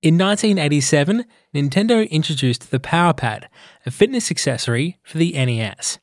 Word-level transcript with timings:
In 0.00 0.16
1987, 0.16 1.24
Nintendo 1.52 2.08
introduced 2.08 2.70
the 2.70 2.78
PowerPad, 2.78 3.46
a 3.84 3.90
fitness 3.90 4.30
accessory 4.30 4.96
for 5.02 5.18
the 5.18 5.32
NES. 5.32 5.98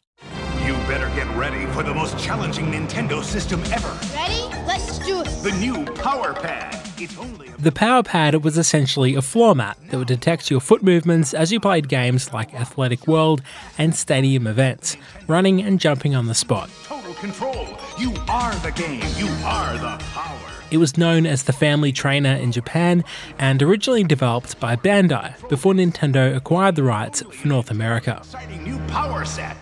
You 0.65 0.73
better 0.89 1.07
get 1.15 1.33
ready 1.38 1.65
for 1.68 1.81
the 1.81 1.93
most 1.93 2.20
challenging 2.20 2.66
Nintendo 2.66 3.23
system 3.23 3.63
ever. 3.71 3.97
Ready? 4.13 4.41
Let's 4.68 5.00
do 5.00 5.21
it. 5.21 5.27
The 5.43 5.55
new 5.61 5.86
Power 5.93 6.34
Pad. 6.34 6.77
It's 6.97 7.18
only 7.18 7.47
a 7.47 7.52
The 7.57 7.71
PowerPad 7.71 8.41
was 8.41 8.57
essentially 8.57 9.16
a 9.16 9.21
floor 9.21 9.55
mat 9.55 9.77
that 9.89 9.98
would 9.98 10.09
detect 10.09 10.52
your 10.52 10.59
foot 10.59 10.84
movements 10.84 11.34
as 11.34 11.54
you 11.54 11.62
played 11.62 11.88
games 11.88 12.34
like 12.34 12.54
Athletic 12.54 13.07
World 13.07 13.41
and 13.77 13.96
Stadium 13.96 14.46
events, 14.46 14.98
running 15.25 15.62
and 15.62 15.80
jumping 15.80 16.14
on 16.16 16.25
the 16.25 16.36
spot. 16.36 16.70
total 16.84 17.14
control. 17.14 17.66
You 17.98 18.14
are 18.27 18.54
the 18.55 18.71
game. 18.71 19.05
You 19.16 19.30
are 19.46 19.77
the 19.77 20.04
power. 20.04 20.54
It 20.76 20.80
was 20.80 20.98
known 20.98 21.25
as 21.25 21.43
the 21.43 21.54
Family 21.54 21.93
Trainer 21.93 22.36
in 22.36 22.52
Japan 22.52 23.06
and 23.39 23.64
originally 23.64 24.04
developed 24.04 24.60
by 24.60 24.75
Bandai 24.75 25.47
before 25.47 25.71
Nintendo 25.71 26.36
acquired 26.36 26.75
the 26.75 26.83
rights 26.83 27.21
for 27.32 27.47
North 27.47 27.71
America. 27.71 28.18
Exciting 28.18 28.61
new 28.66 28.78
power 28.89 29.24
set. 29.24 29.56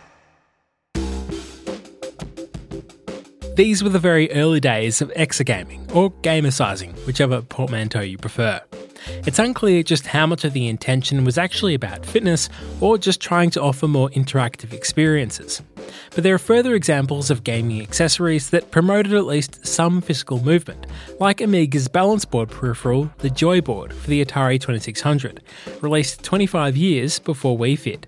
These 3.55 3.83
were 3.83 3.89
the 3.89 3.99
very 3.99 4.31
early 4.31 4.59
days 4.59 5.03
of 5.03 5.09
exergaming, 5.09 5.95
or 5.95 6.09
gamercising, 6.09 6.95
whichever 7.05 7.43
portmanteau 7.43 8.01
you 8.01 8.17
prefer. 8.17 8.59
It's 9.25 9.39
unclear 9.39 9.83
just 9.83 10.07
how 10.07 10.27
much 10.27 10.43
of 10.43 10.51
the 10.51 10.67
intention 10.67 11.23
was 11.23 11.37
actually 11.37 11.75
about 11.75 12.05
fitness 12.05 12.49
or 12.81 12.97
just 12.97 13.21
trying 13.21 13.51
to 13.51 13.61
offer 13.61 13.87
more 13.87 14.09
interactive 14.09 14.73
experiences. 14.73 15.61
But 16.13 16.25
there 16.25 16.35
are 16.35 16.39
further 16.39 16.75
examples 16.75 17.31
of 17.31 17.45
gaming 17.45 17.81
accessories 17.81 18.49
that 18.49 18.69
promoted 18.69 19.13
at 19.13 19.25
least 19.25 19.65
some 19.65 20.01
physical 20.01 20.43
movement, 20.43 20.87
like 21.21 21.37
Amiga's 21.37 21.87
balance 21.87 22.25
board 22.25 22.49
peripheral, 22.49 23.09
the 23.19 23.29
Joyboard 23.29 23.93
for 23.93 24.09
the 24.09 24.23
Atari 24.23 24.59
2600, 24.59 25.41
released 25.79 26.21
25 26.23 26.75
years 26.75 27.19
before 27.19 27.57
Wii 27.57 27.79
Fit. 27.79 28.07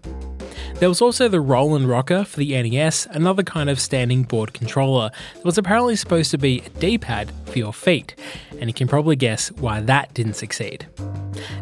There 0.80 0.90
was 0.90 1.02
also 1.02 1.30
the 1.30 1.40
Roll 1.40 1.80
& 1.80 1.88
Rocker 1.88 2.26
for 2.26 2.38
the 2.38 2.62
NES, 2.62 3.08
another 3.10 3.44
kind 3.44 3.70
of 3.70 3.80
standing 3.80 4.24
board 4.24 4.54
controller 4.54 5.10
that 5.36 5.46
was 5.46 5.58
apparently 5.58 5.96
supposed 5.96 6.32
to 6.32 6.38
be 6.38 6.64
a 6.66 6.70
D 6.70 6.98
pad 6.98 7.32
for 7.46 7.58
your 7.58 7.72
feet, 7.72 8.14
and 8.60 8.70
you 8.70 8.74
can 8.74 8.90
probably 8.90 9.16
guess 9.16 9.54
why 9.54 9.80
that 9.80 10.14
didn't 10.14 10.34
succeed. 10.34 10.86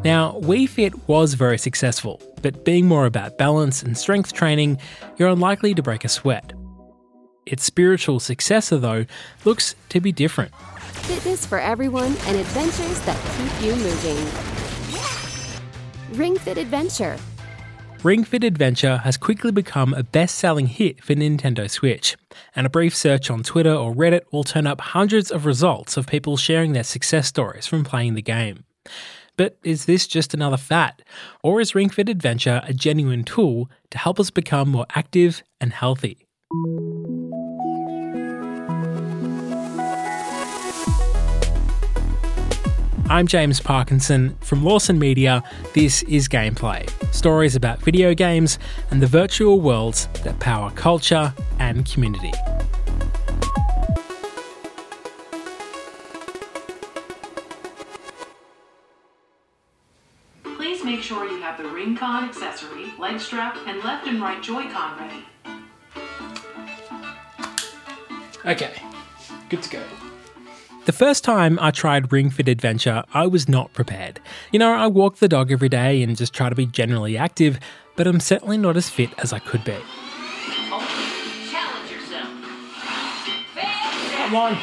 Now, 0.04 0.40
Wii 0.40 0.68
Fit 0.68 1.08
was 1.08 1.36
very 1.36 1.60
successful, 1.60 2.20
but 2.42 2.66
being 2.66 2.88
more 2.88 3.06
about 3.06 3.38
balance 3.38 3.84
and 3.84 3.96
strength 3.96 4.34
training, 4.34 4.80
you're 5.18 5.30
unlikely 5.30 5.76
to 5.76 5.84
break 5.84 6.04
a 6.04 6.10
sweat. 6.10 6.52
Its 7.46 7.64
spiritual 7.64 8.20
successor, 8.20 8.80
though, 8.80 9.06
looks 9.46 9.76
to 9.90 10.02
be 10.02 10.12
different. 10.12 10.56
Fitness 11.04 11.46
for 11.46 11.60
everyone 11.60 12.16
and 12.26 12.38
adventures 12.38 13.00
that 13.02 13.18
keep 13.38 13.68
you 13.68 13.76
moving. 13.76 14.18
Ring 16.18 16.36
Fit 16.36 16.58
Adventure. 16.58 17.18
Ring 18.04 18.26
Fit 18.26 18.44
Adventure 18.44 18.98
has 18.98 19.16
quickly 19.16 19.54
become 19.54 19.94
a 19.94 20.04
best 20.04 20.36
selling 20.36 20.68
hit 20.68 21.02
for 21.02 21.14
Nintendo 21.14 21.70
Switch, 21.70 22.18
and 22.54 22.68
a 22.68 22.70
brief 22.70 22.94
search 22.94 23.30
on 23.30 23.44
Twitter 23.44 23.74
or 23.74 23.94
Reddit 23.94 24.24
will 24.30 24.44
turn 24.44 24.68
up 24.68 24.82
hundreds 24.82 25.32
of 25.32 25.46
results 25.46 25.96
of 25.96 26.06
people 26.06 26.36
sharing 26.36 26.74
their 26.74 26.84
success 26.84 27.28
stories 27.30 27.66
from 27.66 27.86
playing 27.86 28.16
the 28.16 28.22
game. 28.22 28.66
But 29.38 29.58
is 29.64 29.86
this 29.86 30.06
just 30.06 30.34
another 30.34 30.58
fad? 30.58 31.02
Or 31.44 31.62
is 31.62 31.76
Ring 31.76 31.88
Fit 31.88 32.10
Adventure 32.10 32.62
a 32.66 32.74
genuine 32.74 33.24
tool 33.24 33.70
to 33.92 33.98
help 33.98 34.20
us 34.20 34.32
become 34.32 34.68
more 34.68 34.86
active 34.94 35.42
and 35.62 35.72
healthy? 35.72 36.28
I'm 43.10 43.28
James 43.28 43.60
Parkinson 43.60 44.36
from 44.40 44.64
Lawson 44.64 44.98
Media. 44.98 45.44
This 45.74 46.04
is 46.04 46.30
Gameplay 46.30 46.90
stories 47.14 47.56
about 47.56 47.80
video 47.82 48.14
games 48.14 48.58
and 48.92 49.02
the 49.02 49.08
virtual 49.08 49.60
worlds 49.60 50.08
that 50.24 50.40
power 50.40 50.72
culture 50.72 51.34
and 51.60 51.86
community. 51.86 52.32
Please 60.56 60.84
make 60.84 61.02
sure 61.02 61.30
you 61.30 61.42
have 61.42 61.58
the 61.58 61.68
Ring-Con 61.68 62.30
accessory, 62.30 62.94
leg 62.98 63.20
strap, 63.20 63.58
and 63.68 63.84
left 63.84 64.08
and 64.08 64.22
right 64.22 64.42
Joy-Con 64.42 65.00
ready. 65.00 65.26
Okay, 68.46 68.74
good 69.50 69.62
to 69.62 69.70
go. 69.70 69.84
The 70.86 70.92
first 70.92 71.24
time 71.24 71.58
I 71.62 71.72
tried 71.72 72.12
Ring 72.12 72.30
Fit 72.30 72.50
Adventure, 72.50 73.06
I 73.14 73.26
was 73.26 73.48
not 73.48 73.72
prepared. 73.72 74.20
You 74.52 74.60
know, 74.60 74.74
I 74.74 74.88
walk 74.88 75.18
the 75.18 75.30
dog 75.30 75.50
every 75.50 75.70
day 75.70 76.04
and 76.04 76.18
just 76.18 76.34
try 76.34 76.50
to 76.50 76.56
be 76.56 76.66
generally 76.66 77.18
active, 77.18 77.58
but 77.96 78.06
I'm 78.06 78.20
certainly 78.20 78.58
not 78.58 78.76
as 78.76 78.90
fit 78.90 79.10
as 79.20 79.32
I 79.32 79.40
could 79.40 79.64
be. 79.64 79.78
Oh, 80.70 80.86
challenge 81.50 81.90
yourself. 81.90 82.28
Come 84.12 84.36
on. 84.36 84.58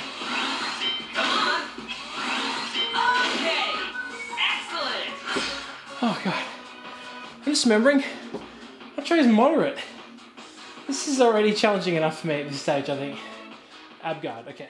Come 1.14 1.30
on. 1.38 1.62
Okay. 3.38 3.72
Excellent. 4.52 5.08
Oh 6.02 6.20
god. 6.22 6.44
I'm 7.38 7.52
just 7.52 7.64
remembering. 7.64 8.04
I 8.98 9.02
chose 9.02 9.26
moderate. 9.26 9.78
This 10.86 11.08
is 11.08 11.18
already 11.22 11.54
challenging 11.54 11.94
enough 11.94 12.20
for 12.20 12.26
me 12.26 12.42
at 12.42 12.50
this 12.50 12.60
stage, 12.60 12.90
I 12.90 12.96
think. 12.98 13.18
Abguard, 14.04 14.48
okay. 14.48 14.68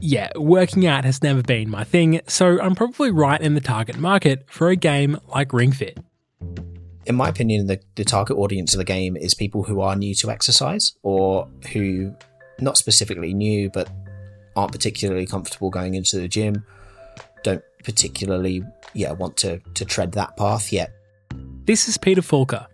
Yeah, 0.00 0.30
working 0.36 0.86
out 0.86 1.04
has 1.04 1.22
never 1.22 1.42
been 1.42 1.68
my 1.68 1.84
thing, 1.84 2.20
so 2.28 2.60
I'm 2.60 2.74
probably 2.74 3.10
right 3.10 3.40
in 3.40 3.54
the 3.54 3.60
target 3.60 3.98
market 3.98 4.44
for 4.48 4.68
a 4.68 4.76
game 4.76 5.18
like 5.28 5.52
Ring 5.52 5.72
Fit. 5.72 5.98
in 7.08 7.14
my 7.16 7.28
opinion, 7.28 7.66
the, 7.66 7.80
the 7.96 8.04
target 8.04 8.36
audience 8.36 8.74
of 8.74 8.78
the 8.78 8.84
game 8.84 9.16
is 9.16 9.34
people 9.34 9.62
who 9.62 9.80
are 9.80 9.96
new 9.96 10.14
to 10.14 10.30
exercise 10.30 10.92
or 11.02 11.48
who, 11.72 12.14
not 12.60 12.76
specifically 12.76 13.32
new, 13.32 13.70
but 13.70 13.88
aren't 14.54 14.72
particularly 14.72 15.26
comfortable 15.26 15.70
going 15.70 15.94
into 15.94 16.18
the 16.20 16.28
gym, 16.28 16.64
don't 17.42 17.62
particularly 17.82 18.62
yeah 18.94 19.12
want 19.12 19.36
to, 19.38 19.58
to 19.74 19.84
tread 19.86 20.12
that 20.12 20.36
path 20.36 20.70
yet. 20.72 20.92
This 21.64 21.88
is 21.88 21.96
Peter 21.96 22.20
Fulker. 22.20 22.66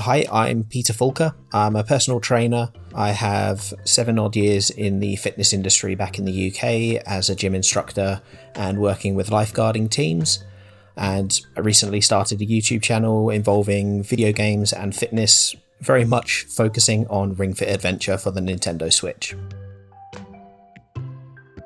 Hi, 0.00 0.26
I'm 0.30 0.64
Peter 0.64 0.92
Fulker. 0.92 1.34
I'm 1.54 1.76
a 1.76 1.82
personal 1.84 2.20
trainer. 2.20 2.70
I 2.96 3.10
have 3.10 3.74
seven 3.84 4.18
odd 4.18 4.36
years 4.36 4.70
in 4.70 5.00
the 5.00 5.16
fitness 5.16 5.52
industry 5.52 5.94
back 5.94 6.18
in 6.18 6.24
the 6.24 6.50
UK 6.50 7.02
as 7.06 7.28
a 7.28 7.36
gym 7.36 7.54
instructor 7.54 8.22
and 8.54 8.78
working 8.78 9.14
with 9.14 9.28
lifeguarding 9.28 9.90
teams. 9.90 10.42
And 10.96 11.38
I 11.58 11.60
recently 11.60 12.00
started 12.00 12.40
a 12.40 12.46
YouTube 12.46 12.80
channel 12.80 13.28
involving 13.28 14.02
video 14.02 14.32
games 14.32 14.72
and 14.72 14.96
fitness, 14.96 15.54
very 15.82 16.06
much 16.06 16.44
focusing 16.44 17.06
on 17.08 17.34
Ring 17.34 17.52
Fit 17.52 17.68
Adventure 17.68 18.16
for 18.16 18.30
the 18.30 18.40
Nintendo 18.40 18.90
Switch. 18.90 19.36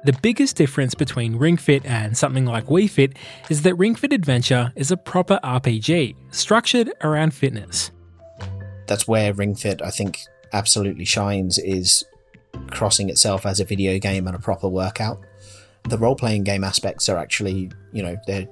The 0.02 0.18
biggest 0.20 0.56
difference 0.56 0.96
between 0.96 1.36
Ring 1.36 1.58
Fit 1.58 1.86
and 1.86 2.18
something 2.18 2.44
like 2.44 2.66
Wii 2.66 2.90
Fit 2.90 3.16
is 3.48 3.62
that 3.62 3.76
Ring 3.76 3.94
Fit 3.94 4.12
Adventure 4.12 4.72
is 4.74 4.90
a 4.90 4.96
proper 4.96 5.38
RPG, 5.44 6.16
structured 6.32 6.90
around 7.02 7.34
fitness. 7.34 7.92
That's 8.88 9.06
where 9.06 9.32
Ring 9.32 9.54
Fit, 9.54 9.80
I 9.80 9.90
think, 9.90 10.18
absolutely 10.52 11.04
shines 11.04 11.58
is 11.58 12.04
crossing 12.70 13.08
itself 13.08 13.46
as 13.46 13.60
a 13.60 13.64
video 13.64 13.98
game 13.98 14.26
and 14.26 14.36
a 14.36 14.40
proper 14.40 14.68
workout. 14.68 15.20
The 15.88 15.98
role 15.98 16.16
playing 16.16 16.44
game 16.44 16.64
aspects 16.64 17.08
are 17.08 17.16
actually, 17.16 17.70
you 17.92 18.02
know, 18.02 18.16
they're 18.26 18.48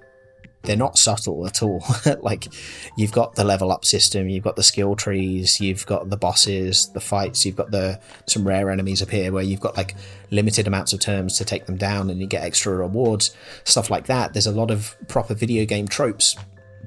they're 0.62 0.76
not 0.76 0.98
subtle 0.98 1.46
at 1.46 1.62
all. 1.62 1.82
like 2.20 2.48
you've 2.96 3.12
got 3.12 3.34
the 3.34 3.44
level 3.44 3.70
up 3.70 3.84
system, 3.84 4.28
you've 4.28 4.44
got 4.44 4.56
the 4.56 4.62
skill 4.62 4.96
trees, 4.96 5.60
you've 5.60 5.86
got 5.86 6.10
the 6.10 6.16
bosses, 6.16 6.90
the 6.92 7.00
fights, 7.00 7.46
you've 7.46 7.56
got 7.56 7.70
the 7.70 8.00
some 8.26 8.46
rare 8.46 8.70
enemies 8.70 9.00
appear 9.00 9.30
where 9.30 9.44
you've 9.44 9.60
got 9.60 9.76
like 9.76 9.94
limited 10.30 10.66
amounts 10.66 10.92
of 10.92 11.00
terms 11.00 11.38
to 11.38 11.44
take 11.44 11.66
them 11.66 11.76
down 11.76 12.10
and 12.10 12.20
you 12.20 12.26
get 12.26 12.42
extra 12.42 12.74
rewards, 12.74 13.34
stuff 13.64 13.88
like 13.88 14.06
that. 14.06 14.32
There's 14.32 14.46
a 14.46 14.52
lot 14.52 14.70
of 14.70 14.96
proper 15.08 15.34
video 15.34 15.64
game 15.64 15.86
tropes 15.86 16.36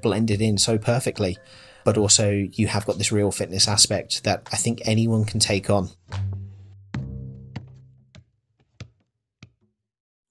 blended 0.01 0.41
in 0.41 0.57
so 0.57 0.77
perfectly. 0.77 1.38
But 1.83 1.98
also 1.98 2.30
you 2.30 2.68
have 2.68 2.86
got 2.86 2.98
this 2.98 3.12
real 3.12 3.31
fitness 3.31 3.68
aspect 3.68 4.24
that 4.24 4.48
I 4.51 4.57
think 4.57 4.81
anyone 4.86 5.25
can 5.25 5.39
take 5.39 5.69
on. 5.69 5.89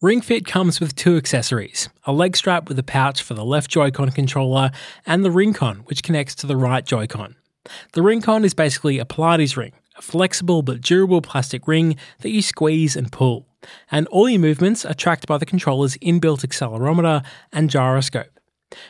Ring 0.02 0.23
Fit 0.23 0.47
comes 0.47 0.81
with 0.81 0.97
two 0.97 1.19
accessories 1.19 1.91
a 2.06 2.12
leg 2.12 2.35
strap 2.35 2.70
with 2.70 2.79
a 2.79 2.82
pouch 2.82 3.23
for 3.23 3.35
the 3.35 3.44
left 3.44 3.70
Joy-Con 3.70 4.11
controller, 4.12 4.70
and 5.05 5.23
the 5.23 5.31
Ring-Con, 5.31 5.81
which 5.85 6.02
connects 6.02 6.35
to 6.37 6.47
the 6.47 6.56
right 6.56 6.87
Joy-Con. 6.87 7.37
The 7.93 8.00
Ring-Con 8.00 8.43
is 8.47 8.55
basically 8.55 8.99
a 8.99 9.05
Pilates 9.05 9.58
ring, 9.58 9.73
a 9.99 10.02
flexible 10.02 10.62
but 10.62 10.81
durable 10.81 11.20
plastic 11.20 11.69
ring 11.69 11.97
that 12.20 12.31
you 12.31 12.41
squeeze 12.41 12.97
and 12.97 13.12
pull, 13.12 13.47
and 13.91 14.06
all 14.08 14.26
your 14.26 14.41
movements 14.41 14.87
are 14.87 14.94
tracked 14.94 15.26
by 15.26 15.37
the 15.37 15.44
controller's 15.44 15.99
inbuilt 15.99 16.47
accelerometer 16.47 17.23
and 17.52 17.69
gyroscope. 17.69 18.39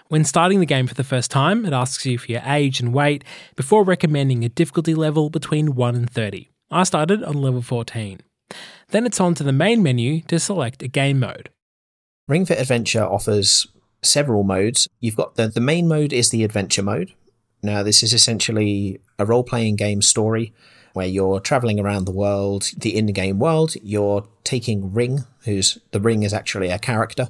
When 0.09 0.25
starting 0.25 0.61
the 0.61 0.67
game 0.67 0.87
for 0.87 0.95
the 0.95 1.05
first 1.05 1.31
time, 1.31 1.65
it 1.65 1.73
asks 1.73 2.05
you 2.05 2.19
for 2.19 2.31
your 2.31 2.43
age 2.45 2.81
and 2.81 2.93
weight 2.93 3.25
before 3.57 3.85
recommending 3.85 4.45
a 4.45 4.49
difficulty 4.49 4.95
level 4.95 5.31
between 5.31 5.75
1 5.75 5.95
and 5.95 6.11
30. 6.11 6.51
I 6.71 6.85
started 6.85 7.25
on 7.25 7.35
level 7.35 7.63
14. 7.63 8.21
Then 8.89 9.07
it's 9.07 9.21
on 9.21 9.35
to 9.37 9.45
the 9.45 9.53
main 9.53 9.83
menu 9.83 10.21
to 10.23 10.39
select 10.39 10.83
a 10.83 10.89
game 10.89 11.21
mode. 11.21 11.51
Ring 12.29 12.47
Fit 12.47 12.61
Adventure 12.61 13.05
offers 13.05 13.67
several 14.03 14.43
modes. 14.43 14.89
You've 15.01 15.17
got 15.17 15.37
the, 15.37 15.49
the 15.49 15.61
main 15.61 15.89
mode 15.89 16.13
is 16.13 16.31
the 16.31 16.45
adventure 16.45 16.83
mode. 16.83 17.13
Now, 17.63 17.83
this 17.83 18.03
is 18.03 18.13
essentially 18.13 19.01
a 19.19 19.27
role 19.27 19.45
playing 19.45 19.77
game 19.77 20.03
story 20.03 20.55
where 20.93 21.07
you're 21.07 21.41
traveling 21.41 21.79
around 21.79 22.05
the 22.05 22.13
world, 22.13 22.71
the 22.77 22.97
in 22.97 23.07
game 23.07 23.39
world. 23.39 23.75
You're 23.83 24.27
taking 24.45 24.93
Ring, 24.93 25.25
who's 25.45 25.79
the 25.91 26.01
Ring 26.01 26.23
is 26.23 26.33
actually 26.33 26.71
a 26.71 26.79
character. 26.79 27.29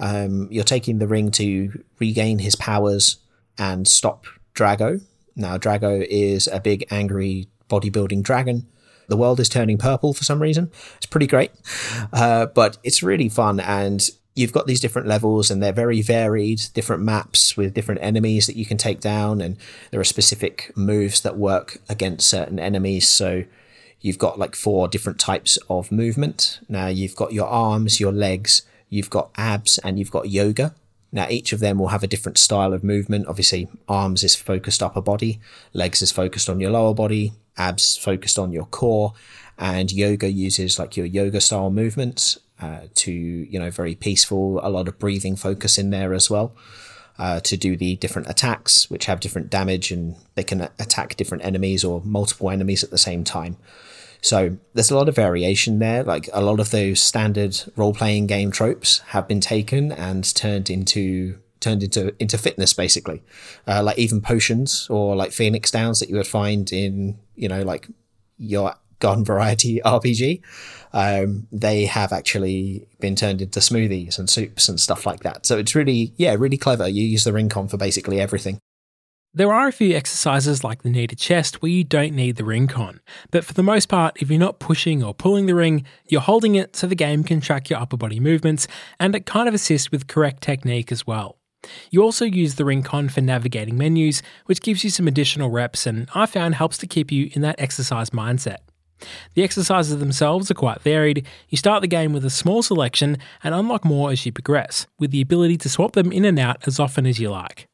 Um, 0.00 0.48
you're 0.50 0.64
taking 0.64 0.98
the 0.98 1.06
Ring 1.06 1.30
to 1.32 1.84
regain 1.98 2.40
his 2.40 2.56
powers 2.56 3.18
and 3.58 3.86
stop 3.86 4.26
Dracaux. 4.54 5.02
Now, 5.36 5.56
Dracaux 5.58 6.06
is 6.08 6.48
a 6.48 6.60
big, 6.60 6.86
angry 6.90 7.48
bodybuilding 7.68 8.22
dragon. 8.22 8.66
The 9.08 9.16
world 9.16 9.40
is 9.40 9.48
turning 9.48 9.78
purple 9.78 10.14
for 10.14 10.24
some 10.24 10.40
reason. 10.40 10.70
It's 10.96 11.06
pretty 11.06 11.26
great, 11.26 11.50
uh, 12.12 12.46
but 12.46 12.78
it's 12.82 13.02
really 13.02 13.28
fun. 13.28 13.60
And 13.60 14.08
you've 14.34 14.52
got 14.52 14.66
these 14.66 14.80
different 14.80 15.06
levels 15.06 15.50
and 15.50 15.62
they're 15.62 15.72
very 15.72 16.02
varied, 16.02 16.62
different 16.72 17.02
maps 17.02 17.56
with 17.56 17.74
different 17.74 18.02
enemies 18.02 18.46
that 18.46 18.56
you 18.56 18.66
can 18.66 18.78
take 18.78 19.00
down. 19.00 19.40
And 19.40 19.56
there 19.90 20.00
are 20.00 20.04
specific 20.04 20.72
moves 20.76 21.20
that 21.20 21.36
work 21.36 21.78
against 21.88 22.28
certain 22.28 22.58
enemies. 22.58 23.08
So 23.08 23.44
you've 24.00 24.18
got 24.18 24.38
like 24.38 24.56
four 24.56 24.88
different 24.88 25.18
types 25.18 25.58
of 25.68 25.92
movement. 25.92 26.60
Now 26.68 26.86
you've 26.86 27.16
got 27.16 27.32
your 27.32 27.46
arms, 27.46 28.00
your 28.00 28.12
legs, 28.12 28.62
you've 28.94 29.10
got 29.10 29.30
abs, 29.36 29.78
and 29.78 29.98
you've 29.98 30.10
got 30.10 30.30
yoga. 30.30 30.74
Now, 31.12 31.28
each 31.28 31.52
of 31.52 31.60
them 31.60 31.78
will 31.78 31.88
have 31.88 32.02
a 32.02 32.08
different 32.08 32.38
style 32.38 32.72
of 32.72 32.82
movement. 32.82 33.28
Obviously, 33.28 33.68
arms 33.88 34.24
is 34.24 34.34
focused 34.34 34.82
upper 34.82 35.00
body, 35.00 35.40
legs 35.72 36.02
is 36.02 36.10
focused 36.10 36.48
on 36.48 36.60
your 36.60 36.72
lower 36.72 36.94
body, 36.94 37.32
abs 37.56 37.96
focused 37.96 38.38
on 38.38 38.50
your 38.50 38.66
core, 38.66 39.12
and 39.58 39.92
yoga 39.92 40.30
uses 40.30 40.78
like 40.78 40.96
your 40.96 41.06
yoga 41.06 41.40
style 41.40 41.70
movements 41.70 42.38
uh, 42.60 42.80
to, 42.94 43.12
you 43.12 43.58
know, 43.58 43.70
very 43.70 43.94
peaceful, 43.94 44.60
a 44.62 44.70
lot 44.70 44.88
of 44.88 44.98
breathing 44.98 45.36
focus 45.36 45.78
in 45.78 45.90
there 45.90 46.14
as 46.14 46.30
well. 46.30 46.54
Uh, 47.16 47.38
to 47.38 47.56
do 47.56 47.76
the 47.76 47.94
different 47.94 48.28
attacks, 48.28 48.90
which 48.90 49.04
have 49.06 49.20
different 49.20 49.48
damage 49.48 49.92
and 49.92 50.16
they 50.34 50.42
can 50.42 50.62
attack 50.80 51.14
different 51.14 51.44
enemies 51.44 51.84
or 51.84 52.02
multiple 52.04 52.50
enemies 52.50 52.82
at 52.82 52.90
the 52.90 52.98
same 52.98 53.22
time. 53.22 53.56
So 54.24 54.56
there's 54.72 54.90
a 54.90 54.96
lot 54.96 55.10
of 55.10 55.14
variation 55.14 55.80
there. 55.80 56.02
Like 56.02 56.30
a 56.32 56.40
lot 56.40 56.58
of 56.58 56.70
those 56.70 56.98
standard 56.98 57.62
role 57.76 57.92
playing 57.92 58.26
game 58.26 58.50
tropes 58.50 59.00
have 59.08 59.28
been 59.28 59.40
taken 59.40 59.92
and 59.92 60.34
turned 60.34 60.70
into 60.70 61.38
turned 61.60 61.82
into 61.82 62.14
into 62.18 62.38
fitness 62.38 62.72
basically. 62.72 63.22
Uh, 63.68 63.82
like 63.82 63.98
even 63.98 64.22
potions 64.22 64.86
or 64.88 65.14
like 65.14 65.32
Phoenix 65.32 65.70
Downs 65.70 66.00
that 66.00 66.08
you 66.08 66.16
would 66.16 66.26
find 66.26 66.72
in 66.72 67.18
you 67.36 67.48
know 67.48 67.62
like 67.64 67.86
your 68.38 68.74
garden 68.98 69.24
variety 69.32 69.82
RPG. 69.84 70.40
Um, 70.94 71.46
they 71.52 71.84
have 71.84 72.10
actually 72.10 72.86
been 73.00 73.16
turned 73.16 73.42
into 73.42 73.60
smoothies 73.60 74.18
and 74.18 74.30
soups 74.30 74.70
and 74.70 74.80
stuff 74.80 75.04
like 75.04 75.20
that. 75.24 75.44
So 75.44 75.58
it's 75.58 75.74
really, 75.74 76.14
yeah, 76.16 76.34
really 76.38 76.56
clever. 76.56 76.88
You 76.88 77.02
use 77.02 77.24
the 77.24 77.32
Ring-Con 77.32 77.66
for 77.66 77.76
basically 77.76 78.20
everything. 78.20 78.60
There 79.36 79.52
are 79.52 79.66
a 79.66 79.72
few 79.72 79.96
exercises 79.96 80.62
like 80.62 80.82
the 80.82 80.90
knee-to-chest 80.90 81.60
where 81.60 81.72
you 81.72 81.82
don't 81.82 82.14
need 82.14 82.36
the 82.36 82.44
Ring-Con, 82.44 83.00
but 83.32 83.44
for 83.44 83.52
the 83.52 83.64
most 83.64 83.88
part, 83.88 84.22
if 84.22 84.30
you're 84.30 84.38
not 84.38 84.60
pushing 84.60 85.02
or 85.02 85.12
pulling 85.12 85.46
the 85.46 85.56
ring, 85.56 85.84
you're 86.06 86.20
holding 86.20 86.54
it 86.54 86.76
so 86.76 86.86
the 86.86 86.94
game 86.94 87.24
can 87.24 87.40
track 87.40 87.68
your 87.68 87.80
upper 87.80 87.96
body 87.96 88.20
movements 88.20 88.68
and 89.00 89.12
it 89.16 89.26
kind 89.26 89.48
of 89.48 89.54
assists 89.54 89.90
with 89.90 90.06
correct 90.06 90.40
technique 90.40 90.92
as 90.92 91.04
well. 91.04 91.36
You 91.90 92.00
also 92.04 92.24
use 92.24 92.54
the 92.54 92.64
Ring-Con 92.64 93.08
for 93.08 93.22
navigating 93.22 93.76
menus, 93.76 94.22
which 94.46 94.60
gives 94.60 94.84
you 94.84 94.90
some 94.90 95.08
additional 95.08 95.50
reps 95.50 95.84
and 95.84 96.08
I 96.14 96.26
found 96.26 96.54
helps 96.54 96.78
to 96.78 96.86
keep 96.86 97.10
you 97.10 97.30
in 97.32 97.42
that 97.42 97.58
exercise 97.58 98.10
mindset. 98.10 98.58
The 99.34 99.42
exercises 99.42 99.98
themselves 99.98 100.48
are 100.52 100.54
quite 100.54 100.80
varied. 100.80 101.26
You 101.48 101.58
start 101.58 101.80
the 101.80 101.88
game 101.88 102.12
with 102.12 102.24
a 102.24 102.30
small 102.30 102.62
selection 102.62 103.18
and 103.42 103.52
unlock 103.52 103.84
more 103.84 104.12
as 104.12 104.24
you 104.24 104.30
progress, 104.30 104.86
with 105.00 105.10
the 105.10 105.20
ability 105.20 105.56
to 105.56 105.68
swap 105.68 105.94
them 105.94 106.12
in 106.12 106.24
and 106.24 106.38
out 106.38 106.68
as 106.68 106.78
often 106.78 107.04
as 107.04 107.18
you 107.18 107.30
like. 107.30 107.66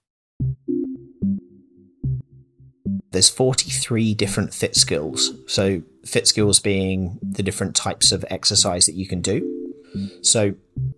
There's 3.12 3.29
43 3.29 4.15
different 4.15 4.55
fit 4.55 4.77
skills. 4.77 5.33
So 5.47 5.83
fit 6.05 6.27
skills 6.27 6.61
being 6.61 7.19
the 7.23 7.43
different 7.43 7.75
types 7.75 8.12
of 8.12 8.25
exercise 8.31 8.87
that 8.87 8.95
you 8.95 9.07
can 9.07 9.21
do. 9.21 9.57
So 10.23 10.55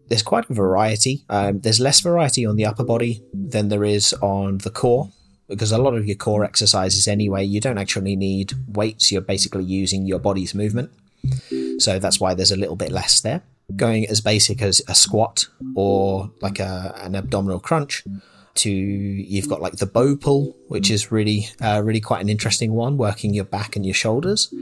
there's 0.08 0.22
quite 0.22 0.48
a 0.50 0.52
variety. 0.54 1.24
Um, 1.30 1.60
there's 1.60 1.80
less 1.80 2.00
variety 2.00 2.44
on 2.44 2.56
the 2.56 2.66
upper 2.66 2.84
body 2.84 3.22
than 3.32 3.68
there 3.68 3.84
is 3.84 4.12
on 4.20 4.58
the 4.58 4.70
core 4.70 5.10
because 5.48 5.72
a 5.72 5.78
lot 5.78 5.94
of 5.94 6.06
your 6.06 6.16
core 6.16 6.44
exercises 6.44 7.08
anyway, 7.08 7.44
you 7.44 7.60
don't 7.60 7.78
actually 7.78 8.16
need 8.16 8.52
weights. 8.68 9.10
You're 9.10 9.22
basically 9.22 9.64
using 9.64 10.06
your 10.06 10.18
body's 10.18 10.54
movement. 10.54 10.90
So 11.78 11.98
that's 11.98 12.20
why 12.20 12.34
there's 12.34 12.50
a 12.50 12.56
little 12.56 12.76
bit 12.76 12.92
less 12.92 13.20
there. 13.20 13.42
Going 13.74 14.06
as 14.08 14.20
basic 14.20 14.60
as 14.60 14.82
a 14.88 14.94
squat 14.94 15.46
or 15.74 16.30
like 16.40 16.58
a, 16.58 16.94
an 17.02 17.14
abdominal 17.14 17.60
crunch 17.60 18.04
to 18.54 18.70
you've 18.70 19.48
got 19.48 19.60
like 19.60 19.76
the 19.76 19.86
bow 19.86 20.16
pull, 20.16 20.56
which 20.68 20.90
is 20.90 21.10
really 21.10 21.48
uh, 21.60 21.82
really 21.84 22.00
quite 22.00 22.20
an 22.20 22.28
interesting 22.28 22.72
one, 22.72 22.96
working 22.96 23.34
your 23.34 23.44
back 23.44 23.76
and 23.76 23.84
your 23.84 23.94
shoulders. 23.94 24.52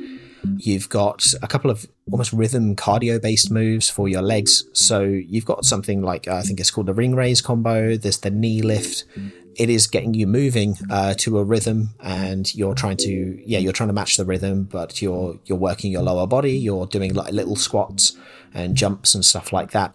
You've 0.57 0.89
got 0.89 1.27
a 1.43 1.47
couple 1.47 1.71
of 1.71 1.87
almost 2.11 2.33
rhythm 2.33 2.75
cardio 2.75 3.21
based 3.21 3.51
moves 3.51 3.91
for 3.91 4.09
your 4.09 4.23
legs. 4.23 4.65
So 4.73 5.03
you've 5.03 5.45
got 5.45 5.65
something 5.65 6.03
like 6.03 6.29
uh, 6.29 6.37
I 6.37 6.43
think 6.43 6.61
it's 6.61 6.71
called 6.71 6.87
the 6.87 6.95
ring 6.95 7.15
raise 7.15 7.41
combo. 7.41 7.97
There's 7.97 8.19
the 8.19 8.31
knee 8.31 8.63
lift. 8.63 9.05
It 9.57 9.69
is 9.69 9.87
getting 9.87 10.15
you 10.15 10.27
moving 10.27 10.77
uh, 10.91 11.15
to 11.19 11.39
a 11.39 11.45
rhythm, 11.45 11.91
and 12.01 12.53
you're 12.55 12.75
trying 12.75 12.97
to 12.99 13.43
yeah 13.45 13.59
you're 13.59 13.73
trying 13.73 13.89
to 13.89 13.95
match 13.95 14.17
the 14.17 14.25
rhythm, 14.25 14.65
but 14.65 15.03
you're 15.03 15.39
you're 15.45 15.59
working 15.59 15.93
your 15.93 16.03
lower 16.03 16.27
body. 16.27 16.53
You're 16.53 16.87
doing 16.87 17.15
like 17.15 17.33
little 17.33 17.57
squats 17.57 18.17
and 18.55 18.77
jumps 18.77 19.15
and 19.15 19.25
stuff 19.25 19.53
like 19.53 19.73
that. 19.73 19.95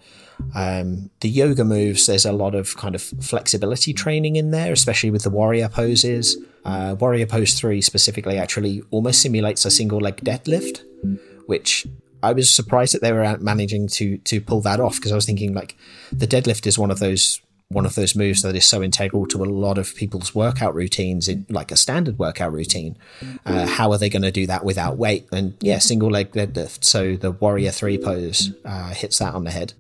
Um, 0.54 1.10
the 1.22 1.30
yoga 1.30 1.64
moves, 1.64 2.06
there's 2.06 2.26
a 2.26 2.32
lot 2.32 2.56
of 2.56 2.76
kind 2.78 2.96
of 2.96 3.02
flexibility 3.02 3.94
training 3.94 4.36
in 4.36 4.52
there, 4.52 4.74
especially 4.74 5.12
with 5.12 5.24
the 5.24 5.30
warrior 5.30 5.70
poses. 5.70 6.38
Uh, 6.64 6.96
warrior 7.00 7.26
pose 7.26 7.54
3 7.54 7.82
specifically 7.82 8.38
actually 8.38 8.82
almost 8.92 9.22
simulates 9.22 9.66
a 9.66 9.72
single 9.72 10.00
leg 10.00 10.18
deadlift, 10.18 10.84
which 11.46 11.86
I 12.24 12.34
was 12.34 12.54
surprised 12.54 12.94
that 12.96 13.02
they 13.02 13.12
were 13.12 13.38
managing 13.40 13.88
to 13.90 14.18
to 14.18 14.42
pull 14.42 14.62
that 14.62 14.80
off 14.80 14.96
because 14.96 15.12
I 15.12 15.16
was 15.16 15.28
thinking 15.28 15.54
like 15.54 15.78
the 16.12 16.26
deadlift 16.26 16.66
is 16.66 16.78
one 16.78 16.90
of 16.90 17.00
those 17.00 17.40
one 17.70 17.86
of 17.86 17.96
those 17.96 18.16
moves 18.16 18.42
that 18.44 18.56
is 18.56 18.66
so 18.66 18.84
integral 18.84 19.26
to 19.28 19.44
a 19.44 19.46
lot 19.46 19.78
of 19.78 19.96
people's 19.96 20.36
workout 20.36 20.76
routines, 20.76 21.28
in, 21.28 21.46
like 21.50 21.72
a 21.72 21.76
standard 21.76 22.20
workout 22.20 22.54
routine. 22.54 22.98
Uh, 23.46 23.66
how 23.66 23.92
are 23.92 23.98
they 23.98 24.10
going 24.10 24.22
to 24.22 24.32
do 24.32 24.46
that 24.46 24.64
without 24.64 24.98
weight? 24.98 25.28
And 25.32 25.58
yeah, 25.62 25.80
single 25.80 26.12
leg 26.12 26.32
deadlift. 26.32 26.84
So 26.84 27.16
the 27.16 27.32
Warrior 27.32 27.72
3 27.72 27.98
pose 27.98 28.54
uh, 28.64 28.90
hits 28.90 29.18
that 29.18 29.34
on 29.34 29.46
the 29.46 29.52
head. 29.52 29.74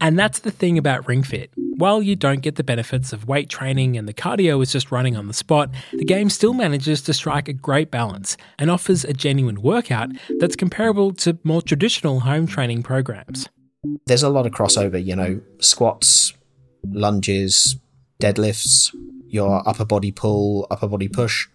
And 0.00 0.18
that's 0.18 0.40
the 0.40 0.50
thing 0.50 0.78
about 0.78 1.06
Ring 1.06 1.22
Fit. 1.22 1.50
While 1.76 2.02
you 2.02 2.16
don't 2.16 2.40
get 2.40 2.56
the 2.56 2.64
benefits 2.64 3.12
of 3.12 3.28
weight 3.28 3.48
training 3.48 3.96
and 3.96 4.08
the 4.08 4.14
cardio 4.14 4.62
is 4.62 4.72
just 4.72 4.90
running 4.90 5.16
on 5.16 5.26
the 5.28 5.34
spot, 5.34 5.70
the 5.92 6.04
game 6.04 6.30
still 6.30 6.54
manages 6.54 7.02
to 7.02 7.12
strike 7.12 7.48
a 7.48 7.52
great 7.52 7.90
balance 7.90 8.36
and 8.58 8.70
offers 8.70 9.04
a 9.04 9.12
genuine 9.12 9.62
workout 9.62 10.10
that's 10.38 10.56
comparable 10.56 11.12
to 11.14 11.38
more 11.44 11.62
traditional 11.62 12.20
home 12.20 12.46
training 12.46 12.82
programs. 12.82 13.48
There's 14.06 14.22
a 14.22 14.28
lot 14.28 14.46
of 14.46 14.52
crossover, 14.52 15.02
you 15.02 15.16
know, 15.16 15.40
squats, 15.58 16.34
lunges, 16.84 17.76
deadlifts, 18.20 18.94
your 19.26 19.66
upper 19.68 19.84
body 19.84 20.12
pull, 20.12 20.66
upper 20.70 20.88
body 20.88 21.08
push. 21.08 21.48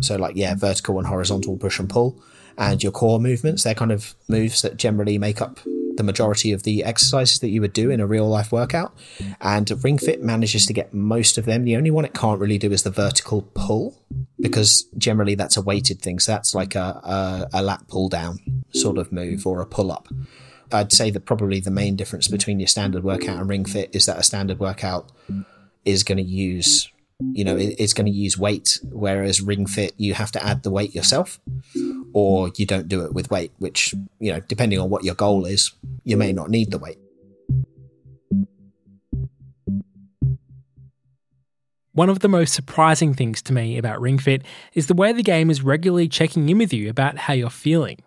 So, 0.00 0.16
like, 0.16 0.36
yeah, 0.36 0.54
vertical 0.54 0.98
and 0.98 1.06
horizontal 1.06 1.56
push 1.56 1.78
and 1.78 1.88
pull, 1.88 2.22
and 2.56 2.82
your 2.82 2.92
core 2.92 3.18
movements. 3.18 3.64
They're 3.64 3.74
kind 3.74 3.92
of 3.92 4.14
moves 4.28 4.62
that 4.62 4.76
generally 4.76 5.18
make 5.18 5.40
up 5.40 5.58
the 6.00 6.04
majority 6.04 6.50
of 6.50 6.62
the 6.62 6.82
exercises 6.82 7.40
that 7.40 7.50
you 7.50 7.60
would 7.60 7.74
do 7.74 7.90
in 7.90 8.00
a 8.00 8.06
real 8.06 8.26
life 8.26 8.50
workout. 8.50 8.96
And 9.42 9.70
Ring 9.84 9.98
Fit 9.98 10.22
manages 10.22 10.64
to 10.64 10.72
get 10.72 10.94
most 10.94 11.36
of 11.36 11.44
them. 11.44 11.64
The 11.64 11.76
only 11.76 11.90
one 11.90 12.06
it 12.06 12.14
can't 12.14 12.40
really 12.40 12.56
do 12.56 12.72
is 12.72 12.84
the 12.84 12.90
vertical 12.90 13.42
pull 13.52 14.02
because 14.40 14.84
generally 14.96 15.34
that's 15.34 15.58
a 15.58 15.60
weighted 15.60 16.00
thing. 16.00 16.18
So 16.18 16.32
that's 16.32 16.54
like 16.54 16.74
a, 16.74 17.48
a, 17.52 17.60
a 17.60 17.62
lat 17.62 17.86
pull 17.86 18.08
down 18.08 18.38
sort 18.72 18.96
of 18.96 19.12
move 19.12 19.46
or 19.46 19.60
a 19.60 19.66
pull 19.66 19.92
up. 19.92 20.08
I'd 20.72 20.90
say 20.90 21.10
that 21.10 21.26
probably 21.26 21.60
the 21.60 21.70
main 21.70 21.96
difference 21.96 22.28
between 22.28 22.60
your 22.60 22.68
standard 22.68 23.04
workout 23.04 23.38
and 23.38 23.48
Ring 23.48 23.66
Fit 23.66 23.90
is 23.92 24.06
that 24.06 24.18
a 24.18 24.22
standard 24.22 24.58
workout 24.58 25.12
is 25.84 26.02
going 26.02 26.18
to 26.18 26.24
use 26.24 26.90
you 27.34 27.44
know, 27.44 27.54
it's 27.58 27.92
going 27.92 28.06
to 28.06 28.12
use 28.12 28.38
weight, 28.38 28.80
whereas 28.90 29.42
Ring 29.42 29.66
Fit, 29.66 29.92
you 29.98 30.14
have 30.14 30.32
to 30.32 30.42
add 30.42 30.62
the 30.62 30.70
weight 30.70 30.94
yourself, 30.94 31.38
or 32.12 32.50
you 32.56 32.66
don't 32.66 32.88
do 32.88 33.04
it 33.04 33.14
with 33.14 33.30
weight, 33.30 33.52
which, 33.58 33.94
you 34.18 34.32
know, 34.32 34.40
depending 34.40 34.78
on 34.78 34.90
what 34.90 35.04
your 35.04 35.14
goal 35.14 35.46
is, 35.46 35.72
you 36.04 36.16
may 36.16 36.32
not 36.32 36.50
need 36.50 36.70
the 36.70 36.78
weight. 36.78 36.98
One 41.92 42.08
of 42.08 42.20
the 42.20 42.28
most 42.28 42.54
surprising 42.54 43.14
things 43.14 43.42
to 43.42 43.52
me 43.52 43.76
about 43.76 44.00
Ring 44.00 44.18
Fit 44.18 44.42
is 44.74 44.86
the 44.86 44.94
way 44.94 45.12
the 45.12 45.22
game 45.22 45.50
is 45.50 45.62
regularly 45.62 46.08
checking 46.08 46.48
in 46.48 46.58
with 46.58 46.72
you 46.72 46.88
about 46.88 47.18
how 47.18 47.34
you're 47.34 47.50
feeling. 47.50 47.98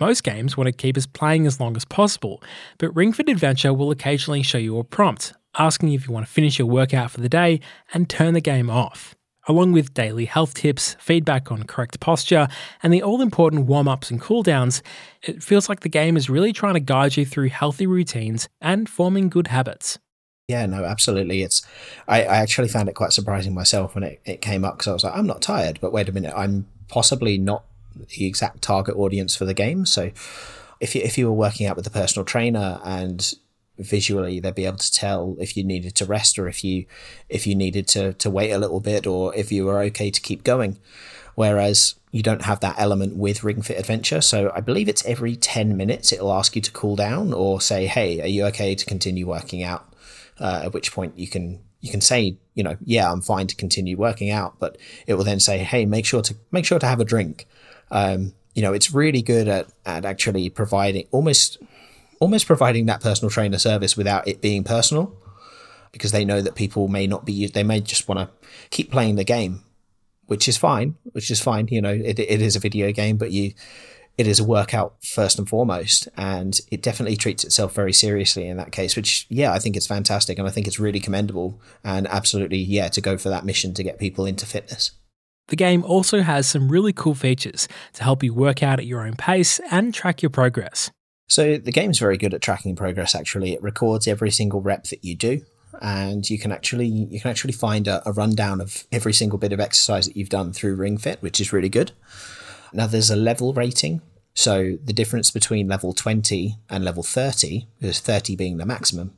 Most 0.00 0.24
games 0.24 0.56
want 0.56 0.68
to 0.68 0.72
keep 0.72 0.96
us 0.96 1.06
playing 1.06 1.46
as 1.46 1.60
long 1.60 1.76
as 1.76 1.84
possible, 1.84 2.42
but 2.78 2.94
Ring 2.96 3.12
Fit 3.12 3.28
Adventure 3.28 3.74
will 3.74 3.90
occasionally 3.90 4.42
show 4.42 4.58
you 4.58 4.78
a 4.78 4.84
prompt 4.84 5.34
asking 5.58 5.92
if 5.92 6.06
you 6.06 6.14
want 6.14 6.26
to 6.26 6.32
finish 6.32 6.58
your 6.58 6.68
workout 6.68 7.10
for 7.10 7.20
the 7.20 7.28
day 7.28 7.60
and 7.92 8.08
turn 8.08 8.32
the 8.32 8.40
game 8.40 8.70
off. 8.70 9.14
Along 9.48 9.72
with 9.72 9.94
daily 9.94 10.24
health 10.24 10.54
tips, 10.54 10.96
feedback 10.98 11.50
on 11.50 11.64
correct 11.64 12.00
posture, 12.00 12.48
and 12.82 12.92
the 12.92 13.02
all 13.02 13.20
important 13.20 13.66
warm 13.66 13.88
ups 13.88 14.10
and 14.10 14.20
cool 14.20 14.42
downs, 14.42 14.82
it 15.22 15.42
feels 15.42 15.68
like 15.68 15.80
the 15.80 15.88
game 15.88 16.16
is 16.16 16.30
really 16.30 16.52
trying 16.52 16.74
to 16.74 16.80
guide 16.80 17.16
you 17.16 17.24
through 17.24 17.48
healthy 17.48 17.86
routines 17.86 18.48
and 18.60 18.88
forming 18.88 19.28
good 19.28 19.48
habits. 19.48 19.98
Yeah, 20.48 20.66
no, 20.66 20.84
absolutely. 20.84 21.42
It's 21.42 21.62
I, 22.08 22.22
I 22.24 22.36
actually 22.36 22.68
found 22.68 22.88
it 22.88 22.94
quite 22.94 23.12
surprising 23.12 23.54
myself 23.54 23.94
when 23.94 24.04
it, 24.04 24.20
it 24.24 24.40
came 24.40 24.64
up 24.64 24.78
because 24.78 24.88
I 24.88 24.92
was 24.92 25.04
like, 25.04 25.16
I'm 25.16 25.26
not 25.26 25.40
tired, 25.40 25.78
but 25.80 25.92
wait 25.92 26.08
a 26.08 26.12
minute, 26.12 26.34
I'm 26.36 26.66
possibly 26.88 27.38
not 27.38 27.64
the 27.94 28.26
exact 28.26 28.62
target 28.62 28.96
audience 28.96 29.36
for 29.36 29.44
the 29.44 29.54
game. 29.54 29.86
So 29.86 30.10
if 30.80 30.94
you, 30.94 31.02
if 31.02 31.16
you 31.16 31.26
were 31.26 31.32
working 31.32 31.66
out 31.66 31.76
with 31.76 31.86
a 31.86 31.90
personal 31.90 32.24
trainer 32.24 32.80
and 32.84 33.32
visually 33.78 34.38
they'd 34.38 34.54
be 34.54 34.66
able 34.66 34.76
to 34.76 34.92
tell 34.92 35.36
if 35.40 35.56
you 35.56 35.64
needed 35.64 35.94
to 35.94 36.04
rest 36.04 36.38
or 36.38 36.46
if 36.46 36.62
you 36.62 36.84
if 37.28 37.46
you 37.46 37.54
needed 37.54 37.88
to 37.88 38.12
to 38.14 38.30
wait 38.30 38.50
a 38.50 38.58
little 38.58 38.80
bit 38.80 39.06
or 39.06 39.34
if 39.34 39.50
you 39.50 39.64
were 39.64 39.80
okay 39.80 40.10
to 40.10 40.20
keep 40.20 40.44
going. 40.44 40.78
Whereas 41.34 41.94
you 42.10 42.22
don't 42.22 42.42
have 42.42 42.60
that 42.60 42.74
element 42.78 43.16
with 43.16 43.42
ring 43.42 43.62
fit 43.62 43.78
adventure. 43.78 44.20
So 44.20 44.52
i 44.54 44.60
believe 44.60 44.88
it's 44.88 45.04
every 45.06 45.36
10 45.36 45.76
minutes 45.76 46.12
it'll 46.12 46.32
ask 46.32 46.54
you 46.54 46.62
to 46.62 46.70
cool 46.70 46.96
down 46.96 47.32
or 47.32 47.60
say 47.60 47.86
hey 47.86 48.20
are 48.20 48.26
you 48.26 48.44
okay 48.46 48.74
to 48.74 48.84
continue 48.84 49.26
working 49.26 49.62
out? 49.62 49.88
Uh, 50.38 50.62
at 50.64 50.72
which 50.72 50.92
point 50.92 51.18
you 51.18 51.28
can 51.28 51.60
you 51.80 51.90
can 51.90 52.00
say 52.00 52.36
you 52.54 52.62
know 52.62 52.76
yeah 52.84 53.10
i'm 53.10 53.20
fine 53.20 53.46
to 53.46 53.56
continue 53.56 53.96
working 53.96 54.30
out. 54.30 54.58
But 54.58 54.76
it 55.06 55.14
will 55.14 55.24
then 55.24 55.40
say 55.40 55.58
hey 55.58 55.86
make 55.86 56.04
sure 56.04 56.22
to 56.22 56.34
make 56.50 56.66
sure 56.66 56.78
to 56.78 56.86
have 56.86 57.00
a 57.00 57.04
drink. 57.04 57.46
Um, 57.90 58.34
you 58.54 58.60
know 58.62 58.74
it's 58.74 58.92
really 58.92 59.22
good 59.22 59.48
at 59.48 59.68
at 59.86 60.04
actually 60.04 60.50
providing 60.50 61.06
almost 61.10 61.58
almost 62.22 62.46
providing 62.46 62.86
that 62.86 63.00
personal 63.00 63.28
trainer 63.28 63.58
service 63.58 63.96
without 63.96 64.28
it 64.28 64.40
being 64.40 64.62
personal 64.62 65.12
because 65.90 66.12
they 66.12 66.24
know 66.24 66.40
that 66.40 66.54
people 66.54 66.86
may 66.86 67.04
not 67.04 67.24
be 67.24 67.48
they 67.48 67.64
may 67.64 67.80
just 67.80 68.06
want 68.06 68.20
to 68.20 68.48
keep 68.70 68.92
playing 68.92 69.16
the 69.16 69.24
game 69.24 69.64
which 70.26 70.46
is 70.46 70.56
fine 70.56 70.94
which 71.10 71.32
is 71.32 71.40
fine 71.40 71.66
you 71.72 71.82
know 71.82 71.90
it, 71.90 72.20
it 72.20 72.40
is 72.40 72.54
a 72.54 72.60
video 72.60 72.92
game 72.92 73.16
but 73.16 73.32
you 73.32 73.52
it 74.16 74.28
is 74.28 74.38
a 74.38 74.44
workout 74.44 74.94
first 75.04 75.36
and 75.36 75.48
foremost 75.48 76.06
and 76.16 76.60
it 76.70 76.80
definitely 76.80 77.16
treats 77.16 77.42
itself 77.42 77.74
very 77.74 77.92
seriously 77.92 78.46
in 78.46 78.56
that 78.56 78.70
case 78.70 78.94
which 78.94 79.26
yeah 79.28 79.52
i 79.52 79.58
think 79.58 79.76
it's 79.76 79.88
fantastic 79.88 80.38
and 80.38 80.46
i 80.46 80.50
think 80.50 80.68
it's 80.68 80.78
really 80.78 81.00
commendable 81.00 81.60
and 81.82 82.06
absolutely 82.06 82.58
yeah 82.58 82.86
to 82.86 83.00
go 83.00 83.18
for 83.18 83.30
that 83.30 83.44
mission 83.44 83.74
to 83.74 83.82
get 83.82 83.98
people 83.98 84.24
into 84.26 84.46
fitness. 84.46 84.92
The 85.48 85.56
game 85.56 85.82
also 85.84 86.22
has 86.22 86.48
some 86.48 86.70
really 86.70 86.92
cool 86.92 87.16
features 87.16 87.66
to 87.94 88.04
help 88.04 88.22
you 88.22 88.32
work 88.32 88.62
out 88.62 88.78
at 88.78 88.86
your 88.86 89.04
own 89.04 89.16
pace 89.16 89.60
and 89.72 89.92
track 89.92 90.22
your 90.22 90.30
progress 90.30 90.92
so 91.28 91.56
the 91.56 91.72
game's 91.72 91.98
very 91.98 92.18
good 92.18 92.34
at 92.34 92.42
tracking 92.42 92.76
progress. 92.76 93.14
Actually, 93.14 93.52
it 93.52 93.62
records 93.62 94.06
every 94.06 94.30
single 94.30 94.60
rep 94.60 94.84
that 94.84 95.04
you 95.04 95.14
do, 95.14 95.42
and 95.80 96.28
you 96.28 96.38
can 96.38 96.52
actually 96.52 96.86
you 96.86 97.20
can 97.20 97.30
actually 97.30 97.52
find 97.52 97.88
a, 97.88 98.06
a 98.06 98.12
rundown 98.12 98.60
of 98.60 98.86
every 98.92 99.12
single 99.12 99.38
bit 99.38 99.52
of 99.52 99.60
exercise 99.60 100.06
that 100.06 100.16
you've 100.16 100.28
done 100.28 100.52
through 100.52 100.74
Ring 100.74 100.98
Fit, 100.98 101.22
which 101.22 101.40
is 101.40 101.52
really 101.52 101.68
good. 101.68 101.92
Now 102.72 102.86
there's 102.86 103.10
a 103.10 103.16
level 103.16 103.52
rating. 103.52 104.02
So 104.34 104.78
the 104.82 104.94
difference 104.94 105.30
between 105.30 105.68
level 105.68 105.92
20 105.92 106.56
and 106.70 106.84
level 106.84 107.02
30, 107.02 107.66
because 107.78 108.00
30 108.00 108.34
being 108.34 108.56
the 108.56 108.64
maximum, 108.64 109.12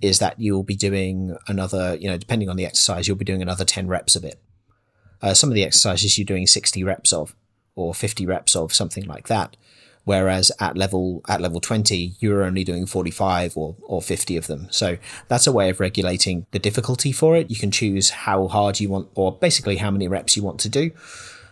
is 0.00 0.18
that 0.18 0.40
you'll 0.40 0.64
be 0.64 0.74
doing 0.74 1.36
another, 1.46 1.96
you 2.00 2.08
know, 2.08 2.18
depending 2.18 2.48
on 2.48 2.56
the 2.56 2.66
exercise, 2.66 3.06
you'll 3.06 3.16
be 3.16 3.24
doing 3.24 3.42
another 3.42 3.64
10 3.64 3.86
reps 3.86 4.16
of 4.16 4.24
it. 4.24 4.40
Uh, 5.22 5.34
some 5.34 5.50
of 5.50 5.54
the 5.54 5.62
exercises 5.62 6.18
you're 6.18 6.24
doing 6.24 6.48
60 6.48 6.82
reps 6.82 7.12
of 7.12 7.36
or 7.76 7.94
50 7.94 8.26
reps 8.26 8.56
of, 8.56 8.74
something 8.74 9.04
like 9.04 9.28
that 9.28 9.56
whereas 10.04 10.50
at 10.58 10.76
level 10.76 11.22
at 11.28 11.40
level 11.40 11.60
20 11.60 12.14
you're 12.18 12.42
only 12.42 12.64
doing 12.64 12.86
45 12.86 13.56
or, 13.56 13.76
or 13.82 14.02
50 14.02 14.36
of 14.36 14.46
them. 14.46 14.68
So 14.70 14.98
that's 15.28 15.46
a 15.46 15.52
way 15.52 15.70
of 15.70 15.80
regulating 15.80 16.46
the 16.50 16.58
difficulty 16.58 17.12
for 17.12 17.36
it. 17.36 17.50
You 17.50 17.56
can 17.56 17.70
choose 17.70 18.10
how 18.10 18.48
hard 18.48 18.80
you 18.80 18.88
want 18.88 19.08
or 19.14 19.32
basically 19.32 19.76
how 19.76 19.90
many 19.90 20.08
reps 20.08 20.36
you 20.36 20.42
want 20.42 20.60
to 20.60 20.68
do. 20.68 20.90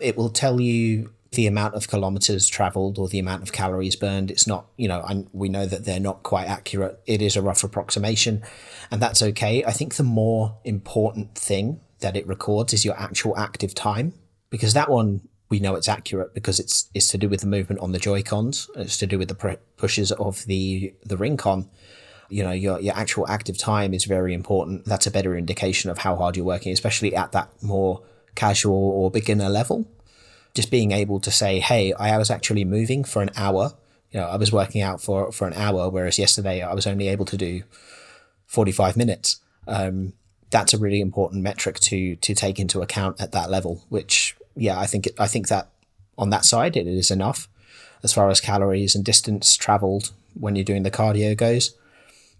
It 0.00 0.16
will 0.16 0.30
tell 0.30 0.60
you 0.60 1.12
the 1.32 1.46
amount 1.46 1.74
of 1.74 1.88
kilometers 1.88 2.48
traveled 2.48 2.98
or 2.98 3.08
the 3.08 3.20
amount 3.20 3.44
of 3.44 3.52
calories 3.52 3.94
burned. 3.94 4.30
It's 4.30 4.46
not 4.46 4.66
you 4.76 4.88
know 4.88 5.04
and 5.08 5.28
we 5.32 5.48
know 5.48 5.66
that 5.66 5.84
they're 5.84 6.00
not 6.00 6.22
quite 6.22 6.48
accurate. 6.48 7.00
It 7.06 7.22
is 7.22 7.36
a 7.36 7.42
rough 7.42 7.62
approximation 7.62 8.42
and 8.90 9.00
that's 9.00 9.22
okay. 9.22 9.64
I 9.64 9.72
think 9.72 9.94
the 9.94 10.02
more 10.02 10.56
important 10.64 11.36
thing 11.36 11.80
that 12.00 12.16
it 12.16 12.26
records 12.26 12.72
is 12.72 12.84
your 12.84 12.98
actual 12.98 13.36
active 13.36 13.74
time 13.74 14.14
because 14.48 14.74
that 14.74 14.90
one 14.90 15.20
we 15.50 15.58
know 15.58 15.74
it's 15.74 15.88
accurate 15.88 16.32
because 16.32 16.60
it's 16.60 16.88
it's 16.94 17.08
to 17.08 17.18
do 17.18 17.28
with 17.28 17.40
the 17.40 17.46
movement 17.46 17.80
on 17.80 17.92
the 17.92 17.98
Joy 17.98 18.22
Cons. 18.22 18.70
It's 18.76 18.96
to 18.98 19.06
do 19.06 19.18
with 19.18 19.28
the 19.28 19.58
pushes 19.76 20.12
of 20.12 20.46
the 20.46 20.94
the 21.04 21.16
Ring 21.16 21.36
Con. 21.36 21.68
You 22.28 22.44
know, 22.44 22.52
your 22.52 22.80
your 22.80 22.96
actual 22.96 23.28
active 23.28 23.58
time 23.58 23.92
is 23.92 24.04
very 24.04 24.32
important. 24.32 24.84
That's 24.84 25.08
a 25.08 25.10
better 25.10 25.36
indication 25.36 25.90
of 25.90 25.98
how 25.98 26.14
hard 26.14 26.36
you're 26.36 26.46
working, 26.46 26.72
especially 26.72 27.14
at 27.16 27.32
that 27.32 27.50
more 27.62 28.02
casual 28.36 28.74
or 28.74 29.10
beginner 29.10 29.48
level. 29.48 29.90
Just 30.54 30.70
being 30.70 30.92
able 30.92 31.18
to 31.20 31.30
say, 31.32 31.58
"Hey, 31.58 31.92
I 31.94 32.16
was 32.16 32.30
actually 32.30 32.64
moving 32.64 33.02
for 33.02 33.20
an 33.20 33.30
hour." 33.36 33.74
You 34.12 34.20
know, 34.20 34.26
I 34.26 34.36
was 34.36 34.52
working 34.52 34.82
out 34.82 35.02
for 35.02 35.32
for 35.32 35.48
an 35.48 35.54
hour, 35.54 35.90
whereas 35.90 36.18
yesterday 36.18 36.62
I 36.62 36.74
was 36.74 36.86
only 36.86 37.08
able 37.08 37.24
to 37.24 37.36
do 37.36 37.64
forty 38.46 38.72
five 38.72 38.96
minutes. 38.96 39.40
Um, 39.66 40.12
that's 40.50 40.74
a 40.74 40.78
really 40.78 41.00
important 41.00 41.42
metric 41.42 41.80
to 41.80 42.14
to 42.16 42.34
take 42.36 42.60
into 42.60 42.82
account 42.82 43.20
at 43.20 43.32
that 43.32 43.50
level, 43.50 43.84
which 43.88 44.36
yeah, 44.56 44.78
I 44.78 44.86
think 44.86 45.06
it, 45.06 45.14
I 45.18 45.26
think 45.26 45.48
that 45.48 45.68
on 46.18 46.30
that 46.30 46.44
side 46.44 46.76
it 46.76 46.86
is 46.86 47.10
enough 47.10 47.48
as 48.02 48.12
far 48.12 48.30
as 48.30 48.40
calories 48.40 48.94
and 48.94 49.04
distance 49.04 49.56
traveled 49.56 50.12
when 50.38 50.56
you're 50.56 50.64
doing 50.64 50.82
the 50.82 50.90
cardio 50.90 51.36
goes. 51.36 51.74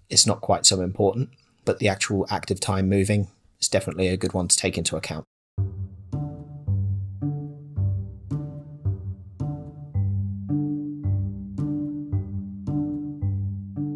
It's 0.09 0.27
not 0.27 0.41
quite 0.41 0.67
so 0.67 0.81
important, 0.81 1.31
but 1.65 1.79
the 1.79 1.89
actual 1.89 2.27
active 2.31 2.61
time 2.61 2.89
moving 2.89 3.29
is 3.61 3.69
definitely 3.69 4.09
a 4.09 4.17
good 4.17 4.33
one 4.33 4.49
to 4.49 4.57
take 4.57 4.79
into 4.79 4.97
account. 4.97 5.25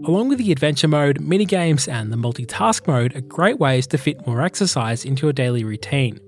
Along 0.06 0.28
with 0.28 0.36
the 0.36 0.52
adventure 0.52 0.86
mode, 0.86 1.18
minigames, 1.18 1.90
and 1.90 2.12
the 2.12 2.16
multitask 2.16 2.86
mode 2.86 3.16
are 3.16 3.22
great 3.22 3.58
ways 3.58 3.86
to 3.86 3.96
fit 3.96 4.26
more 4.26 4.42
exercise 4.42 5.06
into 5.06 5.24
your 5.24 5.32
daily 5.32 5.64
routine. 5.64 6.20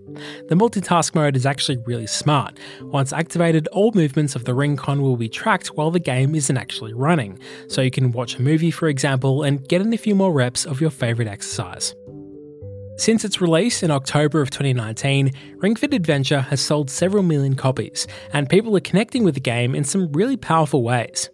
The 0.49 0.55
multitask 0.55 1.15
mode 1.15 1.37
is 1.37 1.47
actually 1.47 1.79
really 1.79 2.07
smart. 2.07 2.59
Once 2.81 3.13
activated, 3.13 3.69
all 3.69 3.93
movements 3.93 4.35
of 4.35 4.45
the 4.45 4.55
Ring-Con 4.55 5.03
will 5.03 5.17
be 5.17 5.29
tracked 5.29 5.69
while 5.69 5.91
the 5.91 6.01
game 6.01 6.35
isn't 6.35 6.57
actually 6.57 6.93
running, 6.93 7.39
so 7.69 7.83
you 7.83 7.91
can 7.91 8.13
watch 8.13 8.37
a 8.37 8.43
movie, 8.43 8.71
for 8.71 8.89
example, 8.89 9.43
and 9.43 9.67
get 9.69 9.81
in 9.81 9.93
a 9.93 9.99
few 9.99 10.15
more 10.15 10.33
reps 10.33 10.65
of 10.65 10.81
your 10.81 10.91
favourite 10.91 11.31
exercise. 11.31 11.95
Since 12.99 13.27
its 13.27 13.43
release 13.43 13.83
in 13.83 13.91
October 13.91 14.41
of 14.41 14.49
2019, 14.49 15.31
Ring 15.57 15.77
Fit 15.77 15.93
Adventure 15.93 16.41
has 16.41 16.63
sold 16.63 16.91
several 16.91 17.23
million 17.23 17.55
copies, 17.55 18.07
and 18.33 18.49
people 18.49 18.75
are 18.75 18.81
connecting 18.81 19.23
with 19.23 19.35
the 19.35 19.41
game 19.41 19.75
in 19.75 19.85
some 19.85 20.11
really 20.13 20.39
powerful 20.39 20.83
ways. 20.83 21.29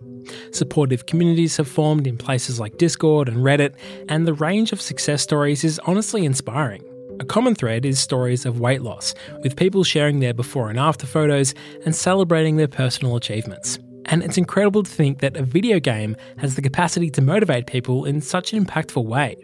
Supportive 0.51 1.07
communities 1.07 1.57
have 1.57 1.69
formed 1.69 2.09
in 2.09 2.17
places 2.17 2.59
like 2.59 2.79
Discord 2.79 3.29
and 3.29 3.39
Reddit, 3.39 3.75
and 4.09 4.27
the 4.27 4.35
range 4.35 4.73
of 4.73 4.81
success 4.81 5.23
stories 5.23 5.63
is 5.63 5.79
honestly 5.87 6.25
inspiring. 6.25 6.83
A 7.21 7.25
common 7.25 7.55
thread 7.55 7.85
is 7.85 7.99
stories 7.99 8.47
of 8.47 8.61
weight 8.61 8.83
loss, 8.83 9.15
with 9.43 9.57
people 9.57 9.85
sharing 9.85 10.21
their 10.21 10.35
before 10.35 10.71
and 10.71 10.79
after 10.79 11.07
photos 11.07 11.55
and 11.85 11.95
celebrating 11.95 12.57
their 12.57 12.69
personal 12.69 13.17
achievements. 13.17 13.79
And 14.07 14.23
it's 14.23 14.39
incredible 14.39 14.83
to 14.83 14.91
think 14.91 15.21
that 15.21 15.37
a 15.37 15.43
video 15.43 15.79
game 15.79 16.17
has 16.39 16.55
the 16.55 16.63
capacity 16.63 17.11
to 17.11 17.23
motivate 17.23 17.67
people 17.67 18.05
in 18.05 18.21
such 18.21 18.53
an 18.53 18.65
impactful 18.65 19.05
way. 19.05 19.37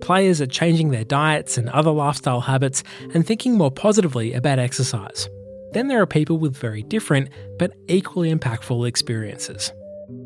Players 0.00 0.40
are 0.40 0.46
changing 0.46 0.90
their 0.90 1.04
diets 1.04 1.56
and 1.56 1.68
other 1.68 1.92
lifestyle 1.92 2.40
habits 2.40 2.82
and 3.14 3.26
thinking 3.26 3.56
more 3.56 3.70
positively 3.70 4.32
about 4.32 4.58
exercise. 4.58 5.28
Then 5.72 5.86
there 5.86 6.02
are 6.02 6.06
people 6.06 6.38
with 6.38 6.56
very 6.56 6.82
different 6.82 7.28
but 7.58 7.72
equally 7.86 8.34
impactful 8.34 8.88
experiences. 8.88 9.72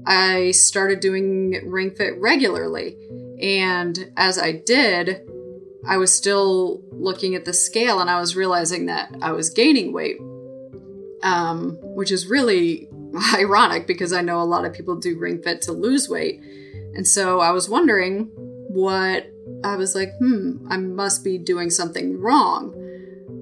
I 0.06 0.52
started 0.52 1.00
doing 1.00 1.60
Ring 1.66 1.90
Fit 1.90 2.18
regularly, 2.18 2.96
and 3.40 4.10
as 4.16 4.38
I 4.38 4.52
did, 4.52 5.20
I 5.86 5.96
was 5.96 6.14
still 6.14 6.82
looking 6.92 7.34
at 7.34 7.44
the 7.44 7.52
scale 7.52 8.00
and 8.00 8.08
I 8.08 8.20
was 8.20 8.36
realizing 8.36 8.86
that 8.86 9.14
I 9.20 9.32
was 9.32 9.50
gaining 9.50 9.92
weight, 9.92 10.18
um, 11.22 11.78
which 11.82 12.10
is 12.10 12.26
really 12.26 12.88
ironic 13.34 13.86
because 13.86 14.12
I 14.12 14.22
know 14.22 14.40
a 14.40 14.44
lot 14.44 14.64
of 14.64 14.72
people 14.72 14.96
do 14.96 15.18
Ring 15.18 15.42
Fit 15.42 15.62
to 15.62 15.72
lose 15.72 16.08
weight. 16.08 16.40
And 16.94 17.06
so 17.06 17.40
I 17.40 17.50
was 17.50 17.68
wondering 17.68 18.30
what 18.68 19.30
I 19.62 19.76
was 19.76 19.94
like, 19.94 20.16
hmm, 20.18 20.66
I 20.70 20.76
must 20.76 21.24
be 21.24 21.38
doing 21.38 21.70
something 21.70 22.20
wrong. 22.20 22.74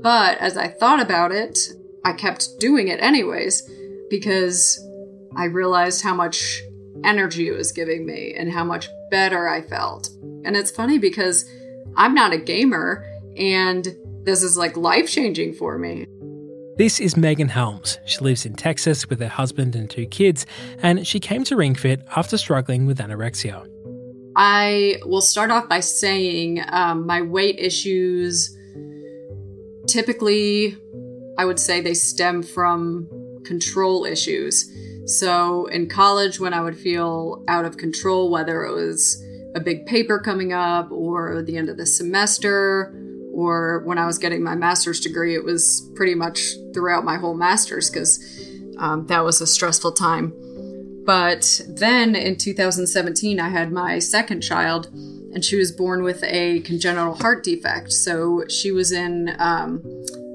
But 0.02 0.38
as 0.38 0.56
I 0.56 0.68
thought 0.68 1.00
about 1.00 1.32
it, 1.32 1.58
I 2.04 2.12
kept 2.12 2.58
doing 2.58 2.88
it 2.88 3.00
anyways 3.00 3.68
because 4.10 4.84
I 5.36 5.44
realized 5.44 6.02
how 6.02 6.14
much 6.14 6.62
energy 7.04 7.48
it 7.48 7.56
was 7.56 7.72
giving 7.72 8.04
me 8.04 8.34
and 8.36 8.50
how 8.50 8.64
much 8.64 8.88
better 9.10 9.48
I 9.48 9.62
felt. 9.62 10.08
And 10.44 10.56
it's 10.56 10.70
funny 10.70 10.98
because 10.98 11.44
I'm 11.96 12.14
not 12.14 12.32
a 12.32 12.38
gamer, 12.38 13.06
and 13.36 13.86
this 14.24 14.42
is 14.42 14.56
like 14.56 14.76
life 14.76 15.10
changing 15.10 15.54
for 15.54 15.78
me. 15.78 16.06
This 16.76 17.00
is 17.00 17.16
Megan 17.16 17.48
Helms. 17.48 17.98
She 18.06 18.18
lives 18.20 18.46
in 18.46 18.54
Texas 18.54 19.08
with 19.08 19.20
her 19.20 19.28
husband 19.28 19.76
and 19.76 19.90
two 19.90 20.06
kids, 20.06 20.46
and 20.78 21.06
she 21.06 21.20
came 21.20 21.44
to 21.44 21.56
Ring 21.56 21.74
Fit 21.74 22.02
after 22.16 22.38
struggling 22.38 22.86
with 22.86 22.98
anorexia. 22.98 23.68
I 24.36 24.96
will 25.04 25.20
start 25.20 25.50
off 25.50 25.68
by 25.68 25.80
saying 25.80 26.62
um, 26.68 27.06
my 27.06 27.20
weight 27.20 27.58
issues 27.58 28.56
typically, 29.86 30.76
I 31.36 31.44
would 31.44 31.60
say 31.60 31.80
they 31.80 31.94
stem 31.94 32.42
from 32.42 33.08
control 33.44 34.06
issues. 34.06 34.70
So 35.04 35.66
in 35.66 35.88
college, 35.88 36.40
when 36.40 36.54
I 36.54 36.62
would 36.62 36.78
feel 36.78 37.44
out 37.48 37.64
of 37.64 37.76
control, 37.76 38.30
whether 38.30 38.64
it 38.64 38.72
was 38.72 39.22
a 39.54 39.60
big 39.60 39.86
paper 39.86 40.18
coming 40.18 40.52
up 40.52 40.90
or 40.90 41.42
the 41.42 41.56
end 41.56 41.68
of 41.68 41.76
the 41.76 41.86
semester, 41.86 42.94
or 43.32 43.82
when 43.84 43.98
I 43.98 44.06
was 44.06 44.18
getting 44.18 44.42
my 44.42 44.54
master's 44.54 45.00
degree, 45.00 45.34
it 45.34 45.44
was 45.44 45.90
pretty 45.94 46.14
much 46.14 46.40
throughout 46.74 47.04
my 47.04 47.16
whole 47.16 47.34
master's 47.34 47.90
because 47.90 48.18
um, 48.78 49.06
that 49.06 49.24
was 49.24 49.40
a 49.40 49.46
stressful 49.46 49.92
time. 49.92 50.32
But 51.04 51.62
then 51.66 52.14
in 52.14 52.36
2017, 52.36 53.40
I 53.40 53.48
had 53.48 53.72
my 53.72 53.98
second 53.98 54.42
child, 54.42 54.86
and 54.86 55.44
she 55.44 55.56
was 55.56 55.72
born 55.72 56.02
with 56.02 56.22
a 56.24 56.60
congenital 56.60 57.14
heart 57.14 57.42
defect. 57.42 57.92
So 57.92 58.44
she 58.48 58.70
was 58.70 58.92
in 58.92 59.34
um, 59.38 59.82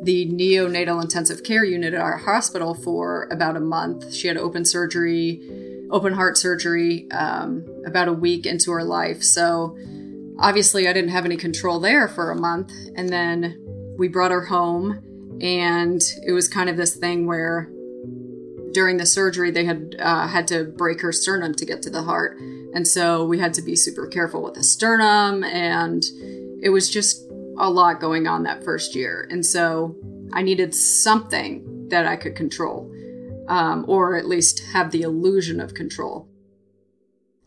the 0.04 0.28
neonatal 0.30 1.02
intensive 1.02 1.44
care 1.44 1.64
unit 1.64 1.94
at 1.94 2.02
our 2.02 2.18
hospital 2.18 2.74
for 2.74 3.28
about 3.32 3.56
a 3.56 3.62
month. 3.62 4.14
She 4.14 4.28
had 4.28 4.38
open 4.38 4.66
surgery, 4.66 5.42
open 5.92 6.14
heart 6.14 6.38
surgery, 6.38 7.10
um, 7.12 7.66
about 7.86 8.08
a 8.08 8.14
week 8.14 8.46
into 8.46 8.72
her 8.72 8.84
life. 8.84 9.24
So 9.24 9.78
obviously, 10.40 10.88
I 10.88 10.94
didn't 10.94 11.12
have 11.12 11.26
any 11.26 11.38
control 11.38 11.80
there 11.80 12.08
for 12.08 12.32
a 12.32 12.36
month. 12.36 12.72
And 12.96 13.10
then 13.10 13.64
we 13.98 14.08
brought 14.08 14.32
her 14.32 14.46
home, 14.46 15.40
and 15.42 16.02
it 16.26 16.32
was 16.32 16.48
kind 16.48 16.70
of 16.70 16.78
this 16.78 16.96
thing 16.96 17.26
where 17.26 17.70
during 18.78 18.98
the 18.98 19.06
surgery 19.06 19.50
they 19.50 19.66
had 19.66 19.96
uh, 20.00 20.28
had 20.28 20.48
to 20.48 20.66
break 20.66 21.02
her 21.02 21.12
sternum 21.12 21.54
to 21.54 21.66
get 21.66 21.82
to 21.82 21.90
the 21.90 22.04
heart 22.04 22.38
and 22.74 22.88
so 22.88 23.26
we 23.26 23.40
had 23.40 23.54
to 23.54 23.62
be 23.62 23.76
super 23.76 24.06
careful 24.06 24.44
with 24.44 24.54
the 24.54 24.64
sternum 24.64 25.44
and 25.44 26.04
it 26.62 26.70
was 26.70 26.90
just 26.90 27.24
a 27.58 27.70
lot 27.70 28.00
going 28.00 28.28
on 28.28 28.44
that 28.44 28.64
first 28.64 28.94
year 28.94 29.28
and 29.32 29.44
so 29.46 29.96
i 30.34 30.42
needed 30.42 30.76
something 30.76 31.88
that 31.90 32.06
i 32.06 32.16
could 32.16 32.36
control 32.36 32.92
um, 33.48 33.86
or 33.88 34.16
at 34.16 34.28
least 34.28 34.62
have 34.74 34.92
the 34.92 35.02
illusion 35.02 35.60
of 35.60 35.74
control 35.74 36.28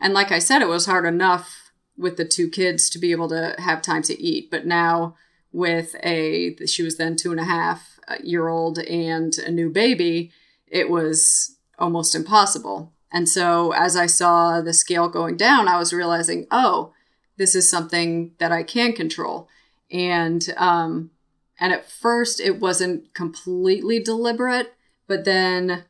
and 0.01 0.15
like 0.15 0.33
i 0.33 0.39
said 0.39 0.63
it 0.63 0.69
was 0.69 0.87
hard 0.87 1.05
enough 1.05 1.73
with 1.97 2.17
the 2.17 2.25
two 2.25 2.49
kids 2.49 2.89
to 2.89 2.99
be 2.99 3.13
able 3.13 3.29
to 3.29 3.55
have 3.59 3.83
time 3.83 4.03
to 4.03 4.21
eat 4.21 4.51
but 4.51 4.67
now 4.67 5.15
with 5.53 5.97
a 6.03 6.57
she 6.67 6.83
was 6.83 6.97
then 6.97 7.17
two 7.17 7.31
and 7.31 7.41
a 7.41 7.45
half 7.45 7.99
uh, 8.09 8.17
year 8.23 8.49
old 8.49 8.79
and 8.79 9.39
a 9.39 9.51
new 9.51 9.69
baby 9.69 10.31
it 10.71 10.89
was 10.89 11.57
almost 11.81 12.15
impossible. 12.15 12.93
And 13.13 13.29
so 13.29 13.73
as 13.73 13.97
I 13.97 14.07
saw 14.07 14.61
the 14.61 14.73
scale 14.73 15.09
going 15.09 15.37
down, 15.37 15.67
I 15.67 15.79
was 15.79 15.93
realizing, 15.93 16.47
oh, 16.51 16.93
this 17.37 17.55
is 17.55 17.69
something 17.69 18.33
that 18.39 18.53
I 18.53 18.63
can 18.63 18.93
control. 18.93 19.49
And 19.91 20.55
um, 20.57 21.11
and 21.59 21.73
at 21.73 21.91
first 21.91 22.41
it 22.41 22.61
wasn't 22.61 23.13
completely 23.15 23.99
deliberate, 23.99 24.75
but 25.09 25.25
then 25.25 25.85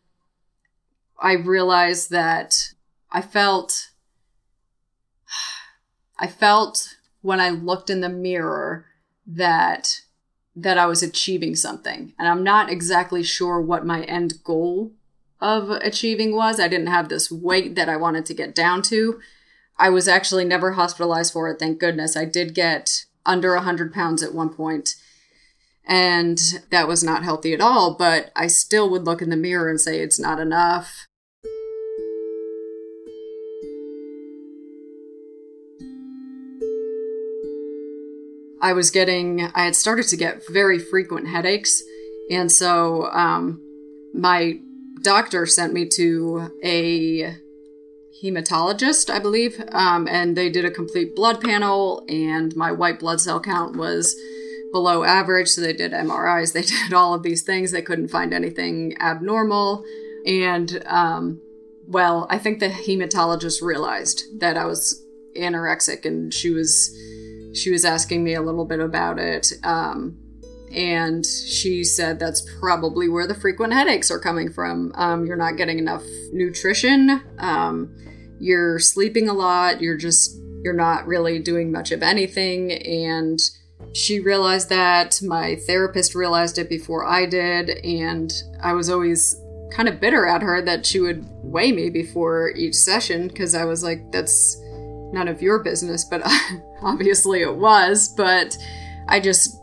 I 1.21 1.33
realized 1.33 2.11
that 2.11 2.73
I 3.11 3.21
felt 3.21 3.89
I 6.19 6.27
felt 6.27 6.97
when 7.23 7.41
I 7.41 7.51
looked 7.51 7.91
in 7.91 8.01
the 8.01 8.09
mirror 8.09 8.87
that 9.27 10.01
that 10.57 10.79
I 10.79 10.87
was 10.87 11.03
achieving 11.03 11.55
something. 11.55 12.13
And 12.19 12.29
I'm 12.29 12.43
not 12.43 12.71
exactly 12.71 13.23
sure 13.23 13.61
what 13.61 13.87
my 13.87 14.03
end 14.05 14.43
goal 14.45 14.93
of 15.41 15.71
achieving 15.71 16.35
was. 16.35 16.61
I 16.61 16.69
didn't 16.69 16.89
have 16.89 17.09
this 17.09 17.31
weight 17.31 17.75
that 17.77 17.89
I 17.89 17.97
wanted 17.97 18.27
to 18.27 18.35
get 18.35 18.55
down 18.55 18.83
to. 18.83 19.21
I 19.79 19.89
was 19.89 20.09
actually 20.09 20.45
never 20.45 20.73
hospitalized 20.73 21.33
for 21.33 21.49
it, 21.49 21.59
thank 21.59 21.79
goodness. 21.79 22.17
I 22.17 22.27
did 22.27 22.55
get 22.55 23.07
under 23.25 23.55
100 23.55 23.95
pounds 23.95 24.23
at 24.23 24.35
one 24.35 24.51
point, 24.51 24.97
and 25.87 26.39
that 26.71 26.87
was 26.87 27.03
not 27.03 27.25
healthy 27.25 27.55
at 27.55 27.63
all, 27.63 27.95
but 27.95 28.31
I 28.37 28.47
still 28.47 28.91
would 28.91 29.05
look 29.05 29.23
in 29.23 29.31
the 29.31 29.37
mirror 29.37 29.71
and 29.71 29.81
say 29.81 30.01
it's 30.01 30.21
not 30.21 30.39
enough. 30.39 31.07
I 38.63 38.73
was 38.73 38.91
getting, 38.91 39.43
I 39.55 39.65
had 39.65 39.77
started 39.77 40.09
to 40.09 40.17
get 40.17 40.43
very 40.49 40.79
frequent 40.79 41.29
headaches. 41.29 41.83
And 42.31 42.51
so 42.53 43.11
um, 43.13 43.61
my 44.15 44.61
doctor 45.03 45.47
sent 45.47 45.73
me 45.73 45.89
to 45.89 46.51
a 46.63 47.37
hematologist, 48.23 49.11
I 49.11 49.19
believe, 49.19 49.63
um, 49.73 50.07
and 50.09 50.37
they 50.37 50.51
did 50.51 50.65
a 50.65 50.71
complete 50.71 51.17
blood 51.17 51.41
panel, 51.41 52.05
and 52.09 52.55
my 52.55 52.71
white 52.71 53.01
blood 53.01 53.21
cell 53.21 53.41
count 53.41 53.77
was 53.77 54.15
below 54.73 55.05
average. 55.05 55.49
So 55.49 55.61
they 55.61 55.73
did 55.73 55.93
MRIs, 55.93 56.53
they 56.53 56.63
did 56.89 56.93
all 56.93 57.15
of 57.15 57.23
these 57.23 57.43
things. 57.43 57.73
They 57.73 57.83
couldn't 57.83 58.09
find 58.09 58.33
anything 58.33 58.97
abnormal. 59.01 59.85
And, 60.27 60.83
um, 60.87 61.41
well, 61.87 62.27
I 62.31 62.39
think 62.39 62.61
the 62.61 62.69
hematologist 62.69 63.63
realized 63.63 64.41
that 64.41 64.57
I 64.57 64.67
was 64.67 65.03
anorexic 65.37 66.05
and 66.05 66.33
she 66.33 66.51
was 66.51 66.95
she 67.55 67.71
was 67.71 67.85
asking 67.85 68.23
me 68.25 68.35
a 68.35 68.43
little 68.43 68.65
bit 68.65 68.81
about 68.81 69.19
it. 69.19 69.53
Um, 69.63 70.17
and 70.73 71.27
she 71.27 71.83
said 71.83 72.19
that's 72.19 72.47
probably 72.61 73.09
where 73.09 73.27
the 73.27 73.35
frequent 73.35 73.73
headaches 73.73 74.11
are 74.11 74.21
coming 74.21 74.53
from. 74.53 74.93
Um, 74.95 75.27
you're 75.27 75.37
not 75.37 75.57
getting 75.57 75.79
enough 75.79 76.05
nutrition. 76.33 77.21
Um, 77.39 77.97
you're 78.39 78.79
sleeping 78.79 79.29
a 79.29 79.33
lot. 79.33 79.81
You're 79.81 79.97
just, 79.97 80.39
you're 80.63 80.75
not 80.75 81.07
really 81.07 81.41
doing 81.41 81.73
much 81.73 81.91
of 81.91 82.03
anything. 82.03 82.73
And 82.73 83.41
she 83.95 84.21
realized 84.21 84.69
that. 84.69 85.21
My 85.23 85.57
therapist 85.67 86.15
realized 86.15 86.59
it 86.59 86.69
before 86.69 87.05
I 87.05 87.27
did. 87.27 87.71
And 87.85 88.33
I 88.63 88.73
was 88.73 88.89
always 88.89 89.37
kind 89.73 89.89
of 89.89 90.01
bitter 90.01 90.27
at 90.27 90.43
her 90.43 90.63
that 90.63 90.87
she 90.87 91.01
would 91.01 91.27
weigh 91.43 91.73
me 91.73 91.91
before 91.91 92.51
each 92.51 92.75
session 92.75 93.29
because 93.29 93.55
I 93.55 93.65
was 93.65 93.83
like, 93.83 94.13
that's 94.13 94.57
none 95.13 95.29
of 95.29 95.43
your 95.43 95.63
business, 95.63 96.05
but 96.05 96.23
obviously 96.83 97.43
it 97.43 97.57
was. 97.57 98.09
But 98.09 98.57
I 99.09 99.21
just 99.21 99.61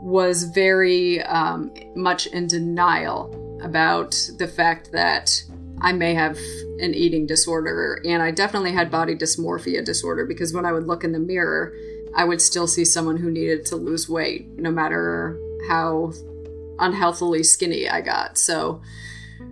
was 0.00 0.44
very 0.44 1.22
um, 1.22 1.72
much 1.94 2.26
in 2.26 2.46
denial 2.46 3.34
about 3.62 4.16
the 4.38 4.46
fact 4.46 4.92
that 4.92 5.42
I 5.80 5.92
may 5.92 6.14
have 6.14 6.36
an 6.80 6.94
eating 6.94 7.26
disorder. 7.26 8.00
And 8.04 8.22
I 8.22 8.30
definitely 8.30 8.72
had 8.72 8.90
body 8.90 9.14
dysmorphia 9.14 9.84
disorder 9.84 10.26
because 10.26 10.52
when 10.52 10.64
I 10.64 10.72
would 10.72 10.86
look 10.86 11.04
in 11.04 11.12
the 11.12 11.18
mirror, 11.18 11.72
I 12.14 12.24
would 12.24 12.40
still 12.40 12.66
see 12.66 12.84
someone 12.84 13.16
who 13.16 13.30
needed 13.30 13.66
to 13.66 13.76
lose 13.76 14.08
weight, 14.08 14.48
no 14.58 14.70
matter 14.70 15.38
how 15.68 16.12
unhealthily 16.78 17.42
skinny 17.42 17.88
I 17.88 18.00
got. 18.00 18.38
So, 18.38 18.80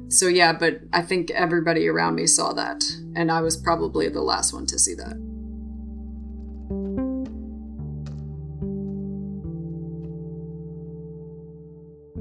so 0.08 0.26
yeah, 0.26 0.52
but 0.52 0.80
I 0.92 1.02
think 1.02 1.30
everybody 1.30 1.86
around 1.88 2.14
me 2.14 2.26
saw 2.26 2.52
that, 2.54 2.82
and 3.14 3.30
I 3.30 3.40
was 3.40 3.56
probably 3.56 4.08
the 4.08 4.22
last 4.22 4.52
one 4.52 4.66
to 4.66 4.78
see 4.78 4.94
that. 4.94 5.25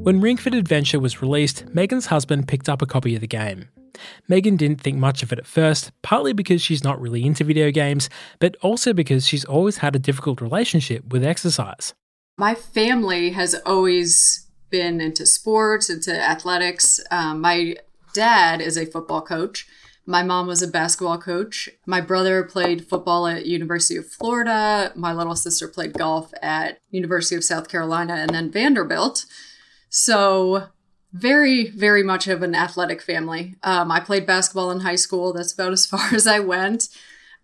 When 0.05 0.21
Ring 0.21 0.37
Fit 0.37 0.53
Adventure 0.53 0.99
was 0.99 1.23
released, 1.23 1.65
Megan's 1.73 2.05
husband 2.05 2.47
picked 2.47 2.69
up 2.69 2.79
a 2.83 2.85
copy 2.85 3.15
of 3.15 3.21
the 3.21 3.27
game. 3.27 3.69
Megan 4.27 4.55
didn't 4.55 4.79
think 4.79 4.99
much 4.99 5.23
of 5.23 5.33
it 5.33 5.39
at 5.39 5.47
first, 5.47 5.91
partly 6.03 6.31
because 6.31 6.61
she's 6.61 6.83
not 6.83 7.01
really 7.01 7.25
into 7.25 7.43
video 7.43 7.71
games, 7.71 8.07
but 8.37 8.55
also 8.61 8.93
because 8.93 9.25
she's 9.25 9.45
always 9.45 9.77
had 9.77 9.95
a 9.95 9.99
difficult 9.99 10.41
relationship 10.41 11.11
with 11.11 11.25
exercise. 11.25 11.95
My 12.37 12.53
family 12.53 13.31
has 13.31 13.55
always 13.65 14.47
been 14.69 15.01
into 15.01 15.25
sports, 15.25 15.89
into 15.89 16.13
athletics. 16.13 16.99
Um, 17.09 17.41
my 17.41 17.77
dad 18.13 18.61
is 18.61 18.77
a 18.77 18.85
football 18.85 19.23
coach. 19.23 19.65
My 20.05 20.21
mom 20.21 20.45
was 20.45 20.61
a 20.61 20.67
basketball 20.67 21.17
coach. 21.17 21.67
My 21.87 21.99
brother 21.99 22.43
played 22.43 22.87
football 22.87 23.25
at 23.25 23.47
University 23.47 23.97
of 23.97 24.05
Florida. 24.05 24.91
My 24.95 25.13
little 25.13 25.35
sister 25.35 25.67
played 25.67 25.93
golf 25.93 26.31
at 26.43 26.77
University 26.91 27.35
of 27.35 27.43
South 27.43 27.69
Carolina 27.69 28.13
and 28.13 28.29
then 28.29 28.51
Vanderbilt. 28.51 29.25
So, 29.89 30.67
very, 31.13 31.69
very 31.69 32.03
much 32.03 32.27
of 32.27 32.43
an 32.43 32.53
athletic 32.53 33.01
family. 33.01 33.55
Um, 33.63 33.89
I 33.89 34.01
played 34.01 34.25
basketball 34.25 34.69
in 34.71 34.81
high 34.81 34.97
school. 34.97 35.31
That's 35.31 35.53
about 35.53 35.71
as 35.71 35.85
far 35.91 36.13
as 36.13 36.27
I 36.27 36.39
went. 36.39 36.89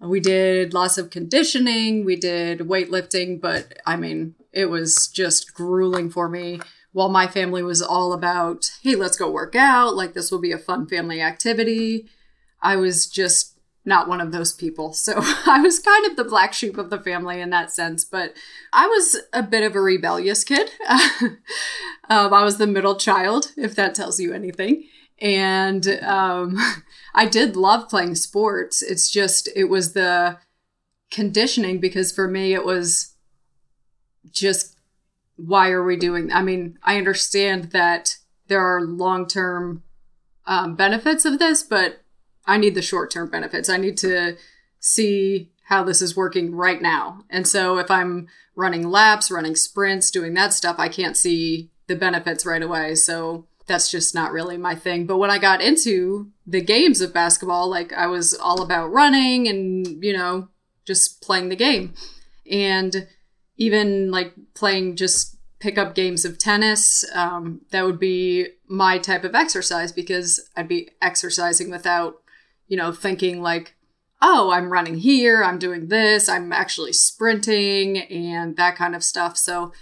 We 0.02 0.20
did 0.20 0.74
lots 0.74 0.98
of 0.98 1.12
conditioning, 1.12 2.04
we 2.06 2.16
did 2.16 2.60
weightlifting, 2.62 3.40
but 3.40 3.78
I 3.86 3.96
mean, 3.98 4.34
it 4.52 4.66
was 4.66 5.08
just 5.08 5.54
grueling 5.54 6.10
for 6.10 6.28
me. 6.28 6.60
While 6.92 7.10
my 7.10 7.28
family 7.28 7.62
was 7.62 7.84
all 7.84 8.12
about, 8.12 8.72
hey, 8.82 8.96
let's 8.96 9.16
go 9.16 9.30
work 9.30 9.56
out, 9.56 9.96
like 9.96 10.14
this 10.14 10.32
will 10.32 10.42
be 10.42 10.52
a 10.52 10.58
fun 10.58 10.88
family 10.88 11.22
activity, 11.22 12.08
I 12.62 12.78
was 12.78 13.08
just 13.08 13.51
not 13.84 14.08
one 14.08 14.22
of 14.22 14.32
those 14.32 14.54
people. 14.54 14.94
So 15.02 15.14
I 15.18 15.62
was 15.62 15.80
kind 15.80 16.06
of 16.06 16.16
the 16.16 16.24
black 16.24 16.54
sheep 16.54 16.78
of 16.78 16.90
the 16.90 17.00
family 17.00 17.42
in 17.42 17.50
that 17.50 17.72
sense, 17.72 18.06
but 18.06 18.34
I 18.72 18.88
was 18.88 19.18
a 19.34 19.44
bit 19.44 19.64
of 19.64 19.76
a 19.76 19.82
rebellious 19.82 20.44
kid. 20.44 20.70
um, 20.90 22.34
I 22.34 22.44
was 22.44 22.58
the 22.58 22.68
middle 22.68 22.96
child, 22.96 23.52
if 23.58 23.76
that 23.76 23.96
tells 23.96 24.20
you 24.20 24.34
anything. 24.34 24.84
And 25.20 25.88
um, 26.04 26.58
I 27.16 27.26
did 27.26 27.56
love 27.56 27.90
playing 27.90 28.16
sports. 28.16 28.82
It's 28.82 29.10
just, 29.10 29.50
it 29.56 29.66
was 29.66 29.94
the 29.94 30.38
conditioning 31.10 31.80
because 31.80 32.12
for 32.12 32.28
me, 32.28 32.54
it 32.54 32.66
was 32.66 33.16
just 34.32 34.78
why 35.36 35.72
are 35.72 35.84
we 35.84 35.98
doing 35.98 36.32
I 36.32 36.44
mean, 36.44 36.78
I 36.84 36.98
understand 36.98 37.72
that 37.72 38.18
there 38.48 38.62
are 38.62 38.82
long-term 38.82 39.84
um, 40.46 40.76
benefits 40.76 41.26
of 41.26 41.40
this, 41.40 41.64
but 41.64 42.01
I 42.46 42.58
need 42.58 42.76
the 42.76 42.82
short-term 42.82 43.30
benefits. 43.30 43.70
I 43.70 43.78
need 43.78 43.98
to 43.98 44.38
see 44.80 45.52
how 45.66 45.84
this 45.84 46.02
is 46.02 46.18
working 46.18 46.56
right 46.56 46.82
now. 46.82 47.24
And 47.30 47.48
so 47.48 47.78
if 47.78 47.90
I'm 47.90 48.28
running 48.56 48.90
laps, 48.90 49.32
running 49.32 49.56
sprints, 49.56 50.12
doing 50.12 50.34
that 50.34 50.54
stuff, 50.54 50.76
I 50.80 50.90
can't 50.90 51.16
see 51.16 51.70
the 51.88 51.96
benefits 51.96 52.46
right 52.46 52.62
away. 52.62 52.96
So 52.96 53.48
that's 53.68 53.90
just 53.90 54.14
not 54.14 54.34
really 54.34 54.58
my 54.58 54.76
thing. 54.76 55.06
But 55.06 55.18
when 55.18 55.30
I 55.30 55.38
got 55.38 55.62
into 55.62 56.32
the 56.46 56.62
games 56.62 57.00
of 57.00 57.14
basketball, 57.14 57.70
like 57.70 57.94
I 57.94 58.08
was 58.08 58.34
all 58.34 58.62
about 58.62 58.92
running 58.92 59.48
and, 59.48 60.04
you 60.04 60.12
know, 60.12 60.50
just 60.84 61.22
playing 61.22 61.50
the 61.50 61.56
game. 61.56 61.94
And 62.52 63.08
even 63.56 64.12
like 64.12 64.34
playing 64.56 64.98
just 64.98 65.38
pickup 65.60 65.96
games 65.96 66.26
of 66.26 66.38
tennis, 66.38 67.06
um, 67.14 67.62
that 67.70 67.86
would 67.86 68.00
be 68.00 68.48
my 68.68 68.98
type 68.98 69.24
of 69.24 69.36
exercise 69.36 69.92
because 69.92 70.50
I'd 70.58 70.68
be 70.68 70.90
exercising 71.02 71.70
without, 71.70 72.16
you 72.72 72.78
know, 72.78 72.94
thinking 72.94 73.42
like, 73.42 73.76
oh, 74.22 74.50
I'm 74.52 74.72
running 74.72 74.96
here, 74.96 75.44
I'm 75.44 75.60
doing 75.60 75.90
this, 75.90 76.30
I'm 76.30 76.54
actually 76.54 76.94
sprinting 76.94 77.98
and 77.98 78.56
that 78.56 78.78
kind 78.78 78.96
of 78.96 79.04
stuff. 79.04 79.36
So 79.36 79.74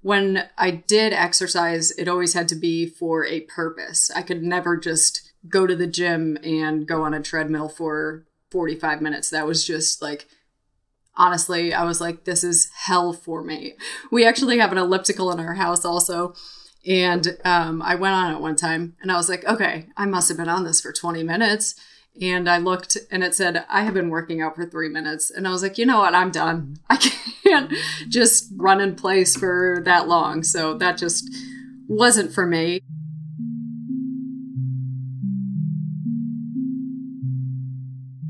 when 0.00 0.48
I 0.56 0.70
did 0.70 1.12
exercise, 1.12 1.90
it 1.90 2.08
always 2.08 2.32
had 2.32 2.48
to 2.48 2.54
be 2.54 2.86
for 2.86 3.26
a 3.26 3.42
purpose. 3.42 4.10
I 4.16 4.22
could 4.22 4.42
never 4.42 4.78
just 4.78 5.30
go 5.46 5.66
to 5.66 5.76
the 5.76 5.86
gym 5.86 6.38
and 6.42 6.88
go 6.88 7.02
on 7.02 7.12
a 7.12 7.20
treadmill 7.20 7.68
for 7.68 8.24
45 8.50 9.02
minutes. 9.02 9.28
That 9.28 9.46
was 9.46 9.62
just 9.66 10.00
like, 10.00 10.26
honestly, 11.16 11.74
I 11.74 11.84
was 11.84 12.00
like, 12.00 12.24
this 12.24 12.42
is 12.42 12.70
hell 12.74 13.12
for 13.12 13.44
me. 13.44 13.74
We 14.10 14.24
actually 14.24 14.56
have 14.58 14.72
an 14.72 14.78
elliptical 14.78 15.30
in 15.32 15.38
our 15.38 15.54
house 15.54 15.84
also. 15.84 16.32
And 16.86 17.36
um, 17.44 17.82
I 17.82 17.94
went 17.96 18.14
on 18.14 18.34
it 18.34 18.40
one 18.40 18.56
time 18.56 18.96
and 19.02 19.12
I 19.12 19.16
was 19.16 19.28
like, 19.28 19.44
okay, 19.44 19.88
I 19.98 20.06
must 20.06 20.28
have 20.28 20.38
been 20.38 20.48
on 20.48 20.64
this 20.64 20.80
for 20.80 20.94
20 20.94 21.22
minutes. 21.24 21.74
And 22.20 22.48
I 22.48 22.58
looked 22.58 22.96
and 23.10 23.22
it 23.22 23.34
said, 23.34 23.64
I 23.68 23.82
have 23.82 23.94
been 23.94 24.10
working 24.10 24.42
out 24.42 24.56
for 24.56 24.66
three 24.66 24.88
minutes. 24.88 25.30
And 25.30 25.46
I 25.46 25.50
was 25.50 25.62
like, 25.62 25.78
you 25.78 25.86
know 25.86 25.98
what? 25.98 26.14
I'm 26.14 26.30
done. 26.30 26.76
I 26.90 26.96
can't 27.44 27.72
just 28.08 28.50
run 28.56 28.80
in 28.80 28.96
place 28.96 29.36
for 29.36 29.80
that 29.84 30.08
long. 30.08 30.42
So 30.42 30.74
that 30.78 30.98
just 30.98 31.28
wasn't 31.86 32.32
for 32.32 32.46
me. 32.46 32.80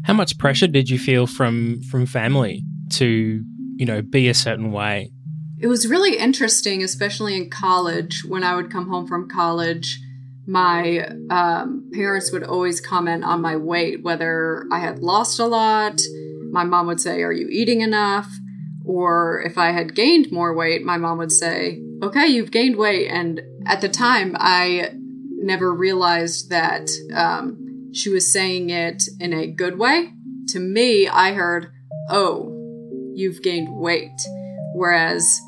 How 0.04 0.14
much 0.14 0.38
pressure 0.38 0.66
did 0.66 0.88
you 0.88 0.98
feel 0.98 1.26
from 1.26 1.82
from 1.82 2.06
family 2.06 2.62
to, 2.92 3.44
you 3.76 3.86
know, 3.86 4.00
be 4.00 4.28
a 4.28 4.34
certain 4.34 4.72
way? 4.72 5.10
It 5.60 5.66
was 5.66 5.86
really 5.86 6.16
interesting, 6.16 6.82
especially 6.82 7.36
in 7.36 7.50
college 7.50 8.24
when 8.24 8.42
I 8.42 8.54
would 8.54 8.70
come 8.70 8.88
home 8.88 9.06
from 9.06 9.28
college 9.28 10.00
my 10.48 11.06
um, 11.28 11.90
parents 11.92 12.32
would 12.32 12.42
always 12.42 12.80
comment 12.80 13.22
on 13.22 13.42
my 13.42 13.54
weight, 13.54 14.02
whether 14.02 14.64
I 14.72 14.78
had 14.78 15.00
lost 15.00 15.38
a 15.38 15.44
lot. 15.44 16.00
My 16.50 16.64
mom 16.64 16.86
would 16.86 17.02
say, 17.02 17.22
Are 17.22 17.32
you 17.32 17.48
eating 17.50 17.82
enough? 17.82 18.32
Or 18.82 19.42
if 19.42 19.58
I 19.58 19.72
had 19.72 19.94
gained 19.94 20.32
more 20.32 20.54
weight, 20.54 20.82
my 20.82 20.96
mom 20.96 21.18
would 21.18 21.32
say, 21.32 21.82
Okay, 22.02 22.26
you've 22.28 22.50
gained 22.50 22.76
weight. 22.76 23.08
And 23.08 23.42
at 23.66 23.82
the 23.82 23.90
time, 23.90 24.34
I 24.38 24.92
never 25.36 25.74
realized 25.74 26.48
that 26.48 26.88
um, 27.12 27.92
she 27.92 28.08
was 28.08 28.32
saying 28.32 28.70
it 28.70 29.02
in 29.20 29.34
a 29.34 29.46
good 29.46 29.78
way. 29.78 30.14
To 30.48 30.60
me, 30.60 31.06
I 31.06 31.34
heard, 31.34 31.70
Oh, 32.08 32.54
you've 33.14 33.42
gained 33.42 33.68
weight. 33.70 34.18
Whereas 34.74 35.38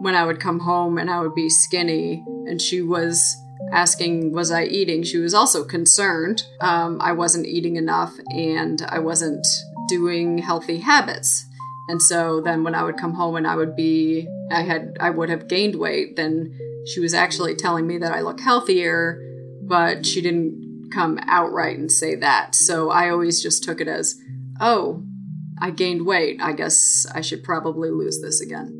when 0.00 0.16
I 0.16 0.26
would 0.26 0.40
come 0.40 0.58
home 0.58 0.98
and 0.98 1.08
I 1.08 1.20
would 1.20 1.36
be 1.36 1.48
skinny 1.48 2.24
and 2.48 2.60
she 2.60 2.82
was 2.82 3.36
asking, 3.72 4.32
Was 4.32 4.50
I 4.50 4.64
eating? 4.64 5.02
She 5.02 5.18
was 5.18 5.34
also 5.34 5.64
concerned. 5.64 6.42
Um, 6.60 7.00
I 7.00 7.12
wasn't 7.12 7.46
eating 7.46 7.76
enough 7.76 8.14
and 8.30 8.82
I 8.88 8.98
wasn't 8.98 9.46
doing 9.88 10.38
healthy 10.38 10.78
habits. 10.78 11.46
And 11.88 12.00
so 12.00 12.40
then 12.40 12.62
when 12.62 12.74
I 12.74 12.84
would 12.84 12.96
come 12.96 13.14
home 13.14 13.36
and 13.36 13.46
I 13.46 13.56
would 13.56 13.74
be, 13.74 14.28
I 14.52 14.62
had, 14.62 14.96
I 15.00 15.10
would 15.10 15.28
have 15.28 15.48
gained 15.48 15.74
weight, 15.74 16.16
then 16.16 16.56
she 16.86 17.00
was 17.00 17.14
actually 17.14 17.56
telling 17.56 17.86
me 17.86 17.98
that 17.98 18.12
I 18.12 18.20
look 18.20 18.40
healthier, 18.40 19.20
but 19.62 20.06
she 20.06 20.20
didn't 20.20 20.90
come 20.92 21.18
outright 21.22 21.78
and 21.78 21.90
say 21.90 22.14
that. 22.16 22.54
So 22.54 22.90
I 22.90 23.10
always 23.10 23.42
just 23.42 23.64
took 23.64 23.80
it 23.80 23.88
as, 23.88 24.16
oh, 24.60 25.02
I 25.60 25.70
gained 25.70 26.06
weight. 26.06 26.40
I 26.40 26.52
guess 26.52 27.06
I 27.14 27.20
should 27.20 27.42
probably 27.42 27.90
lose 27.90 28.20
this 28.20 28.40
again. 28.40 28.79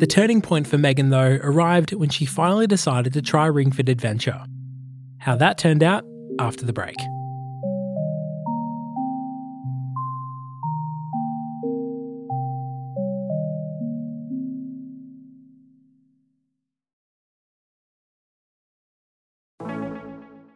The 0.00 0.06
turning 0.06 0.40
point 0.40 0.66
for 0.66 0.78
Megan, 0.78 1.10
though, 1.10 1.38
arrived 1.42 1.92
when 1.92 2.08
she 2.08 2.24
finally 2.24 2.66
decided 2.66 3.12
to 3.12 3.20
try 3.20 3.44
Ring 3.44 3.70
Fit 3.70 3.90
Adventure. 3.90 4.42
How 5.18 5.36
that 5.36 5.58
turned 5.58 5.82
out 5.82 6.06
after 6.38 6.64
the 6.64 6.72
break. 6.72 6.96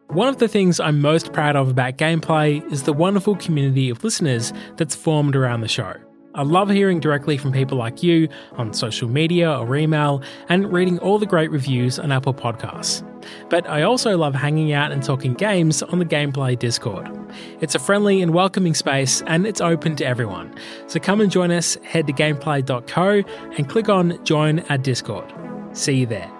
One 0.09 0.29
of 0.29 0.39
the 0.39 0.49
things 0.49 0.81
I'm 0.81 1.03
most 1.03 1.35
proud 1.35 1.55
of 1.55 1.69
about 1.69 1.99
gameplay 1.99 2.65
is 2.73 2.85
the 2.85 2.95
wonderful 2.95 3.37
community 3.37 3.91
of 3.91 4.03
listeners 4.03 4.55
that's 4.79 4.95
formed 4.95 5.37
around 5.37 5.61
the 5.61 5.69
show. 5.69 5.93
I 6.35 6.43
love 6.43 6.69
hearing 6.69 6.99
directly 6.99 7.39
from 7.39 7.53
people 7.53 7.79
like 7.79 8.03
you 8.03 8.29
on 8.57 8.73
social 8.73 9.09
media 9.09 9.57
or 9.57 9.77
email 9.77 10.21
and 10.49 10.73
reading 10.73 10.99
all 10.99 11.19
the 11.19 11.27
great 11.27 11.51
reviews 11.51 11.99
on 11.99 12.11
Apple 12.11 12.35
Podcasts. 12.35 13.09
But 13.49 13.69
I 13.69 13.83
also 13.83 14.17
love 14.17 14.35
hanging 14.35 14.73
out 14.73 14.91
and 14.91 15.03
talking 15.03 15.35
games 15.35 15.83
on 15.83 16.01
the 16.01 16.05
Gameplay 16.05 16.59
Discord. 16.59 17.09
It's 17.61 17.77
a 17.77 17.79
friendly 17.79 18.21
and 18.21 18.35
welcoming 18.35 18.75
space 18.75 19.23
and 19.29 19.47
it's 19.47 19.61
open 19.61 19.95
to 19.97 20.05
everyone. 20.05 20.53
So 20.89 20.99
come 20.99 21.21
and 21.21 21.31
join 21.31 21.53
us, 21.53 21.77
head 21.85 22.09
to 22.09 22.13
gameplay.co 22.13 23.23
and 23.57 23.69
click 23.69 23.89
on 23.89 24.23
Join 24.25 24.61
our 24.69 24.79
Discord. 24.79 25.33
See 25.73 25.95
you 25.95 26.07
there. 26.07 26.34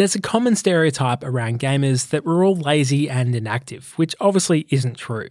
There's 0.00 0.14
a 0.14 0.20
common 0.22 0.56
stereotype 0.56 1.22
around 1.22 1.60
gamers 1.60 2.08
that 2.08 2.24
we're 2.24 2.42
all 2.42 2.56
lazy 2.56 3.10
and 3.10 3.34
inactive, 3.34 3.92
which 3.98 4.16
obviously 4.18 4.66
isn't 4.70 4.96
true. 4.96 5.28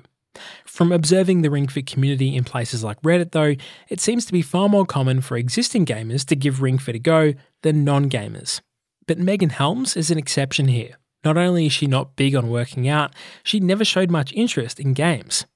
From 0.64 0.92
observing 0.92 1.42
the 1.42 1.50
Ring 1.50 1.68
Fit 1.68 1.88
community 1.88 2.36
in 2.36 2.44
places 2.44 2.84
like 2.84 3.02
Reddit, 3.02 3.32
though, 3.32 3.56
it 3.88 4.00
seems 4.00 4.28
to 4.28 4.32
be 4.32 4.44
far 4.44 4.70
more 4.70 4.86
common 4.86 5.22
for 5.22 5.38
existing 5.38 5.88
gamers 5.88 6.24
to 6.28 6.36
give 6.36 6.62
Ring 6.62 6.78
Fit 6.78 6.94
a 6.94 7.00
go 7.00 7.34
than 7.64 7.84
non 7.84 8.12
gamers. 8.12 8.62
But 9.08 9.18
Megan 9.18 9.50
Helms 9.50 9.98
is 9.98 10.12
an 10.12 10.20
exception 10.20 10.68
here. 10.68 10.98
Not 11.26 11.36
only 11.36 11.66
is 11.66 11.74
she 11.74 11.88
not 11.88 12.16
big 12.16 12.36
on 12.36 12.52
working 12.52 12.88
out, 12.88 13.16
she 13.42 13.60
never 13.60 13.84
showed 13.84 14.12
much 14.12 14.32
interest 14.34 14.80
in 14.80 14.94
games. 14.94 15.48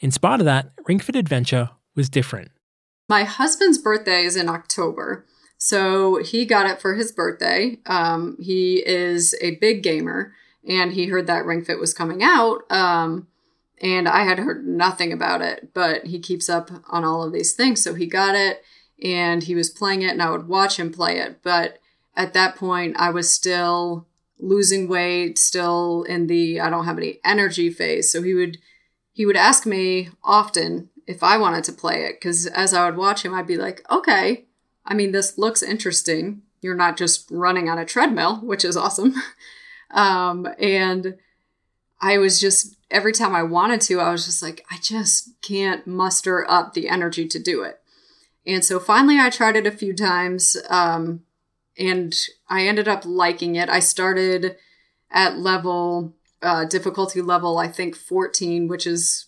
In 0.00 0.10
spite 0.10 0.40
of 0.40 0.46
that, 0.46 0.72
Ring 0.88 0.98
Fit 0.98 1.14
Adventure 1.14 1.70
was 1.94 2.08
different. 2.08 2.50
My 3.08 3.22
husband's 3.22 3.78
birthday 3.78 4.24
is 4.24 4.34
in 4.34 4.48
October, 4.48 5.24
so 5.58 6.22
he 6.22 6.44
got 6.44 6.68
it 6.68 6.80
for 6.80 6.94
his 6.94 7.12
birthday. 7.12 7.78
Um, 7.86 8.36
he 8.40 8.86
is 8.86 9.34
a 9.40 9.56
big 9.56 9.82
gamer, 9.82 10.34
and 10.68 10.92
he 10.92 11.06
heard 11.06 11.26
that 11.26 11.44
Ring 11.44 11.64
Fit 11.64 11.78
was 11.78 11.94
coming 11.94 12.22
out. 12.22 12.70
Um, 12.70 13.28
and 13.80 14.08
I 14.08 14.24
had 14.24 14.38
heard 14.38 14.66
nothing 14.66 15.12
about 15.12 15.42
it, 15.42 15.74
but 15.74 16.06
he 16.06 16.18
keeps 16.18 16.48
up 16.48 16.70
on 16.88 17.04
all 17.04 17.22
of 17.22 17.32
these 17.32 17.52
things. 17.52 17.82
So 17.82 17.94
he 17.94 18.06
got 18.06 18.34
it, 18.34 18.62
and 19.02 19.42
he 19.42 19.54
was 19.54 19.70
playing 19.70 20.02
it, 20.02 20.10
and 20.10 20.22
I 20.22 20.30
would 20.30 20.48
watch 20.48 20.78
him 20.78 20.92
play 20.92 21.18
it. 21.18 21.42
But 21.42 21.78
at 22.16 22.32
that 22.32 22.56
point, 22.56 22.96
I 22.98 23.10
was 23.10 23.32
still 23.32 24.06
losing 24.38 24.88
weight, 24.88 25.38
still 25.38 26.02
in 26.04 26.26
the 26.26 26.60
I 26.60 26.70
don't 26.70 26.84
have 26.84 26.98
any 26.98 27.20
energy 27.24 27.70
phase. 27.70 28.10
So 28.10 28.22
he 28.22 28.34
would 28.34 28.58
he 29.12 29.24
would 29.24 29.36
ask 29.36 29.66
me 29.66 30.10
often 30.22 30.90
if 31.06 31.22
I 31.22 31.38
wanted 31.38 31.64
to 31.64 31.72
play 31.72 32.04
it 32.04 32.16
because 32.16 32.46
as 32.46 32.74
I 32.74 32.86
would 32.86 32.98
watch 32.98 33.24
him, 33.24 33.34
I'd 33.34 33.46
be 33.46 33.56
like, 33.56 33.84
okay, 33.90 34.45
I 34.86 34.94
mean, 34.94 35.12
this 35.12 35.36
looks 35.36 35.62
interesting. 35.62 36.42
You're 36.60 36.74
not 36.74 36.96
just 36.96 37.28
running 37.30 37.68
on 37.68 37.78
a 37.78 37.84
treadmill, 37.84 38.36
which 38.38 38.64
is 38.64 38.76
awesome. 38.76 39.14
um, 39.90 40.48
and 40.58 41.16
I 42.00 42.18
was 42.18 42.40
just, 42.40 42.76
every 42.90 43.12
time 43.12 43.34
I 43.34 43.42
wanted 43.42 43.80
to, 43.82 44.00
I 44.00 44.12
was 44.12 44.26
just 44.26 44.42
like, 44.42 44.64
I 44.70 44.76
just 44.80 45.30
can't 45.42 45.86
muster 45.86 46.48
up 46.48 46.74
the 46.74 46.88
energy 46.88 47.26
to 47.28 47.38
do 47.38 47.62
it. 47.62 47.80
And 48.46 48.64
so 48.64 48.78
finally, 48.78 49.18
I 49.18 49.30
tried 49.30 49.56
it 49.56 49.66
a 49.66 49.72
few 49.72 49.94
times 49.94 50.56
um, 50.68 51.22
and 51.76 52.16
I 52.48 52.66
ended 52.66 52.86
up 52.86 53.04
liking 53.04 53.56
it. 53.56 53.68
I 53.68 53.80
started 53.80 54.56
at 55.10 55.38
level, 55.38 56.14
uh, 56.42 56.64
difficulty 56.64 57.20
level, 57.20 57.58
I 57.58 57.68
think 57.68 57.96
14, 57.96 58.68
which 58.68 58.86
is 58.86 59.26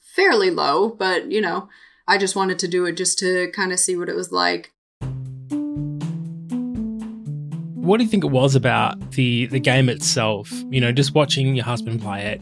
fairly 0.00 0.50
low, 0.50 0.90
but 0.90 1.32
you 1.32 1.40
know, 1.40 1.68
I 2.06 2.18
just 2.18 2.36
wanted 2.36 2.58
to 2.60 2.68
do 2.68 2.84
it 2.84 2.96
just 2.96 3.18
to 3.20 3.50
kind 3.52 3.72
of 3.72 3.80
see 3.80 3.96
what 3.96 4.08
it 4.08 4.16
was 4.16 4.30
like. 4.30 4.72
What 7.82 7.98
do 7.98 8.04
you 8.04 8.10
think 8.10 8.22
it 8.22 8.30
was 8.30 8.54
about 8.54 9.10
the 9.10 9.46
the 9.46 9.58
game 9.58 9.88
itself? 9.88 10.52
You 10.70 10.80
know, 10.80 10.92
just 10.92 11.16
watching 11.16 11.56
your 11.56 11.64
husband 11.64 12.00
play 12.00 12.26
it. 12.26 12.40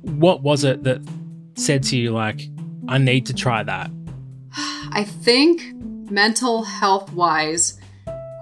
What 0.00 0.42
was 0.42 0.64
it 0.64 0.82
that 0.84 1.06
said 1.56 1.82
to 1.84 1.98
you 1.98 2.12
like, 2.12 2.48
I 2.88 2.96
need 2.96 3.26
to 3.26 3.34
try 3.34 3.62
that? 3.62 3.90
I 4.90 5.04
think 5.04 5.74
mental 6.10 6.62
health 6.62 7.12
wise, 7.12 7.78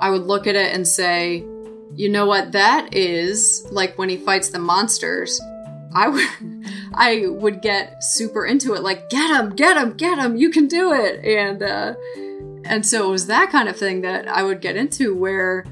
I 0.00 0.10
would 0.10 0.22
look 0.22 0.46
at 0.46 0.54
it 0.54 0.72
and 0.72 0.86
say, 0.86 1.44
you 1.96 2.08
know 2.08 2.26
what 2.26 2.52
that 2.52 2.94
is 2.94 3.66
like 3.72 3.98
when 3.98 4.08
he 4.08 4.16
fights 4.16 4.50
the 4.50 4.60
monsters. 4.60 5.40
I 5.96 6.06
would 6.06 6.28
I 6.94 7.26
would 7.26 7.60
get 7.60 8.04
super 8.04 8.46
into 8.46 8.74
it 8.74 8.84
like 8.84 9.10
get 9.10 9.36
him, 9.36 9.50
get 9.56 9.76
him, 9.76 9.94
get 9.94 10.20
him, 10.20 10.36
you 10.36 10.50
can 10.50 10.68
do 10.68 10.92
it. 10.92 11.24
And 11.24 11.60
uh 11.60 11.94
and 12.64 12.86
so 12.86 13.08
it 13.08 13.10
was 13.10 13.26
that 13.26 13.50
kind 13.50 13.68
of 13.68 13.76
thing 13.76 14.02
that 14.02 14.28
I 14.28 14.44
would 14.44 14.60
get 14.60 14.76
into 14.76 15.12
where 15.12 15.64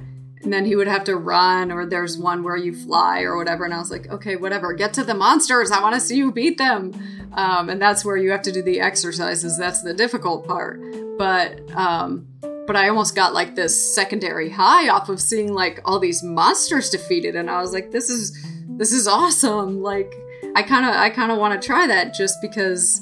and 0.45 0.53
then 0.53 0.65
he 0.65 0.77
would 0.77 0.87
have 0.87 1.05
to 1.05 1.17
run 1.17 1.73
or 1.73 1.87
there's 1.87 2.19
one 2.19 2.43
where 2.43 2.57
you 2.57 2.75
fly 2.75 3.23
or 3.23 3.37
whatever. 3.37 3.65
And 3.65 3.75
i 3.75 3.79
was 3.79 3.91
like 3.91 4.09
okay 4.11 4.37
whatever 4.37 4.73
get 4.73 4.93
to 4.95 5.05
the 5.05 5.15
monsters. 5.15 5.71
I 5.71 5.81
want 5.83 5.95
to 5.95 6.01
see 6.01 6.17
you 6.17 6.31
beat 6.31 6.59
them. 6.59 6.93
Um, 7.33 7.69
and 7.69 7.83
that's 7.83 8.05
where 8.05 8.17
you 8.17 8.31
have 8.31 8.43
to 8.43 8.53
do 8.53 8.63
the 8.63 8.81
exercises. 8.81 9.59
That's 9.59 9.83
the 9.83 9.95
difficult 9.95 10.47
part. 10.47 10.81
But 11.19 11.61
um, 11.75 12.29
but 12.67 12.77
i 12.77 12.89
almost 12.89 13.15
got 13.15 13.35
like 13.35 13.55
this 13.57 13.95
secondary 13.95 14.49
high 14.49 14.89
off 14.89 15.09
of 15.09 15.21
seeing 15.21 15.53
like 15.53 15.81
all 15.85 15.99
these 15.99 16.23
monsters 16.23 16.91
defeated. 16.91 17.35
And 17.37 17.51
i 17.51 17.61
was 17.61 17.73
like 17.73 17.91
this 17.91 18.11
is 18.11 18.37
this 18.69 18.93
is 18.93 19.09
awesome. 19.09 19.83
Like 19.83 20.15
i 20.55 20.63
kind 20.63 20.87
of 20.87 20.95
i 20.95 21.11
kind 21.11 21.33
of 21.33 21.39
want 21.39 21.61
to 21.61 21.67
try 21.67 21.87
that 21.87 22.15
just 22.15 22.41
because 22.41 23.01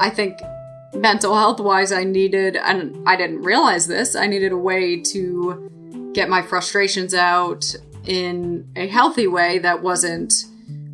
i 0.00 0.08
think 0.08 0.38
mental 0.94 1.34
health 1.34 1.60
wise 1.60 1.92
i 1.92 2.04
needed 2.04 2.56
and 2.56 2.96
i 3.06 3.16
didn't 3.16 3.42
realize 3.42 3.86
this 3.86 4.14
i 4.14 4.26
needed 4.26 4.52
a 4.52 4.56
way 4.56 5.00
to 5.00 5.70
get 6.14 6.28
my 6.28 6.40
frustrations 6.42 7.12
out 7.12 7.74
in 8.06 8.68
a 8.76 8.86
healthy 8.86 9.26
way 9.26 9.58
that 9.58 9.82
wasn't 9.82 10.32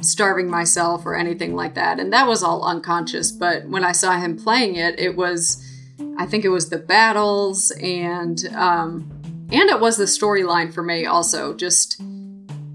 starving 0.01 0.49
myself 0.49 1.05
or 1.05 1.15
anything 1.15 1.55
like 1.55 1.75
that. 1.75 2.01
And 2.01 2.13
that 2.13 2.27
was 2.27 2.43
all 2.43 2.65
unconscious. 2.65 3.31
But 3.31 3.67
when 3.67 3.85
I 3.85 3.93
saw 3.93 4.19
him 4.19 4.37
playing 4.37 4.77
it, 4.77 4.99
it 4.99 5.17
was, 5.17 5.65
I 6.17 6.27
think 6.27 6.45
it 6.45 6.49
was 6.49 6.71
the 6.71 6.79
battles 6.79 7.71
and, 7.83 8.47
um, 8.55 9.11
and 9.53 9.69
it 9.69 9.81
was 9.81 9.97
the 9.97 10.05
storyline 10.05 10.73
for 10.73 10.83
me 10.83 11.07
also. 11.07 11.55
Just 11.55 12.01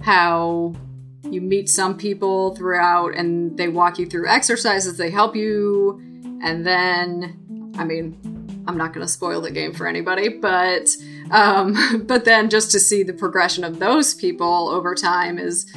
how 0.02 0.76
you 1.24 1.42
meet 1.42 1.68
some 1.68 1.98
people 1.98 2.56
throughout 2.56 3.16
and 3.16 3.58
they 3.58 3.68
walk 3.68 3.98
you 3.98 4.06
through 4.06 4.28
exercises, 4.28 4.98
they 4.98 5.10
help 5.10 5.36
you. 5.36 6.00
And 6.44 6.66
then, 6.66 7.74
I 7.78 7.86
mean, 7.86 8.64
I'm 8.68 8.78
not 8.78 8.94
going 8.94 9.06
to 9.06 9.12
spoil 9.12 9.42
the 9.42 9.52
game 9.52 9.74
for 9.74 9.88
anybody, 9.88 10.30
but 10.30 10.96
um, 11.32 12.04
but 12.08 12.26
then 12.26 12.50
just 12.50 12.72
to 12.72 12.80
see 12.80 13.04
the 13.04 13.14
progression 13.14 13.64
of 13.64 13.80
those 13.80 14.14
people 14.14 14.70
over 14.70 14.96
time 14.96 15.38
is 15.38 15.72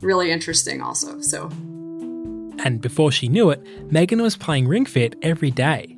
really 0.00 0.30
interesting, 0.30 0.82
also. 0.82 1.20
So. 1.20 1.46
And 2.64 2.80
before 2.80 3.10
she 3.10 3.28
knew 3.28 3.50
it, 3.50 3.64
Megan 3.90 4.22
was 4.22 4.36
playing 4.36 4.68
Ring 4.68 4.86
Fit 4.86 5.16
every 5.22 5.50
day. 5.50 5.96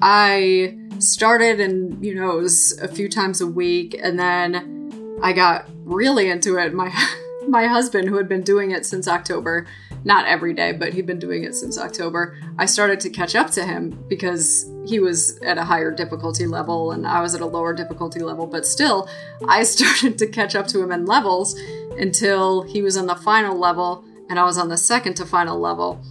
I 0.00 0.78
started, 0.98 1.60
and 1.60 2.04
you 2.04 2.14
know, 2.14 2.38
it 2.38 2.42
was 2.42 2.78
a 2.80 2.88
few 2.88 3.08
times 3.08 3.40
a 3.40 3.46
week, 3.46 3.98
and 4.02 4.18
then 4.18 5.18
I 5.22 5.32
got 5.32 5.68
really 5.84 6.28
into 6.28 6.58
it. 6.58 6.74
My 6.74 6.92
my 7.48 7.66
husband, 7.66 8.08
who 8.08 8.16
had 8.16 8.28
been 8.28 8.42
doing 8.42 8.70
it 8.70 8.86
since 8.86 9.06
October, 9.06 9.66
not 10.04 10.26
every 10.26 10.54
day, 10.54 10.72
but 10.72 10.92
he'd 10.92 11.06
been 11.06 11.18
doing 11.18 11.44
it 11.44 11.54
since 11.54 11.78
October. 11.78 12.36
I 12.58 12.66
started 12.66 13.00
to 13.00 13.10
catch 13.10 13.34
up 13.34 13.50
to 13.52 13.64
him 13.64 13.90
because 14.08 14.71
he 14.86 14.98
was 14.98 15.38
at 15.42 15.58
a 15.58 15.64
higher 15.64 15.90
difficulty 15.90 16.46
level 16.46 16.92
and 16.92 17.06
I 17.06 17.20
was 17.20 17.34
at 17.34 17.40
a 17.40 17.46
lower 17.46 17.72
difficulty 17.72 18.20
level, 18.20 18.46
but 18.46 18.66
still, 18.66 19.08
I 19.48 19.62
started 19.74 20.18
to 20.18 20.26
catch 20.26 20.54
up 20.54 20.66
to 20.68 20.82
him 20.82 20.92
in 20.92 21.06
levels 21.06 21.58
until 21.98 22.62
he 22.62 22.82
was 22.82 22.96
on 22.96 23.06
the 23.06 23.14
final 23.14 23.58
level 23.58 24.04
and 24.28 24.38
I 24.38 24.44
was 24.44 24.58
on 24.58 24.68
the 24.68 24.76
second 24.76 25.14
to 25.14 25.26
final 25.26 25.58
level. 25.58 26.02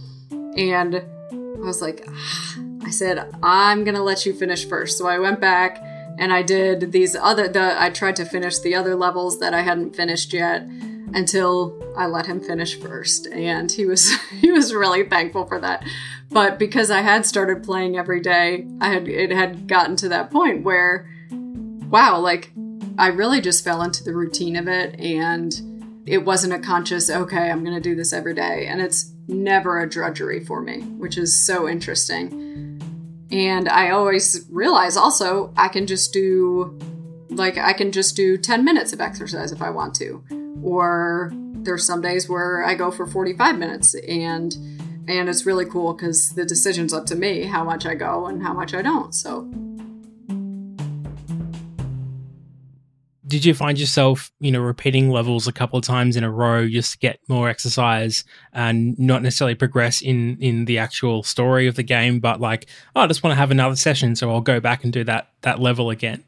And 0.56 0.96
I 1.32 1.66
was 1.66 1.82
like, 1.82 2.04
ah, 2.08 2.56
I 2.84 2.90
said, 2.90 3.32
I'm 3.42 3.84
gonna 3.84 4.02
let 4.02 4.26
you 4.26 4.34
finish 4.34 4.68
first. 4.68 4.98
So 4.98 5.06
I 5.06 5.18
went 5.18 5.40
back 5.40 5.78
and 6.18 6.32
I 6.32 6.42
did 6.42 6.92
these 6.92 7.14
other, 7.14 7.48
the, 7.48 7.80
I 7.80 7.90
tried 7.90 8.16
to 8.16 8.24
finish 8.24 8.58
the 8.58 8.74
other 8.74 8.96
levels 8.96 9.38
that 9.38 9.54
I 9.54 9.62
hadn't 9.62 9.94
finished 9.94 10.32
yet 10.32 10.66
until 11.14 11.78
I 11.96 12.06
let 12.06 12.26
him 12.26 12.40
finish 12.40 12.78
first 12.78 13.26
and 13.28 13.70
he 13.70 13.86
was 13.86 14.12
he 14.40 14.50
was 14.50 14.74
really 14.74 15.04
thankful 15.04 15.46
for 15.46 15.60
that. 15.60 15.84
But 16.30 16.58
because 16.58 16.90
I 16.90 17.02
had 17.02 17.26
started 17.26 17.62
playing 17.62 17.96
every 17.96 18.20
day, 18.20 18.66
I 18.80 18.88
had 18.88 19.08
it 19.08 19.30
had 19.30 19.68
gotten 19.68 19.96
to 19.96 20.08
that 20.10 20.30
point 20.30 20.64
where 20.64 21.08
wow, 21.90 22.18
like 22.18 22.52
I 22.98 23.08
really 23.08 23.40
just 23.40 23.64
fell 23.64 23.82
into 23.82 24.02
the 24.02 24.14
routine 24.14 24.56
of 24.56 24.68
it 24.68 24.98
and 24.98 25.52
it 26.06 26.24
wasn't 26.24 26.54
a 26.54 26.58
conscious 26.58 27.10
okay, 27.10 27.50
I'm 27.50 27.64
going 27.64 27.76
to 27.76 27.80
do 27.80 27.94
this 27.94 28.12
every 28.12 28.34
day 28.34 28.66
and 28.66 28.80
it's 28.80 29.12
never 29.28 29.80
a 29.80 29.88
drudgery 29.88 30.44
for 30.44 30.60
me, 30.60 30.80
which 30.80 31.18
is 31.18 31.46
so 31.46 31.68
interesting. 31.68 32.80
And 33.30 33.68
I 33.68 33.90
always 33.90 34.46
realize 34.50 34.96
also 34.96 35.52
I 35.56 35.68
can 35.68 35.86
just 35.86 36.12
do 36.12 36.78
like 37.30 37.56
I 37.56 37.72
can 37.72 37.92
just 37.92 38.16
do 38.16 38.36
10 38.36 38.64
minutes 38.64 38.92
of 38.92 39.00
exercise 39.00 39.52
if 39.52 39.62
I 39.62 39.70
want 39.70 39.94
to 39.96 40.22
or 40.62 41.32
there's 41.34 41.86
some 41.86 42.00
days 42.00 42.28
where 42.28 42.64
I 42.64 42.74
go 42.74 42.90
for 42.90 43.06
45 43.06 43.58
minutes 43.58 43.94
and 43.94 44.56
and 45.08 45.28
it's 45.28 45.44
really 45.44 45.66
cool 45.66 45.94
because 45.94 46.30
the 46.34 46.44
decision's 46.44 46.94
up 46.94 47.06
to 47.06 47.16
me 47.16 47.44
how 47.44 47.64
much 47.64 47.86
I 47.86 47.94
go 47.94 48.26
and 48.26 48.42
how 48.42 48.52
much 48.52 48.72
I 48.72 48.82
don't. 48.82 49.12
So 49.12 49.50
did 53.32 53.46
you 53.46 53.54
find 53.54 53.80
yourself, 53.80 54.30
you 54.40 54.52
know, 54.52 54.60
repeating 54.60 55.10
levels 55.10 55.48
a 55.48 55.52
couple 55.52 55.78
of 55.78 55.84
times 55.86 56.16
in 56.16 56.22
a 56.22 56.30
row 56.30 56.68
just 56.68 56.92
to 56.92 56.98
get 56.98 57.18
more 57.28 57.48
exercise 57.48 58.24
and 58.52 58.98
not 58.98 59.22
necessarily 59.22 59.54
progress 59.54 60.02
in 60.02 60.36
in 60.38 60.66
the 60.66 60.76
actual 60.76 61.22
story 61.22 61.66
of 61.66 61.74
the 61.74 61.82
game, 61.82 62.20
but 62.20 62.42
like, 62.42 62.66
oh, 62.94 63.00
I 63.00 63.06
just 63.06 63.22
want 63.22 63.32
to 63.32 63.38
have 63.38 63.50
another 63.50 63.74
session, 63.74 64.16
so 64.16 64.30
I'll 64.30 64.42
go 64.42 64.60
back 64.60 64.84
and 64.84 64.92
do 64.92 65.02
that 65.04 65.28
that 65.40 65.60
level 65.60 65.88
again. 65.88 66.24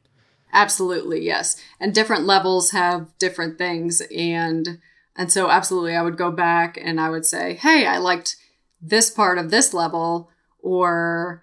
Absolutely, 0.54 1.20
yes. 1.20 1.56
And 1.80 1.92
different 1.92 2.24
levels 2.24 2.70
have 2.70 3.08
different 3.18 3.58
things 3.58 4.00
and 4.16 4.78
and 5.16 5.30
so 5.30 5.48
absolutely 5.48 5.94
I 5.94 6.02
would 6.02 6.16
go 6.16 6.30
back 6.32 6.78
and 6.80 7.00
I 7.00 7.10
would 7.10 7.26
say, 7.26 7.54
"Hey, 7.54 7.86
I 7.86 7.98
liked 7.98 8.36
this 8.80 9.10
part 9.10 9.36
of 9.38 9.50
this 9.50 9.74
level 9.74 10.30
or 10.60 11.42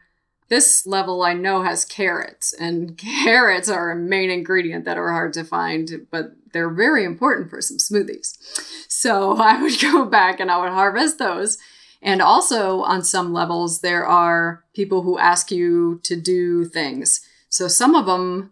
this 0.50 0.86
level 0.86 1.24
I 1.24 1.34
know 1.34 1.62
has 1.64 1.86
carrots 1.86 2.54
and 2.54 2.98
carrots 3.26 3.70
are 3.70 3.92
a 3.92 3.96
main 3.96 4.30
ingredient 4.30 4.86
that 4.86 4.98
are 4.98 5.12
hard 5.12 5.34
to 5.34 5.44
find, 5.44 6.08
but 6.10 6.32
they're 6.54 6.70
very 6.70 7.04
important 7.04 7.50
for 7.50 7.62
some 7.62 7.78
smoothies." 7.78 8.38
So 8.88 9.36
I 9.40 9.62
would 9.62 9.80
go 9.82 10.06
back 10.06 10.40
and 10.40 10.50
I 10.50 10.58
would 10.58 10.70
harvest 10.72 11.18
those. 11.20 11.58
And 12.02 12.22
also 12.22 12.82
on 12.82 13.04
some 13.04 13.34
levels 13.34 13.82
there 13.82 14.06
are 14.08 14.64
people 14.74 15.02
who 15.04 15.20
ask 15.20 15.52
you 15.52 16.00
to 16.04 16.16
do 16.16 16.64
things. 16.66 17.20
So 17.50 17.68
some 17.68 17.94
of 17.96 18.06
them 18.06 18.52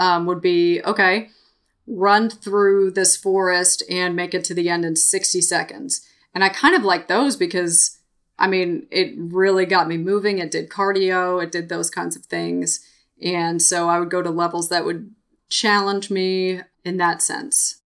um, 0.00 0.24
would 0.24 0.40
be 0.40 0.82
okay, 0.82 1.28
run 1.86 2.30
through 2.30 2.90
this 2.90 3.16
forest 3.16 3.82
and 3.88 4.16
make 4.16 4.34
it 4.34 4.42
to 4.44 4.54
the 4.54 4.68
end 4.68 4.84
in 4.84 4.96
60 4.96 5.40
seconds. 5.42 6.00
And 6.34 6.42
I 6.42 6.48
kind 6.48 6.74
of 6.74 6.82
like 6.82 7.06
those 7.06 7.36
because, 7.36 7.98
I 8.38 8.48
mean, 8.48 8.86
it 8.90 9.12
really 9.16 9.66
got 9.66 9.88
me 9.88 9.98
moving. 9.98 10.38
It 10.38 10.50
did 10.50 10.70
cardio, 10.70 11.42
it 11.42 11.52
did 11.52 11.68
those 11.68 11.90
kinds 11.90 12.16
of 12.16 12.24
things. 12.24 12.80
And 13.22 13.60
so 13.60 13.88
I 13.88 14.00
would 14.00 14.10
go 14.10 14.22
to 14.22 14.30
levels 14.30 14.70
that 14.70 14.86
would 14.86 15.14
challenge 15.50 16.10
me 16.10 16.62
in 16.82 16.96
that 16.96 17.20
sense. 17.20 17.76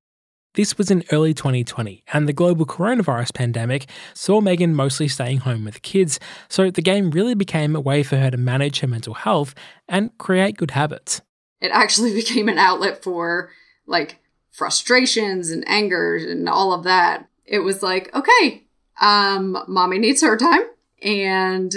This 0.54 0.78
was 0.78 0.88
in 0.88 1.02
early 1.10 1.34
2020, 1.34 2.04
and 2.12 2.28
the 2.28 2.32
global 2.32 2.64
coronavirus 2.64 3.34
pandemic 3.34 3.86
saw 4.12 4.40
Megan 4.40 4.72
mostly 4.72 5.08
staying 5.08 5.38
home 5.38 5.64
with 5.64 5.82
kids, 5.82 6.20
so 6.48 6.70
the 6.70 6.80
game 6.80 7.10
really 7.10 7.34
became 7.34 7.74
a 7.74 7.80
way 7.80 8.04
for 8.04 8.18
her 8.18 8.30
to 8.30 8.36
manage 8.36 8.78
her 8.78 8.86
mental 8.86 9.14
health 9.14 9.52
and 9.88 10.16
create 10.16 10.56
good 10.56 10.70
habits 10.70 11.22
it 11.64 11.72
actually 11.72 12.14
became 12.22 12.48
an 12.48 12.58
outlet 12.58 13.02
for 13.02 13.50
like 13.86 14.18
frustrations 14.52 15.50
and 15.50 15.66
anger 15.66 16.16
and 16.16 16.48
all 16.48 16.72
of 16.72 16.84
that. 16.84 17.26
It 17.44 17.60
was 17.60 17.82
like, 17.82 18.14
okay, 18.14 18.62
um, 19.00 19.58
mommy 19.66 19.98
needs 19.98 20.22
her 20.22 20.36
time. 20.36 20.62
And 21.02 21.74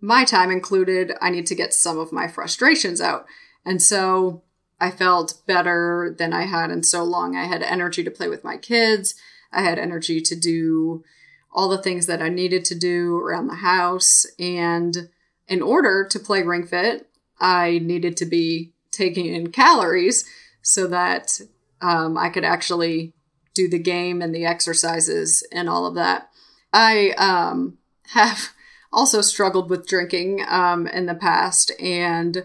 my 0.00 0.24
time 0.24 0.50
included, 0.50 1.12
I 1.20 1.30
need 1.30 1.46
to 1.46 1.54
get 1.54 1.72
some 1.72 1.98
of 1.98 2.12
my 2.12 2.28
frustrations 2.28 3.00
out. 3.00 3.26
And 3.64 3.82
so 3.82 4.42
I 4.80 4.90
felt 4.90 5.40
better 5.46 6.14
than 6.16 6.32
I 6.32 6.42
had 6.42 6.70
in 6.70 6.82
so 6.82 7.02
long. 7.02 7.36
I 7.36 7.46
had 7.46 7.62
energy 7.62 8.04
to 8.04 8.10
play 8.10 8.28
with 8.28 8.44
my 8.44 8.56
kids. 8.56 9.14
I 9.52 9.62
had 9.62 9.78
energy 9.78 10.20
to 10.20 10.36
do 10.36 11.02
all 11.50 11.68
the 11.68 11.82
things 11.82 12.06
that 12.06 12.22
I 12.22 12.28
needed 12.28 12.64
to 12.66 12.74
do 12.74 13.16
around 13.18 13.48
the 13.48 13.56
house. 13.56 14.26
And 14.38 15.08
in 15.48 15.62
order 15.62 16.06
to 16.08 16.20
play 16.20 16.42
Ring 16.42 16.66
Fit, 16.66 17.08
I 17.40 17.80
needed 17.82 18.16
to 18.18 18.26
be 18.26 18.72
taking 18.98 19.32
in 19.32 19.52
calories 19.52 20.28
so 20.60 20.86
that 20.88 21.40
um, 21.80 22.18
I 22.18 22.28
could 22.28 22.44
actually 22.44 23.14
do 23.54 23.68
the 23.68 23.78
game 23.78 24.20
and 24.20 24.34
the 24.34 24.44
exercises 24.44 25.46
and 25.52 25.68
all 25.68 25.86
of 25.86 25.94
that. 25.94 26.28
I 26.72 27.10
um, 27.12 27.78
have 28.12 28.50
also 28.92 29.20
struggled 29.20 29.70
with 29.70 29.86
drinking 29.86 30.44
um, 30.48 30.86
in 30.86 31.06
the 31.06 31.14
past, 31.14 31.70
and 31.80 32.44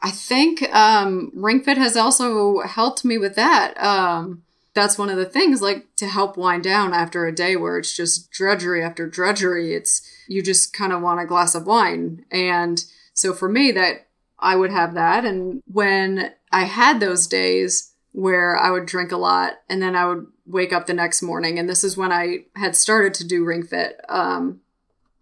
I 0.00 0.10
think 0.10 0.62
um, 0.74 1.30
Ring 1.34 1.62
Fit 1.62 1.78
has 1.78 1.96
also 1.96 2.60
helped 2.60 3.04
me 3.04 3.18
with 3.18 3.36
that. 3.36 3.80
Um, 3.82 4.42
that's 4.74 4.98
one 4.98 5.10
of 5.10 5.16
the 5.16 5.26
things, 5.26 5.60
like 5.60 5.94
to 5.96 6.06
help 6.06 6.36
wind 6.36 6.64
down 6.64 6.94
after 6.94 7.26
a 7.26 7.34
day 7.34 7.56
where 7.56 7.78
it's 7.78 7.94
just 7.94 8.30
drudgery 8.30 8.82
after 8.82 9.06
drudgery. 9.06 9.74
It's 9.74 10.02
you 10.28 10.42
just 10.42 10.72
kind 10.72 10.92
of 10.92 11.02
want 11.02 11.20
a 11.20 11.26
glass 11.26 11.54
of 11.54 11.66
wine. 11.66 12.24
And 12.30 12.82
so 13.12 13.34
for 13.34 13.48
me, 13.48 13.70
that 13.72 14.06
I 14.42 14.56
would 14.56 14.72
have 14.72 14.94
that. 14.94 15.24
And 15.24 15.62
when 15.66 16.32
I 16.50 16.64
had 16.64 16.98
those 16.98 17.26
days 17.26 17.92
where 18.10 18.58
I 18.58 18.70
would 18.70 18.84
drink 18.84 19.12
a 19.12 19.16
lot 19.16 19.54
and 19.68 19.80
then 19.80 19.96
I 19.96 20.06
would 20.06 20.26
wake 20.44 20.72
up 20.72 20.86
the 20.86 20.94
next 20.94 21.22
morning, 21.22 21.58
and 21.58 21.68
this 21.68 21.84
is 21.84 21.96
when 21.96 22.12
I 22.12 22.44
had 22.56 22.76
started 22.76 23.14
to 23.14 23.24
do 23.26 23.44
Ring 23.44 23.62
Fit 23.62 24.00
um, 24.08 24.60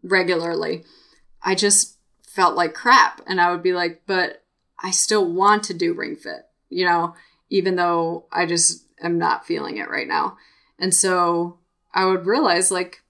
regularly, 0.03 0.85
I 1.43 1.55
just 1.55 1.99
felt 2.23 2.57
like 2.57 2.75
crap. 2.75 3.21
And 3.27 3.41
I 3.41 3.53
would 3.53 3.63
be 3.63 3.75
like, 3.75 4.03
but 4.07 4.43
I 4.83 4.91
still 4.91 5.31
want 5.31 5.65
to 5.65 5.75
do 5.75 5.93
Ring 5.93 6.17
Fit, 6.17 6.47
you 6.71 6.87
know, 6.87 7.15
even 7.51 7.77
though 7.77 8.25
I 8.33 8.47
just 8.47 8.87
am 9.03 9.19
not 9.19 9.47
feeling 9.47 9.77
it 9.77 9.91
right 9.91 10.09
now. 10.09 10.39
And 10.79 10.95
so 10.95 11.59
I 11.93 12.07
would 12.07 12.25
realize 12.25 12.71
like 12.71 13.03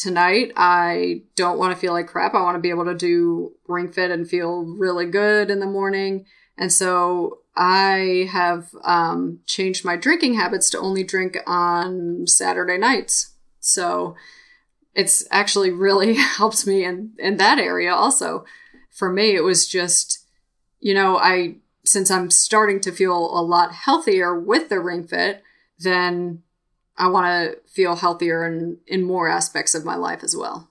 tonight 0.00 0.52
I 0.56 1.22
don't 1.36 1.58
want 1.58 1.74
to 1.74 1.78
feel 1.78 1.92
like 1.92 2.06
crap. 2.06 2.34
I 2.34 2.42
want 2.42 2.56
to 2.56 2.60
be 2.60 2.70
able 2.70 2.86
to 2.86 2.94
do 2.94 3.52
Ring 3.68 3.92
Fit 3.92 4.10
and 4.10 4.28
feel 4.28 4.64
really 4.64 5.06
good 5.06 5.50
in 5.50 5.60
the 5.60 5.66
morning. 5.66 6.24
And 6.56 6.72
so 6.72 7.40
I 7.54 8.28
have 8.32 8.70
um, 8.82 9.40
changed 9.46 9.84
my 9.84 9.96
drinking 9.96 10.34
habits 10.34 10.70
to 10.70 10.78
only 10.78 11.04
drink 11.04 11.36
on 11.46 12.26
Saturday 12.26 12.78
nights. 12.78 13.34
So 13.60 14.16
it's 14.94 15.26
actually 15.30 15.70
really 15.70 16.14
helps 16.38 16.66
me 16.66 16.84
in, 16.84 17.12
in 17.18 17.36
that 17.36 17.58
area 17.58 17.92
also. 17.92 18.44
For 18.90 19.12
me, 19.12 19.36
it 19.36 19.44
was 19.44 19.68
just, 19.68 20.26
you 20.80 20.94
know, 20.94 21.18
I, 21.18 21.56
since 21.84 22.10
I'm 22.10 22.30
starting 22.30 22.80
to 22.80 22.92
feel 22.92 23.16
a 23.16 23.42
lot 23.42 23.72
healthier 23.72 24.38
with 24.38 24.70
the 24.70 24.80
ring 24.80 25.06
fit, 25.06 25.42
then 25.78 26.42
I 26.96 27.08
want 27.08 27.26
to 27.26 27.58
feel 27.70 27.96
healthier 27.96 28.46
in, 28.46 28.78
in 28.86 29.02
more 29.02 29.28
aspects 29.28 29.74
of 29.74 29.84
my 29.84 29.96
life 29.96 30.22
as 30.22 30.36
well. 30.36 30.70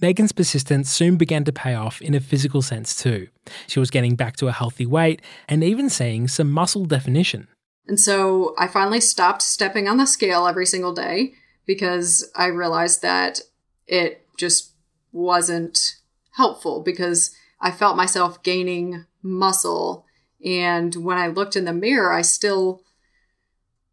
Megan's 0.00 0.32
persistence 0.32 0.90
soon 0.90 1.16
began 1.16 1.44
to 1.44 1.52
pay 1.52 1.74
off 1.74 2.00
in 2.00 2.14
a 2.14 2.20
physical 2.20 2.62
sense 2.62 3.00
too. 3.00 3.28
She 3.66 3.78
was 3.78 3.90
getting 3.90 4.16
back 4.16 4.36
to 4.36 4.48
a 4.48 4.52
healthy 4.52 4.86
weight 4.86 5.20
and 5.48 5.62
even 5.62 5.90
seeing 5.90 6.28
some 6.28 6.50
muscle 6.50 6.86
definition. 6.86 7.48
And 7.86 8.00
so 8.00 8.54
I 8.58 8.68
finally 8.68 9.00
stopped 9.00 9.42
stepping 9.42 9.88
on 9.88 9.98
the 9.98 10.06
scale 10.06 10.46
every 10.46 10.66
single 10.66 10.94
day 10.94 11.34
because 11.66 12.30
I 12.34 12.46
realized 12.46 13.02
that 13.02 13.40
it 13.86 14.26
just 14.36 14.72
wasn't 15.12 15.96
helpful 16.32 16.80
because 16.80 17.34
I 17.60 17.70
felt 17.70 17.96
myself 17.96 18.42
gaining 18.42 19.06
muscle. 19.22 20.06
And 20.44 20.94
when 20.96 21.18
I 21.18 21.28
looked 21.28 21.54
in 21.54 21.64
the 21.64 21.72
mirror, 21.72 22.12
I 22.12 22.22
still 22.22 22.82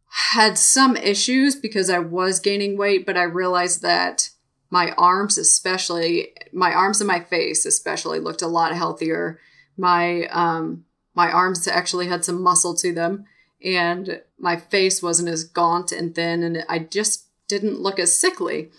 had 0.09 0.57
some 0.57 0.95
issues 0.97 1.55
because 1.55 1.89
I 1.89 1.99
was 1.99 2.39
gaining 2.39 2.77
weight, 2.77 3.05
but 3.05 3.17
I 3.17 3.23
realized 3.23 3.81
that 3.83 4.29
my 4.69 4.91
arms, 4.91 5.37
especially 5.37 6.29
my 6.51 6.73
arms 6.73 7.01
and 7.01 7.07
my 7.07 7.19
face, 7.19 7.65
especially 7.65 8.19
looked 8.19 8.41
a 8.41 8.47
lot 8.47 8.75
healthier. 8.75 9.39
My 9.77 10.25
um, 10.27 10.85
my 11.15 11.31
arms 11.31 11.67
actually 11.67 12.07
had 12.07 12.25
some 12.25 12.41
muscle 12.41 12.75
to 12.75 12.93
them, 12.93 13.25
and 13.63 14.21
my 14.37 14.57
face 14.57 15.01
wasn't 15.01 15.29
as 15.29 15.43
gaunt 15.43 15.91
and 15.91 16.13
thin, 16.13 16.43
and 16.43 16.65
I 16.67 16.79
just 16.79 17.27
didn't 17.47 17.79
look 17.79 17.99
as 17.99 18.17
sickly. 18.17 18.69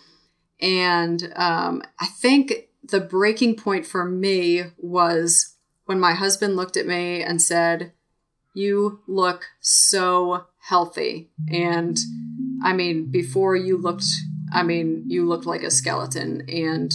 And 0.61 1.33
um, 1.37 1.83
I 1.99 2.07
think 2.07 2.69
the 2.83 3.01
breaking 3.01 3.57
point 3.57 3.87
for 3.87 4.05
me 4.05 4.65
was 4.79 5.57
when 5.87 5.99
my 5.99 6.15
husband 6.15 6.57
looked 6.57 6.77
at 6.77 6.87
me 6.87 7.23
and 7.23 7.41
said, 7.41 7.93
You 8.55 9.01
look 9.07 9.47
so 9.61 10.47
healthy. 10.61 11.31
And 11.51 11.97
I 12.63 12.73
mean, 12.73 13.11
before 13.11 13.57
you 13.57 13.77
looked, 13.77 14.05
I 14.53 14.63
mean, 14.63 15.05
you 15.07 15.27
looked 15.27 15.47
like 15.47 15.63
a 15.63 15.71
skeleton. 15.71 16.43
And 16.49 16.93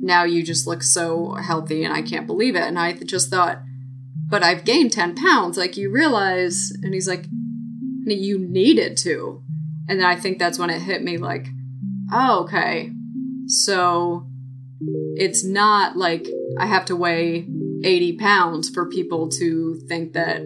now 0.00 0.24
you 0.24 0.42
just 0.42 0.66
look 0.66 0.82
so 0.82 1.34
healthy. 1.34 1.84
And 1.84 1.92
I 1.92 2.02
can't 2.02 2.26
believe 2.26 2.56
it. 2.56 2.62
And 2.62 2.78
I 2.78 2.92
just 2.92 3.30
thought, 3.30 3.60
but 4.28 4.42
I've 4.42 4.64
gained 4.64 4.92
10 4.92 5.16
pounds. 5.16 5.56
Like, 5.56 5.76
you 5.76 5.90
realize. 5.90 6.70
And 6.82 6.94
he's 6.94 7.08
like, 7.08 7.26
You 8.04 8.38
needed 8.38 8.96
to. 8.98 9.42
And 9.88 9.98
then 9.98 10.06
I 10.06 10.14
think 10.14 10.38
that's 10.38 10.58
when 10.58 10.70
it 10.70 10.80
hit 10.80 11.02
me 11.02 11.18
like, 11.18 11.48
oh, 12.12 12.44
okay. 12.44 12.92
So 13.46 14.24
it's 15.16 15.44
not 15.44 15.96
like 15.96 16.28
I 16.58 16.66
have 16.66 16.84
to 16.86 16.96
weigh 16.96 17.48
80 17.82 18.16
pounds 18.18 18.70
for 18.70 18.88
people 18.88 19.28
to 19.30 19.80
think 19.88 20.12
that 20.12 20.42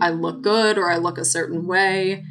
I 0.00 0.10
look 0.10 0.42
good 0.42 0.78
or 0.78 0.90
I 0.90 0.96
look 0.96 1.18
a 1.18 1.24
certain 1.24 1.66
way. 1.66 2.24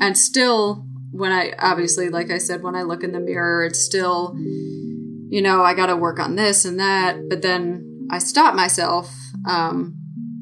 And 0.00 0.16
still, 0.16 0.84
when 1.10 1.32
I 1.32 1.52
obviously, 1.58 2.08
like 2.08 2.30
I 2.30 2.38
said, 2.38 2.62
when 2.62 2.74
I 2.74 2.82
look 2.82 3.02
in 3.02 3.12
the 3.12 3.20
mirror, 3.20 3.64
it's 3.64 3.80
still, 3.80 4.34
you 4.36 5.42
know, 5.42 5.62
I 5.62 5.74
got 5.74 5.86
to 5.86 5.96
work 5.96 6.18
on 6.18 6.36
this 6.36 6.64
and 6.64 6.78
that. 6.78 7.28
But 7.28 7.42
then 7.42 8.08
I 8.10 8.18
stop 8.18 8.54
myself. 8.54 9.14
Um, 9.46 9.94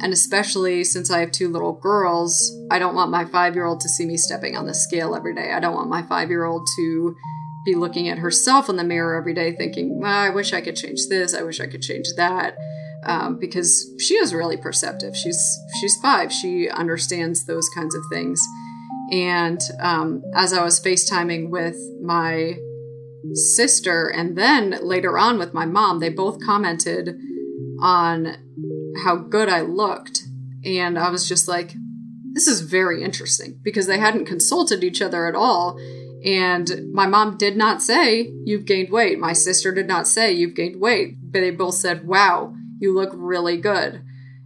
and 0.03 0.13
especially 0.13 0.85
since 0.85 1.11
I 1.11 1.21
have 1.21 1.33
two 1.33 1.49
little 1.49 1.73
girls, 1.73 2.53
I 2.71 2.79
don't 2.79 2.95
want 2.95 3.11
my 3.11 3.25
five 3.25 3.55
year 3.55 3.65
old 3.65 3.81
to 3.81 3.89
see 3.89 4.05
me 4.05 4.17
stepping 4.17 4.57
on 4.57 4.67
the 4.67 4.75
scale 4.75 5.15
every 5.15 5.35
day. 5.35 5.53
I 5.53 5.61
don't 5.61 5.75
want 5.75 5.89
my 5.89 6.03
five 6.03 6.29
year 6.29 6.45
old 6.45 6.67
to 6.77 7.17
be 7.65 7.75
looking 7.75 8.09
at 8.09 8.19
herself 8.19 8.69
in 8.69 8.77
the 8.77 8.85
mirror 8.85 9.17
every 9.17 9.35
day 9.35 9.55
thinking, 9.57 10.01
well, 10.01 10.13
I 10.13 10.31
wish 10.31 10.53
I 10.53 10.61
could 10.61 10.77
change 10.77 11.09
this, 11.09 11.35
I 11.35 11.43
wish 11.43 11.61
I 11.61 11.67
could 11.67 11.83
change 11.83 12.07
that. 12.17 12.57
Um, 13.07 13.39
because 13.39 13.95
she 13.99 14.15
is 14.15 14.35
really 14.35 14.57
perceptive. 14.57 15.17
She's 15.17 15.41
she's 15.81 15.97
five. 16.03 16.33
She 16.33 16.69
understands 16.69 17.47
those 17.47 17.69
kinds 17.69 17.95
of 17.95 18.03
things. 18.11 18.41
And 19.13 19.61
um, 19.81 20.23
as 20.35 20.53
I 20.53 20.65
was 20.65 20.81
FaceTiming 20.81 21.51
with 21.51 21.77
my 22.03 22.57
sister 23.33 24.09
and 24.09 24.37
then 24.37 24.79
later 24.83 25.19
on 25.19 25.39
with 25.39 25.55
my 25.55 25.67
mom, 25.67 26.01
they 26.01 26.09
both 26.09 26.45
commented 26.45 27.17
on 27.81 28.37
how 29.05 29.17
good 29.17 29.49
I 29.49 29.61
looked. 29.61 30.23
And 30.65 30.99
I 30.99 31.11
was 31.11 31.29
just 31.29 31.47
like, 31.47 31.75
this 32.33 32.49
is 32.49 32.61
very 32.61 33.03
interesting 33.03 33.59
because 33.63 33.87
they 33.87 33.99
hadn't 33.99 34.27
consulted 34.27 34.83
each 34.83 35.01
other 35.01 35.27
at 35.27 35.35
all. 35.35 35.79
And 36.25 36.93
my 36.93 37.07
mom 37.07 37.37
did 37.37 37.57
not 37.57 37.83
say, 37.83 38.33
You've 38.45 38.65
gained 38.65 38.91
weight. 38.91 39.19
My 39.19 39.33
sister 39.33 39.73
did 39.73 39.87
not 39.87 40.09
say, 40.09 40.33
You've 40.33 40.55
gained 40.55 40.81
weight. 40.81 41.17
But 41.23 41.41
they 41.41 41.51
both 41.51 41.75
said, 41.75 42.07
Wow, 42.07 42.55
you 42.79 42.95
look 42.95 43.11
really 43.15 43.57
good 43.57 44.03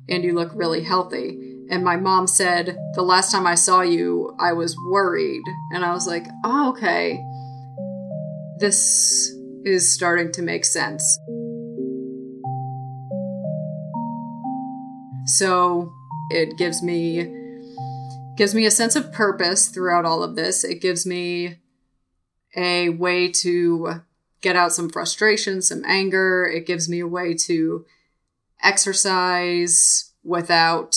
and 0.09 0.25
you 0.25 0.35
look 0.35 0.53
really 0.55 0.83
healthy. 0.83 1.39
And 1.71 1.85
my 1.85 1.97
mom 1.97 2.27
said, 2.27 2.77
The 2.95 3.03
last 3.03 3.31
time 3.31 3.47
I 3.47 3.55
saw 3.55 3.83
you, 3.83 4.35
I 4.41 4.53
was 4.53 4.77
worried. 4.89 5.43
And 5.73 5.85
I 5.85 5.93
was 5.93 6.07
like, 6.07 6.27
Oh, 6.45 6.71
okay. 6.71 7.25
This 8.59 9.33
is 9.65 9.93
starting 9.93 10.33
to 10.33 10.43
make 10.43 10.65
sense. 10.65 11.19
So 15.27 15.93
it 16.31 16.59
gives 16.59 16.83
me 16.83 17.37
gives 18.37 18.55
me 18.55 18.65
a 18.65 18.71
sense 18.71 18.97
of 18.97 19.13
purpose 19.13 19.69
throughout 19.69 20.05
all 20.05 20.23
of 20.23 20.35
this. 20.35 20.65
It 20.65 20.81
gives 20.81 21.05
me 21.05 21.59
a 22.57 22.89
way 22.89 23.29
to 23.29 24.03
get 24.41 24.57
out 24.57 24.73
some 24.73 24.89
frustration, 24.89 25.61
some 25.63 25.85
anger. 25.85 26.45
It 26.47 26.67
gives 26.67 26.89
me 26.89 27.01
a 27.01 27.07
way 27.07 27.35
to 27.35 27.85
exercise 28.63 30.13
without 30.23 30.97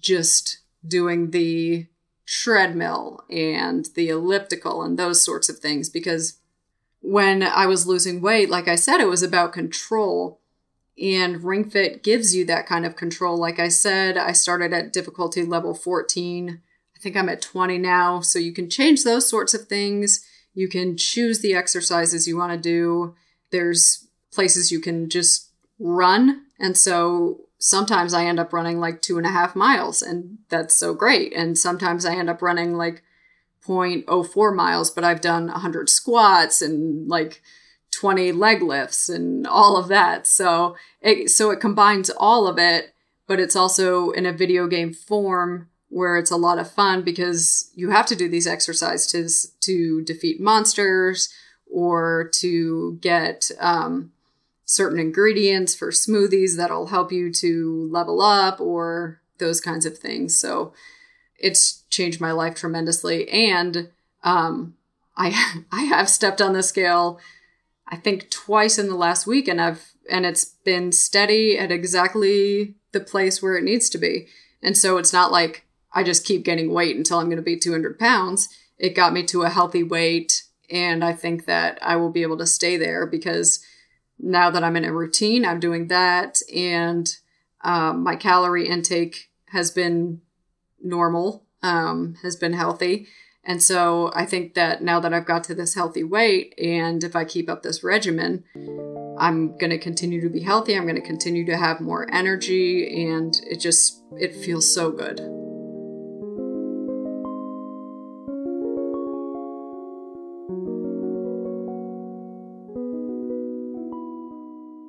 just 0.00 0.60
doing 0.86 1.30
the 1.30 1.86
treadmill 2.26 3.24
and 3.28 3.88
the 3.96 4.08
elliptical 4.08 4.82
and 4.82 4.98
those 4.98 5.24
sorts 5.24 5.48
of 5.48 5.58
things 5.58 5.88
because 5.90 6.38
when 7.00 7.42
I 7.42 7.66
was 7.66 7.86
losing 7.86 8.20
weight, 8.20 8.50
like 8.50 8.68
I 8.68 8.76
said, 8.76 9.00
it 9.00 9.08
was 9.08 9.22
about 9.22 9.52
control. 9.52 10.40
And 11.00 11.42
Ring 11.42 11.68
Fit 11.68 12.02
gives 12.02 12.34
you 12.34 12.44
that 12.44 12.66
kind 12.66 12.84
of 12.84 12.94
control. 12.94 13.38
Like 13.38 13.58
I 13.58 13.68
said, 13.68 14.18
I 14.18 14.32
started 14.32 14.72
at 14.72 14.92
difficulty 14.92 15.42
level 15.42 15.74
14. 15.74 16.60
I 16.94 17.00
think 17.00 17.16
I'm 17.16 17.30
at 17.30 17.40
20 17.40 17.78
now. 17.78 18.20
So 18.20 18.38
you 18.38 18.52
can 18.52 18.68
change 18.68 19.02
those 19.02 19.28
sorts 19.28 19.54
of 19.54 19.66
things. 19.66 20.24
You 20.52 20.68
can 20.68 20.96
choose 20.96 21.40
the 21.40 21.54
exercises 21.54 22.28
you 22.28 22.36
want 22.36 22.52
to 22.52 22.58
do. 22.58 23.14
There's 23.50 24.06
places 24.30 24.70
you 24.70 24.80
can 24.80 25.08
just 25.08 25.50
run. 25.78 26.42
And 26.60 26.76
so 26.76 27.40
sometimes 27.58 28.14
I 28.14 28.26
end 28.26 28.38
up 28.38 28.52
running 28.52 28.78
like 28.78 29.02
two 29.02 29.16
and 29.16 29.26
a 29.26 29.30
half 29.30 29.56
miles, 29.56 30.02
and 30.02 30.38
that's 30.48 30.76
so 30.76 30.94
great. 30.94 31.32
And 31.34 31.58
sometimes 31.58 32.04
I 32.04 32.14
end 32.14 32.30
up 32.30 32.42
running 32.42 32.76
like 32.76 33.02
0.04 33.66 34.54
miles, 34.54 34.90
but 34.90 35.04
I've 35.04 35.20
done 35.20 35.46
100 35.46 35.88
squats 35.88 36.62
and 36.62 37.08
like 37.08 37.42
20 37.92 38.32
leg 38.32 38.62
lifts 38.62 39.08
and 39.08 39.46
all 39.46 39.76
of 39.76 39.88
that. 39.88 40.26
So 40.26 40.76
it 41.00 41.30
so 41.30 41.50
it 41.50 41.60
combines 41.60 42.10
all 42.10 42.46
of 42.46 42.58
it, 42.58 42.94
but 43.26 43.40
it's 43.40 43.56
also 43.56 44.10
in 44.10 44.26
a 44.26 44.32
video 44.32 44.66
game 44.66 44.92
form 44.92 45.68
where 45.88 46.16
it's 46.16 46.30
a 46.30 46.36
lot 46.36 46.58
of 46.58 46.70
fun 46.70 47.02
because 47.02 47.70
you 47.74 47.90
have 47.90 48.06
to 48.06 48.16
do 48.16 48.28
these 48.28 48.46
exercises 48.46 49.52
to 49.60 50.02
defeat 50.02 50.40
monsters 50.40 51.28
or 51.70 52.30
to 52.34 52.96
get 53.00 53.50
um, 53.58 54.12
certain 54.70 55.00
ingredients 55.00 55.74
for 55.74 55.90
smoothies 55.90 56.56
that'll 56.56 56.86
help 56.86 57.10
you 57.10 57.32
to 57.32 57.88
level 57.90 58.22
up 58.22 58.60
or 58.60 59.20
those 59.38 59.60
kinds 59.60 59.84
of 59.84 59.98
things. 59.98 60.38
So 60.38 60.72
it's 61.40 61.82
changed 61.90 62.20
my 62.20 62.30
life 62.30 62.54
tremendously. 62.54 63.28
And 63.30 63.90
um, 64.22 64.74
I 65.16 65.64
I 65.72 65.82
have 65.82 66.08
stepped 66.08 66.40
on 66.40 66.52
the 66.52 66.62
scale, 66.62 67.18
I 67.88 67.96
think 67.96 68.30
twice 68.30 68.78
in 68.78 68.86
the 68.86 68.94
last 68.94 69.26
week, 69.26 69.48
and 69.48 69.60
I've 69.60 69.90
and 70.08 70.24
it's 70.24 70.44
been 70.44 70.92
steady 70.92 71.58
at 71.58 71.72
exactly 71.72 72.76
the 72.92 73.00
place 73.00 73.42
where 73.42 73.56
it 73.56 73.64
needs 73.64 73.90
to 73.90 73.98
be. 73.98 74.28
And 74.62 74.76
so 74.76 74.98
it's 74.98 75.12
not 75.12 75.32
like 75.32 75.66
I 75.92 76.04
just 76.04 76.24
keep 76.24 76.44
getting 76.44 76.72
weight 76.72 76.96
until 76.96 77.18
I'm 77.18 77.26
going 77.26 77.38
to 77.38 77.42
be 77.42 77.58
200 77.58 77.98
pounds. 77.98 78.48
It 78.78 78.94
got 78.94 79.12
me 79.12 79.24
to 79.24 79.42
a 79.42 79.50
healthy 79.50 79.82
weight, 79.82 80.44
and 80.70 81.04
I 81.04 81.12
think 81.12 81.46
that 81.46 81.80
I 81.82 81.96
will 81.96 82.10
be 82.10 82.22
able 82.22 82.38
to 82.38 82.46
stay 82.46 82.76
there 82.76 83.04
because 83.04 83.64
now 84.22 84.50
that 84.50 84.64
I'm 84.64 84.76
in 84.76 84.84
a 84.84 84.92
routine, 84.92 85.44
I'm 85.44 85.60
doing 85.60 85.88
that, 85.88 86.38
and 86.54 87.08
um, 87.62 88.02
my 88.02 88.16
calorie 88.16 88.68
intake 88.68 89.30
has 89.46 89.70
been 89.70 90.20
normal, 90.82 91.44
um, 91.62 92.16
has 92.22 92.36
been 92.36 92.52
healthy. 92.52 93.06
And 93.42 93.62
so 93.62 94.10
I 94.14 94.26
think 94.26 94.54
that 94.54 94.82
now 94.82 95.00
that 95.00 95.14
I've 95.14 95.26
got 95.26 95.44
to 95.44 95.54
this 95.54 95.74
healthy 95.74 96.04
weight, 96.04 96.54
and 96.58 97.02
if 97.02 97.16
I 97.16 97.24
keep 97.24 97.48
up 97.48 97.62
this 97.62 97.82
regimen, 97.82 98.44
I'm 99.18 99.56
going 99.58 99.70
to 99.70 99.78
continue 99.78 100.20
to 100.20 100.28
be 100.28 100.40
healthy. 100.40 100.76
I'm 100.76 100.84
going 100.84 100.94
to 100.94 101.00
continue 101.00 101.46
to 101.46 101.56
have 101.56 101.80
more 101.80 102.08
energy, 102.12 103.06
and 103.08 103.34
it 103.46 103.60
just 103.60 104.02
it 104.18 104.34
feels 104.34 104.72
so 104.72 104.90
good. 104.90 105.39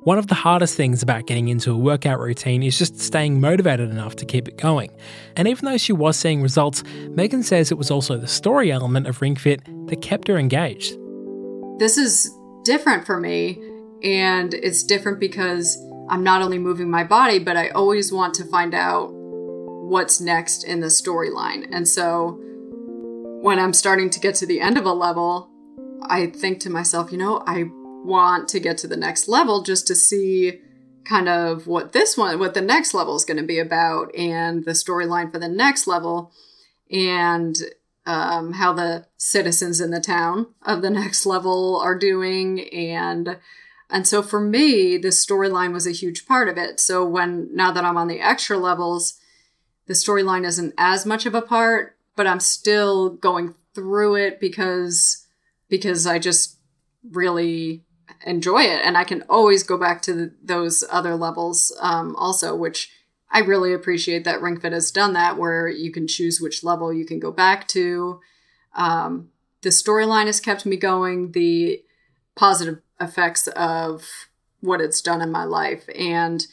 One 0.03 0.17
of 0.17 0.25
the 0.25 0.33
hardest 0.33 0.75
things 0.75 1.03
about 1.03 1.27
getting 1.27 1.49
into 1.49 1.71
a 1.71 1.77
workout 1.77 2.19
routine 2.19 2.63
is 2.63 2.75
just 2.75 2.99
staying 2.99 3.39
motivated 3.39 3.91
enough 3.91 4.15
to 4.15 4.25
keep 4.25 4.47
it 4.47 4.57
going. 4.57 4.89
And 5.35 5.47
even 5.47 5.65
though 5.65 5.77
she 5.77 5.93
was 5.93 6.17
seeing 6.17 6.41
results, 6.41 6.83
Megan 7.11 7.43
says 7.43 7.71
it 7.71 7.77
was 7.77 7.91
also 7.91 8.17
the 8.17 8.27
story 8.27 8.71
element 8.71 9.05
of 9.05 9.21
Ring 9.21 9.35
Fit 9.35 9.63
that 9.89 10.01
kept 10.01 10.27
her 10.27 10.39
engaged. 10.39 10.97
This 11.77 11.99
is 11.99 12.35
different 12.63 13.05
for 13.05 13.19
me, 13.19 13.61
and 14.03 14.55
it's 14.55 14.81
different 14.81 15.19
because 15.19 15.77
I'm 16.09 16.23
not 16.23 16.41
only 16.41 16.57
moving 16.57 16.89
my 16.89 17.03
body, 17.03 17.37
but 17.37 17.55
I 17.55 17.69
always 17.69 18.11
want 18.11 18.33
to 18.35 18.45
find 18.45 18.73
out 18.73 19.11
what's 19.11 20.19
next 20.19 20.63
in 20.63 20.79
the 20.79 20.87
storyline. 20.87 21.67
And 21.71 21.87
so 21.87 22.39
when 23.41 23.59
I'm 23.59 23.73
starting 23.73 24.09
to 24.09 24.19
get 24.19 24.33
to 24.35 24.47
the 24.47 24.61
end 24.61 24.79
of 24.79 24.85
a 24.85 24.93
level, 24.93 25.51
I 26.01 26.25
think 26.25 26.59
to 26.61 26.71
myself, 26.71 27.11
you 27.11 27.19
know, 27.19 27.43
I 27.45 27.65
want 28.03 28.47
to 28.49 28.59
get 28.59 28.77
to 28.79 28.87
the 28.87 28.97
next 28.97 29.27
level 29.27 29.61
just 29.63 29.87
to 29.87 29.95
see 29.95 30.59
kind 31.05 31.27
of 31.27 31.67
what 31.67 31.93
this 31.93 32.17
one, 32.17 32.39
what 32.39 32.53
the 32.53 32.61
next 32.61 32.93
level 32.93 33.15
is 33.15 33.25
going 33.25 33.37
to 33.37 33.43
be 33.43 33.59
about, 33.59 34.13
and 34.15 34.65
the 34.65 34.71
storyline 34.71 35.31
for 35.31 35.39
the 35.39 35.47
next 35.47 35.87
level, 35.87 36.31
and 36.91 37.57
um, 38.05 38.53
how 38.53 38.73
the 38.73 39.07
citizens 39.17 39.81
in 39.81 39.91
the 39.91 39.99
town 39.99 40.47
of 40.63 40.81
the 40.81 40.89
next 41.01 41.25
level 41.25 41.79
are 41.79 41.97
doing, 41.97 42.67
and 42.69 43.37
and 43.89 44.07
so 44.07 44.21
for 44.21 44.39
me, 44.39 44.97
the 44.97 45.09
storyline 45.09 45.73
was 45.73 45.85
a 45.85 45.91
huge 45.91 46.25
part 46.25 46.47
of 46.47 46.57
it. 46.57 46.79
So 46.79 47.05
when 47.05 47.53
now 47.53 47.71
that 47.71 47.83
I'm 47.83 47.97
on 47.97 48.07
the 48.07 48.21
extra 48.21 48.57
levels, 48.57 49.19
the 49.87 49.93
storyline 49.93 50.45
isn't 50.45 50.73
as 50.77 51.05
much 51.05 51.25
of 51.25 51.35
a 51.35 51.41
part, 51.41 51.97
but 52.15 52.25
I'm 52.25 52.39
still 52.39 53.09
going 53.09 53.53
through 53.75 54.15
it 54.15 54.39
because 54.39 55.25
because 55.67 56.05
I 56.05 56.19
just 56.19 56.57
really 57.09 57.83
enjoy 58.25 58.61
it. 58.61 58.81
And 58.83 58.97
i 58.97 59.03
can 59.03 59.23
always 59.29 59.63
go 59.63 59.77
back 59.77 60.01
to 60.03 60.13
the, 60.13 60.33
those 60.43 60.83
other 60.89 61.15
levels 61.15 61.75
um, 61.79 62.15
also 62.15 62.55
which 62.55 62.91
i 63.31 63.39
really 63.39 63.73
appreciate 63.73 64.23
that 64.23 64.41
ring 64.41 64.59
fit 64.59 64.73
has 64.73 64.91
done 64.91 65.13
that 65.13 65.37
where 65.37 65.67
you 65.67 65.91
can 65.91 66.07
choose 66.07 66.39
which 66.39 66.63
level 66.63 66.93
you 66.93 67.05
can 67.05 67.19
go 67.19 67.31
back 67.31 67.67
to. 67.69 68.19
Um, 68.73 69.29
the 69.61 69.69
storyline 69.69 70.25
has 70.25 70.39
kept 70.39 70.65
me 70.65 70.77
going 70.77 71.33
the 71.33 71.83
positive 72.35 72.81
effects 72.99 73.47
of 73.47 74.07
what 74.61 74.81
it's 74.81 75.01
done 75.01 75.21
in 75.21 75.31
my 75.31 75.43
life. 75.43 75.83
And 75.97 76.45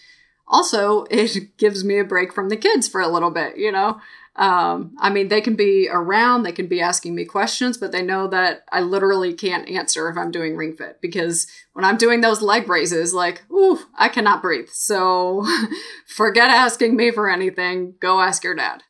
also 0.46 1.04
it 1.10 1.56
gives 1.56 1.84
me 1.84 1.98
a 1.98 2.04
break 2.04 2.32
from 2.32 2.48
the 2.48 2.56
kids 2.56 2.88
for 2.88 3.00
a 3.00 3.08
little 3.08 3.30
bit 3.30 3.56
you 3.56 3.70
know 3.70 4.00
um, 4.39 4.95
I 5.01 5.11
mean, 5.11 5.28
they 5.28 5.41
can 5.41 5.57
be 5.57 5.89
around, 5.91 6.45
they 6.45 6.53
can 6.53 6.68
be 6.68 6.80
asking 6.80 7.16
me 7.16 7.24
questions, 7.24 7.76
but 7.76 7.91
they 7.91 8.03
know 8.03 8.28
that 8.28 8.64
I 8.70 8.80
literally 8.82 9.34
can't 9.34 9.68
answer 9.68 10.09
if 10.09 10.16
I'm 10.16 10.30
doing 10.30 10.57
ring 10.57 10.76
fit 10.76 11.01
because 11.01 11.49
when 11.72 11.84
I'm 11.84 11.97
doing 11.97 12.20
those 12.20 12.41
leg 12.41 12.68
raises, 12.68 13.12
like, 13.12 13.43
ooh, 13.51 13.80
I 13.99 14.09
cannot 14.09 14.41
breathe. 14.41 14.68
So 14.70 15.45
forget 16.07 16.51
asking 16.51 16.95
me 16.95 17.11
for 17.11 17.28
anything. 17.28 17.95
Go 18.01 18.20
ask 18.20 18.45
your 18.45 18.55
dad. 18.55 18.84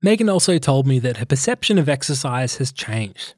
Megan 0.00 0.28
also 0.28 0.58
told 0.58 0.86
me 0.86 1.00
that 1.00 1.16
her 1.16 1.26
perception 1.26 1.76
of 1.76 1.88
exercise 1.88 2.58
has 2.58 2.70
changed. 2.70 3.34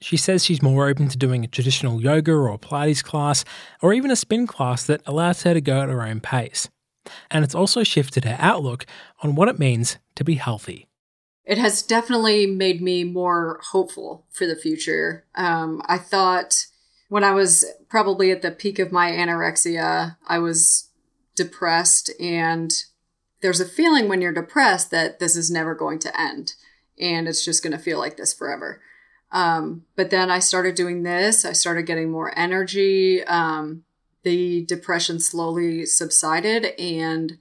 She 0.00 0.16
says 0.16 0.42
she's 0.42 0.62
more 0.62 0.88
open 0.88 1.08
to 1.08 1.18
doing 1.18 1.44
a 1.44 1.48
traditional 1.48 2.00
yoga 2.00 2.32
or 2.32 2.58
Pilates 2.58 3.04
class, 3.04 3.44
or 3.82 3.92
even 3.92 4.10
a 4.10 4.16
spin 4.16 4.46
class 4.46 4.86
that 4.86 5.02
allows 5.04 5.42
her 5.42 5.52
to 5.52 5.60
go 5.60 5.82
at 5.82 5.90
her 5.90 6.02
own 6.02 6.20
pace 6.20 6.68
and 7.30 7.44
it's 7.44 7.54
also 7.54 7.82
shifted 7.82 8.24
her 8.24 8.36
outlook 8.38 8.86
on 9.22 9.34
what 9.34 9.48
it 9.48 9.58
means 9.58 9.98
to 10.14 10.24
be 10.24 10.34
healthy. 10.34 10.86
It 11.44 11.58
has 11.58 11.82
definitely 11.82 12.46
made 12.46 12.82
me 12.82 13.04
more 13.04 13.60
hopeful 13.70 14.26
for 14.30 14.46
the 14.46 14.56
future. 14.56 15.24
Um, 15.34 15.80
I 15.86 15.96
thought 15.96 16.66
when 17.08 17.24
I 17.24 17.32
was 17.32 17.64
probably 17.88 18.30
at 18.30 18.42
the 18.42 18.50
peak 18.50 18.78
of 18.78 18.92
my 18.92 19.10
anorexia, 19.10 20.16
I 20.26 20.38
was 20.40 20.90
depressed, 21.34 22.10
and 22.20 22.72
there's 23.40 23.60
a 23.60 23.68
feeling 23.68 24.08
when 24.08 24.20
you're 24.20 24.32
depressed 24.32 24.90
that 24.90 25.20
this 25.20 25.36
is 25.36 25.50
never 25.50 25.74
going 25.74 25.98
to 26.00 26.20
end 26.20 26.54
and 27.00 27.28
it's 27.28 27.44
just 27.44 27.62
going 27.62 27.72
to 27.72 27.82
feel 27.82 27.98
like 27.98 28.16
this 28.16 28.34
forever. 28.34 28.82
Um, 29.30 29.84
but 29.94 30.10
then 30.10 30.30
I 30.30 30.38
started 30.38 30.74
doing 30.74 31.02
this, 31.02 31.44
I 31.44 31.52
started 31.52 31.82
getting 31.82 32.10
more 32.10 32.36
energy. 32.36 33.22
Um, 33.24 33.84
the 34.28 34.62
depression 34.66 35.18
slowly 35.18 35.86
subsided 35.86 36.78
and 36.78 37.38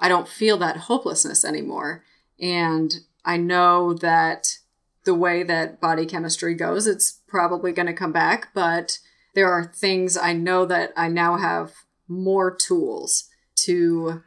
I 0.00 0.08
don't 0.08 0.26
feel 0.26 0.58
that 0.58 0.76
hopelessness 0.76 1.44
anymore. 1.44 2.02
And 2.40 2.92
I 3.24 3.36
know 3.36 3.94
that 3.94 4.58
the 5.04 5.14
way 5.14 5.44
that 5.44 5.80
body 5.80 6.04
chemistry 6.04 6.56
goes, 6.56 6.88
it's 6.88 7.20
probably 7.28 7.70
going 7.70 7.86
to 7.86 7.92
come 7.92 8.10
back, 8.10 8.48
but 8.54 8.98
there 9.36 9.52
are 9.52 9.72
things 9.72 10.16
I 10.16 10.32
know 10.32 10.66
that 10.66 10.92
I 10.96 11.06
now 11.06 11.36
have 11.36 11.74
more 12.08 12.52
tools 12.52 13.28
to 13.66 14.24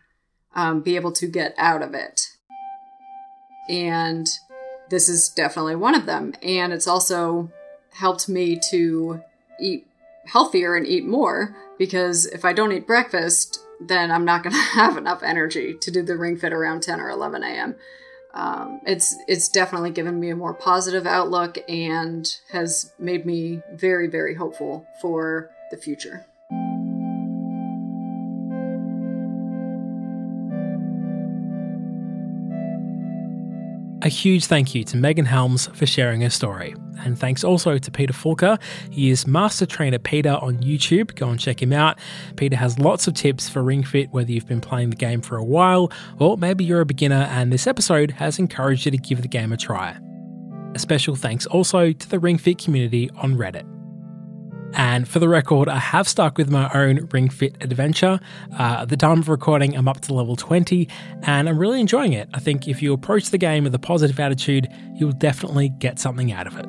um, 0.56 0.80
be 0.80 0.96
able 0.96 1.12
to 1.12 1.28
get 1.28 1.54
out 1.58 1.82
of 1.82 1.94
it. 1.94 2.22
And 3.68 4.26
this 4.90 5.10
is 5.10 5.28
definitely 5.28 5.76
one 5.76 5.96
of 5.96 6.06
them. 6.06 6.34
And 6.42 6.72
it's 6.72 6.88
also 6.88 7.52
helped 7.92 8.30
me 8.30 8.58
to 8.72 9.22
eat 9.60 9.86
healthier 10.32 10.76
and 10.76 10.86
eat 10.86 11.06
more 11.06 11.56
because 11.78 12.26
if 12.26 12.46
I 12.46 12.54
don't 12.54 12.72
eat 12.72 12.88
breakfast, 12.88 13.60
then 13.80 14.12
I'm 14.12 14.26
not 14.26 14.44
going 14.44 14.54
to 14.56 14.60
have 14.60 14.98
enough 14.98 15.24
energy 15.24 15.76
to 15.82 15.92
do 15.92 16.02
the 16.02 16.18
ring 16.18 16.38
fit 16.38 16.54
around 16.54 16.84
10 16.84 17.00
or 17.00 17.10
11 17.10 17.44
a.m. 17.44 17.76
Um, 18.34 18.82
it's 18.86 19.16
it's 19.28 19.50
definitely 19.50 19.90
given 19.90 20.20
me 20.20 20.30
a 20.30 20.36
more 20.36 20.54
positive 20.54 21.08
outlook 21.08 21.58
and 21.68 22.32
has 22.52 22.94
made 23.00 23.26
me 23.26 23.62
very 23.74 24.08
very 24.08 24.36
hopeful 24.36 24.86
for 25.02 25.50
the 25.72 25.78
future. 25.78 26.28
A 34.10 34.12
huge 34.12 34.48
thank 34.48 34.74
you 34.74 34.84
to 34.86 34.98
Megan 34.98 35.26
Helms 35.26 35.68
for 35.68 35.86
sharing 35.86 36.22
her 36.22 36.32
story. 36.32 36.74
And 37.06 37.16
thanks 37.16 37.44
also 37.44 37.78
to 37.78 37.92
Peter 37.92 38.12
Fulker. 38.12 38.60
He 38.90 39.12
is 39.12 39.28
Master 39.28 39.68
Trainer 39.68 40.00
Peter 40.00 40.32
on 40.32 40.58
YouTube. 40.64 41.14
Go 41.14 41.30
and 41.30 41.40
check 41.40 41.62
him 41.62 41.72
out. 41.72 42.00
Peter 42.36 42.56
has 42.56 42.80
lots 42.80 43.08
of 43.08 43.14
tips 43.14 43.48
for 43.48 43.62
Ring 43.62 43.84
Fit, 43.84 44.10
whether 44.10 44.32
you've 44.32 44.48
been 44.48 44.62
playing 44.62 44.90
the 44.90 44.96
game 44.96 45.22
for 45.22 45.38
a 45.38 45.44
while 45.44 45.92
or 46.18 46.40
maybe 46.40 46.66
you're 46.66 46.82
a 46.82 46.88
beginner 46.88 47.28
and 47.30 47.54
this 47.54 47.68
episode 47.68 48.10
has 48.10 48.40
encouraged 48.40 48.86
you 48.86 48.92
to 48.94 48.98
give 48.98 49.22
the 49.22 49.28
game 49.28 49.52
a 49.52 49.58
try. 49.58 49.96
A 50.74 50.80
special 50.80 51.16
thanks 51.16 51.46
also 51.46 51.92
to 51.92 52.10
the 52.10 52.18
Ring 52.18 52.40
Fit 52.40 52.58
community 52.58 53.12
on 53.12 53.36
Reddit. 53.36 53.79
And 54.74 55.08
for 55.08 55.20
the 55.20 55.28
record, 55.28 55.68
I 55.68 55.80
have 55.80 56.08
stuck 56.08 56.38
with 56.38 56.50
my 56.50 56.70
own 56.74 57.08
Ring 57.12 57.30
Fit 57.30 57.56
adventure. 57.62 58.20
Uh, 58.58 58.80
at 58.82 58.90
the 58.90 58.98
time 58.98 59.20
of 59.20 59.30
recording, 59.30 59.76
I'm 59.76 59.88
up 59.88 60.02
to 60.02 60.14
level 60.14 60.36
20 60.36 60.88
and 61.24 61.50
I'm 61.50 61.58
really 61.58 61.80
enjoying 61.80 62.14
it. 62.14 62.30
I 62.34 62.40
think 62.40 62.68
if 62.68 62.82
you 62.82 62.94
approach 62.94 63.30
the 63.30 63.38
game 63.38 63.64
with 63.64 63.74
a 63.76 63.80
positive 63.80 64.20
attitude, 64.20 64.68
you'll 64.96 65.12
definitely 65.12 65.70
get 65.70 66.00
something 66.00 66.32
out 66.32 66.48
of 66.48 66.58
it. 66.58 66.68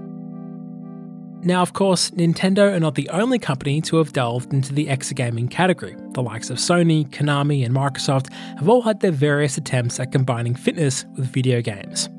Now, 1.43 1.63
of 1.63 1.73
course, 1.73 2.11
Nintendo 2.11 2.75
are 2.75 2.81
not 2.81 2.97
the 2.97 3.09
only 3.09 3.39
company 3.39 3.81
to 3.83 3.97
have 3.97 4.13
delved 4.13 4.53
into 4.53 4.75
the 4.75 4.89
exergaming 4.89 5.51
category. 5.51 5.97
The 6.13 6.23
likes 6.23 6.51
of 6.51 6.59
Sony, 6.59 7.09
Konami, 7.09 7.65
and 7.65 7.75
Microsoft 7.75 8.31
have 8.59 8.69
all 8.69 8.83
had 8.83 9.01
their 9.01 9.11
various 9.11 9.57
attempts 9.57 9.99
at 9.99 10.13
combining 10.13 10.55
fitness 10.55 11.07
with 11.17 11.27
video 11.27 11.63
games. 11.63 12.11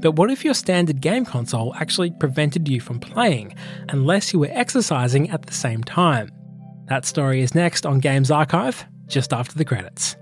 But 0.00 0.12
what 0.12 0.30
if 0.30 0.44
your 0.44 0.54
standard 0.54 1.00
game 1.00 1.24
console 1.24 1.74
actually 1.74 2.10
prevented 2.10 2.68
you 2.68 2.80
from 2.80 3.00
playing 3.00 3.54
unless 3.88 4.32
you 4.32 4.38
were 4.38 4.50
exercising 4.50 5.30
at 5.30 5.46
the 5.46 5.54
same 5.54 5.82
time? 5.82 6.30
That 6.88 7.04
story 7.04 7.40
is 7.40 7.54
next 7.54 7.84
on 7.84 7.98
Games 7.98 8.30
Archive, 8.30 8.84
just 9.08 9.32
after 9.32 9.56
the 9.56 9.64
credits. 9.64 10.16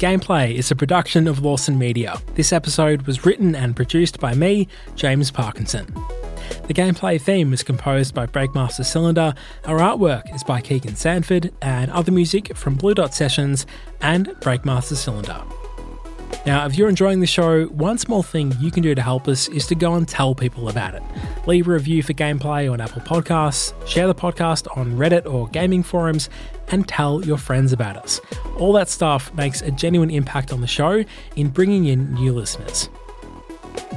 Gameplay 0.00 0.54
is 0.54 0.70
a 0.70 0.74
production 0.74 1.28
of 1.28 1.40
Lawson 1.40 1.78
Media. 1.78 2.16
This 2.34 2.54
episode 2.54 3.02
was 3.02 3.26
written 3.26 3.54
and 3.54 3.76
produced 3.76 4.18
by 4.18 4.32
me, 4.32 4.66
James 4.96 5.30
Parkinson. 5.30 5.94
The 6.70 6.74
gameplay 6.74 7.20
theme 7.20 7.50
was 7.50 7.64
composed 7.64 8.14
by 8.14 8.28
Breakmaster 8.28 8.84
Cylinder, 8.84 9.34
our 9.64 9.80
artwork 9.80 10.32
is 10.32 10.44
by 10.44 10.60
Keegan 10.60 10.94
Sanford, 10.94 11.52
and 11.60 11.90
other 11.90 12.12
music 12.12 12.56
from 12.56 12.76
Blue 12.76 12.94
Dot 12.94 13.12
Sessions 13.12 13.66
and 14.00 14.28
Breakmaster 14.40 14.94
Cylinder. 14.94 15.42
Now, 16.46 16.66
if 16.66 16.78
you're 16.78 16.88
enjoying 16.88 17.18
the 17.18 17.26
show, 17.26 17.64
one 17.64 17.98
small 17.98 18.22
thing 18.22 18.54
you 18.60 18.70
can 18.70 18.84
do 18.84 18.94
to 18.94 19.02
help 19.02 19.26
us 19.26 19.48
is 19.48 19.66
to 19.66 19.74
go 19.74 19.94
and 19.94 20.06
tell 20.06 20.32
people 20.32 20.68
about 20.68 20.94
it. 20.94 21.02
Leave 21.44 21.66
a 21.66 21.72
review 21.72 22.04
for 22.04 22.12
gameplay 22.12 22.72
on 22.72 22.80
Apple 22.80 23.02
Podcasts, 23.02 23.74
share 23.84 24.06
the 24.06 24.14
podcast 24.14 24.68
on 24.76 24.96
Reddit 24.96 25.26
or 25.26 25.48
gaming 25.48 25.82
forums, 25.82 26.30
and 26.68 26.86
tell 26.86 27.24
your 27.24 27.36
friends 27.36 27.72
about 27.72 27.96
us. 27.96 28.20
All 28.58 28.72
that 28.74 28.88
stuff 28.88 29.34
makes 29.34 29.60
a 29.60 29.72
genuine 29.72 30.10
impact 30.10 30.52
on 30.52 30.60
the 30.60 30.68
show 30.68 31.04
in 31.34 31.48
bringing 31.48 31.86
in 31.86 32.14
new 32.14 32.32
listeners. 32.32 32.88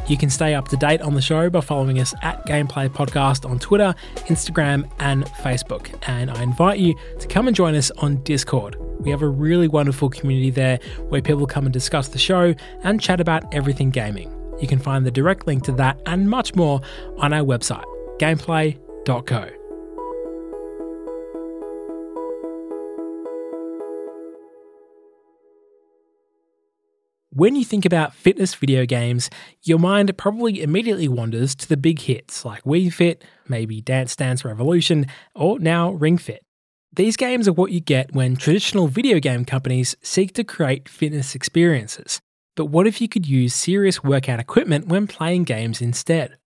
You 0.08 0.18
can 0.18 0.30
stay 0.30 0.54
up 0.54 0.68
to 0.68 0.78
date 0.78 1.02
on 1.02 1.14
the 1.14 1.22
show 1.22 1.50
by 1.50 1.62
following 1.62 2.00
us 2.00 2.14
at 2.22 2.46
Gameplay 2.46 2.90
Podcast 2.90 3.50
on 3.50 3.58
Twitter, 3.58 3.96
Instagram, 4.28 4.90
and 5.00 5.26
Facebook. 5.26 5.94
And 6.08 6.30
I 6.30 6.44
invite 6.44 6.80
you 6.80 6.96
to 7.20 7.28
come 7.28 7.48
and 7.48 7.56
join 7.56 7.74
us 7.76 7.90
on 8.00 8.18
Discord. 8.24 8.76
We 9.00 9.12
have 9.12 9.22
a 9.22 9.28
really 9.28 9.68
wonderful 9.68 10.10
community 10.10 10.50
there 10.50 10.80
where 11.10 11.22
people 11.22 11.48
come 11.48 11.66
and 11.66 11.74
discuss 11.74 12.10
the 12.10 12.20
show 12.20 12.54
and 12.84 13.00
chat 13.00 13.22
about 13.22 13.54
everything 13.54 13.92
gaming. 13.92 14.34
You 14.60 14.68
can 14.68 14.80
find 14.80 15.06
the 15.06 15.12
direct 15.12 15.48
link 15.48 15.64
to 15.64 15.72
that 15.74 16.02
and 16.06 16.30
much 16.30 16.54
more 16.54 16.82
on 17.18 17.34
our 17.34 17.44
website, 17.44 17.86
gameplay.co. 18.20 19.63
When 27.36 27.56
you 27.56 27.66
think 27.66 27.84
about 27.84 28.14
fitness 28.14 28.54
video 28.54 28.86
games, 28.86 29.32
your 29.64 29.80
mind 29.80 30.16
probably 30.20 30.62
immediately 30.62 31.08
wanders 31.08 31.56
to 31.56 31.68
the 31.68 31.78
big 31.78 31.98
hits 31.98 32.46
like 32.46 32.62
Wii 32.62 32.94
Fit, 32.94 33.24
maybe 33.48 33.82
Dance 33.82 34.16
Dance 34.16 34.46
Revolution, 34.46 35.08
or 35.34 35.58
now 35.58 35.94
Ring 35.94 36.20
Fit. 36.20 36.44
These 36.96 37.18
games 37.18 37.48
are 37.48 37.54
what 37.54 37.72
you 37.72 37.80
get 37.80 38.14
when 38.14 38.36
traditional 38.36 38.88
video 38.88 39.18
game 39.18 39.46
companies 39.46 39.96
seek 40.04 40.34
to 40.34 40.44
create 40.44 40.88
fitness 40.88 41.34
experiences. 41.34 42.22
But 42.56 42.66
what 42.66 42.86
if 42.86 43.02
you 43.02 43.10
could 43.10 43.28
use 43.28 43.56
serious 43.56 44.04
workout 44.04 44.40
equipment 44.40 44.88
when 44.88 45.08
playing 45.08 45.46
games 45.46 45.82
instead? 45.82 46.38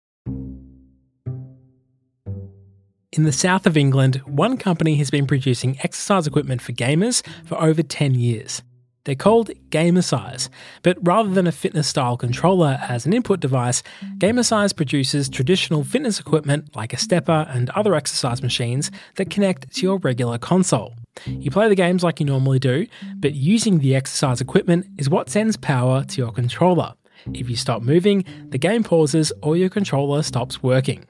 In 3.11 3.25
the 3.25 3.33
south 3.33 3.67
of 3.67 3.75
England, 3.75 4.21
one 4.25 4.55
company 4.55 4.95
has 4.95 5.09
been 5.09 5.27
producing 5.27 5.77
exercise 5.81 6.27
equipment 6.27 6.61
for 6.61 6.71
gamers 6.71 7.27
for 7.45 7.61
over 7.61 7.83
10 7.83 8.15
years. 8.15 8.61
They're 9.07 9.15
called 9.15 9.51
Gamercize, 9.69 10.49
but 10.83 10.97
rather 11.01 11.29
than 11.29 11.47
a 11.47 11.51
fitness 11.53 11.87
style 11.87 12.17
controller 12.17 12.77
as 12.89 13.05
an 13.05 13.13
input 13.13 13.39
device, 13.39 13.81
Gamercize 14.17 14.75
produces 14.75 15.29
traditional 15.29 15.85
fitness 15.85 16.19
equipment 16.19 16.75
like 16.75 16.91
a 16.91 16.97
stepper 16.97 17.47
and 17.49 17.69
other 17.69 17.95
exercise 17.95 18.43
machines 18.43 18.91
that 19.15 19.29
connect 19.29 19.73
to 19.75 19.81
your 19.83 19.97
regular 19.99 20.37
console. 20.37 20.93
You 21.25 21.49
play 21.51 21.69
the 21.69 21.75
games 21.75 22.03
like 22.03 22.19
you 22.19 22.25
normally 22.25 22.59
do, 22.59 22.85
but 23.15 23.33
using 23.33 23.79
the 23.79 23.95
exercise 23.95 24.41
equipment 24.41 24.85
is 24.97 25.09
what 25.09 25.29
sends 25.29 25.55
power 25.55 26.03
to 26.03 26.17
your 26.21 26.33
controller. 26.33 26.93
If 27.33 27.49
you 27.49 27.55
stop 27.55 27.81
moving, 27.81 28.25
the 28.49 28.57
game 28.57 28.83
pauses 28.83 29.31
or 29.41 29.55
your 29.55 29.69
controller 29.69 30.21
stops 30.21 30.61
working. 30.61 31.05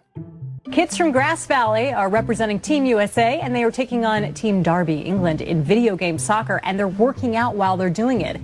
Kids 0.71 0.97
from 0.97 1.11
Grass 1.11 1.45
Valley 1.45 1.93
are 1.93 2.09
representing 2.09 2.59
Team 2.59 2.85
USA, 2.85 3.39
and 3.39 3.55
they 3.55 3.63
are 3.63 3.71
taking 3.71 4.05
on 4.05 4.33
Team 4.33 4.61
Derby, 4.61 4.99
England, 4.99 5.41
in 5.41 5.63
video 5.63 5.95
game 5.95 6.19
soccer, 6.19 6.59
and 6.63 6.77
they're 6.77 6.87
working 6.87 7.35
out 7.35 7.55
while 7.55 7.77
they're 7.77 7.89
doing 7.89 8.21
it. 8.21 8.41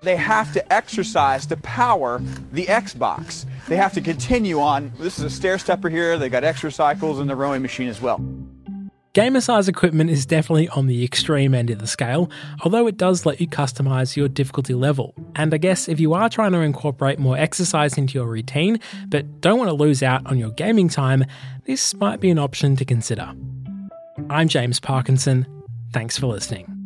They 0.00 0.16
have 0.16 0.52
to 0.54 0.72
exercise 0.72 1.44
to 1.46 1.56
power 1.58 2.20
the 2.52 2.66
Xbox. 2.66 3.44
They 3.68 3.76
have 3.76 3.92
to 3.94 4.00
continue 4.00 4.60
on. 4.60 4.92
This 4.98 5.18
is 5.18 5.24
a 5.24 5.30
stair 5.30 5.58
stepper 5.58 5.90
here. 5.90 6.16
They 6.16 6.28
got 6.28 6.42
exercycles 6.42 7.20
and 7.20 7.28
the 7.28 7.36
rowing 7.36 7.62
machine 7.62 7.88
as 7.88 8.00
well. 8.00 8.18
Gamercize 9.18 9.68
equipment 9.68 10.10
is 10.10 10.24
definitely 10.24 10.68
on 10.68 10.86
the 10.86 11.02
extreme 11.04 11.52
end 11.52 11.70
of 11.70 11.80
the 11.80 11.88
scale, 11.88 12.30
although 12.62 12.86
it 12.86 12.96
does 12.96 13.26
let 13.26 13.40
you 13.40 13.48
customize 13.48 14.14
your 14.14 14.28
difficulty 14.28 14.74
level. 14.74 15.12
And 15.34 15.52
I 15.52 15.56
guess 15.56 15.88
if 15.88 15.98
you 15.98 16.14
are 16.14 16.28
trying 16.28 16.52
to 16.52 16.60
incorporate 16.60 17.18
more 17.18 17.36
exercise 17.36 17.98
into 17.98 18.14
your 18.14 18.28
routine, 18.28 18.78
but 19.08 19.40
don't 19.40 19.58
want 19.58 19.70
to 19.70 19.74
lose 19.74 20.04
out 20.04 20.24
on 20.26 20.38
your 20.38 20.52
gaming 20.52 20.88
time, 20.88 21.24
this 21.64 21.94
might 21.94 22.20
be 22.20 22.30
an 22.30 22.38
option 22.38 22.76
to 22.76 22.84
consider. 22.84 23.34
I'm 24.30 24.46
James 24.46 24.78
Parkinson. 24.78 25.48
Thanks 25.92 26.16
for 26.16 26.28
listening. 26.28 26.77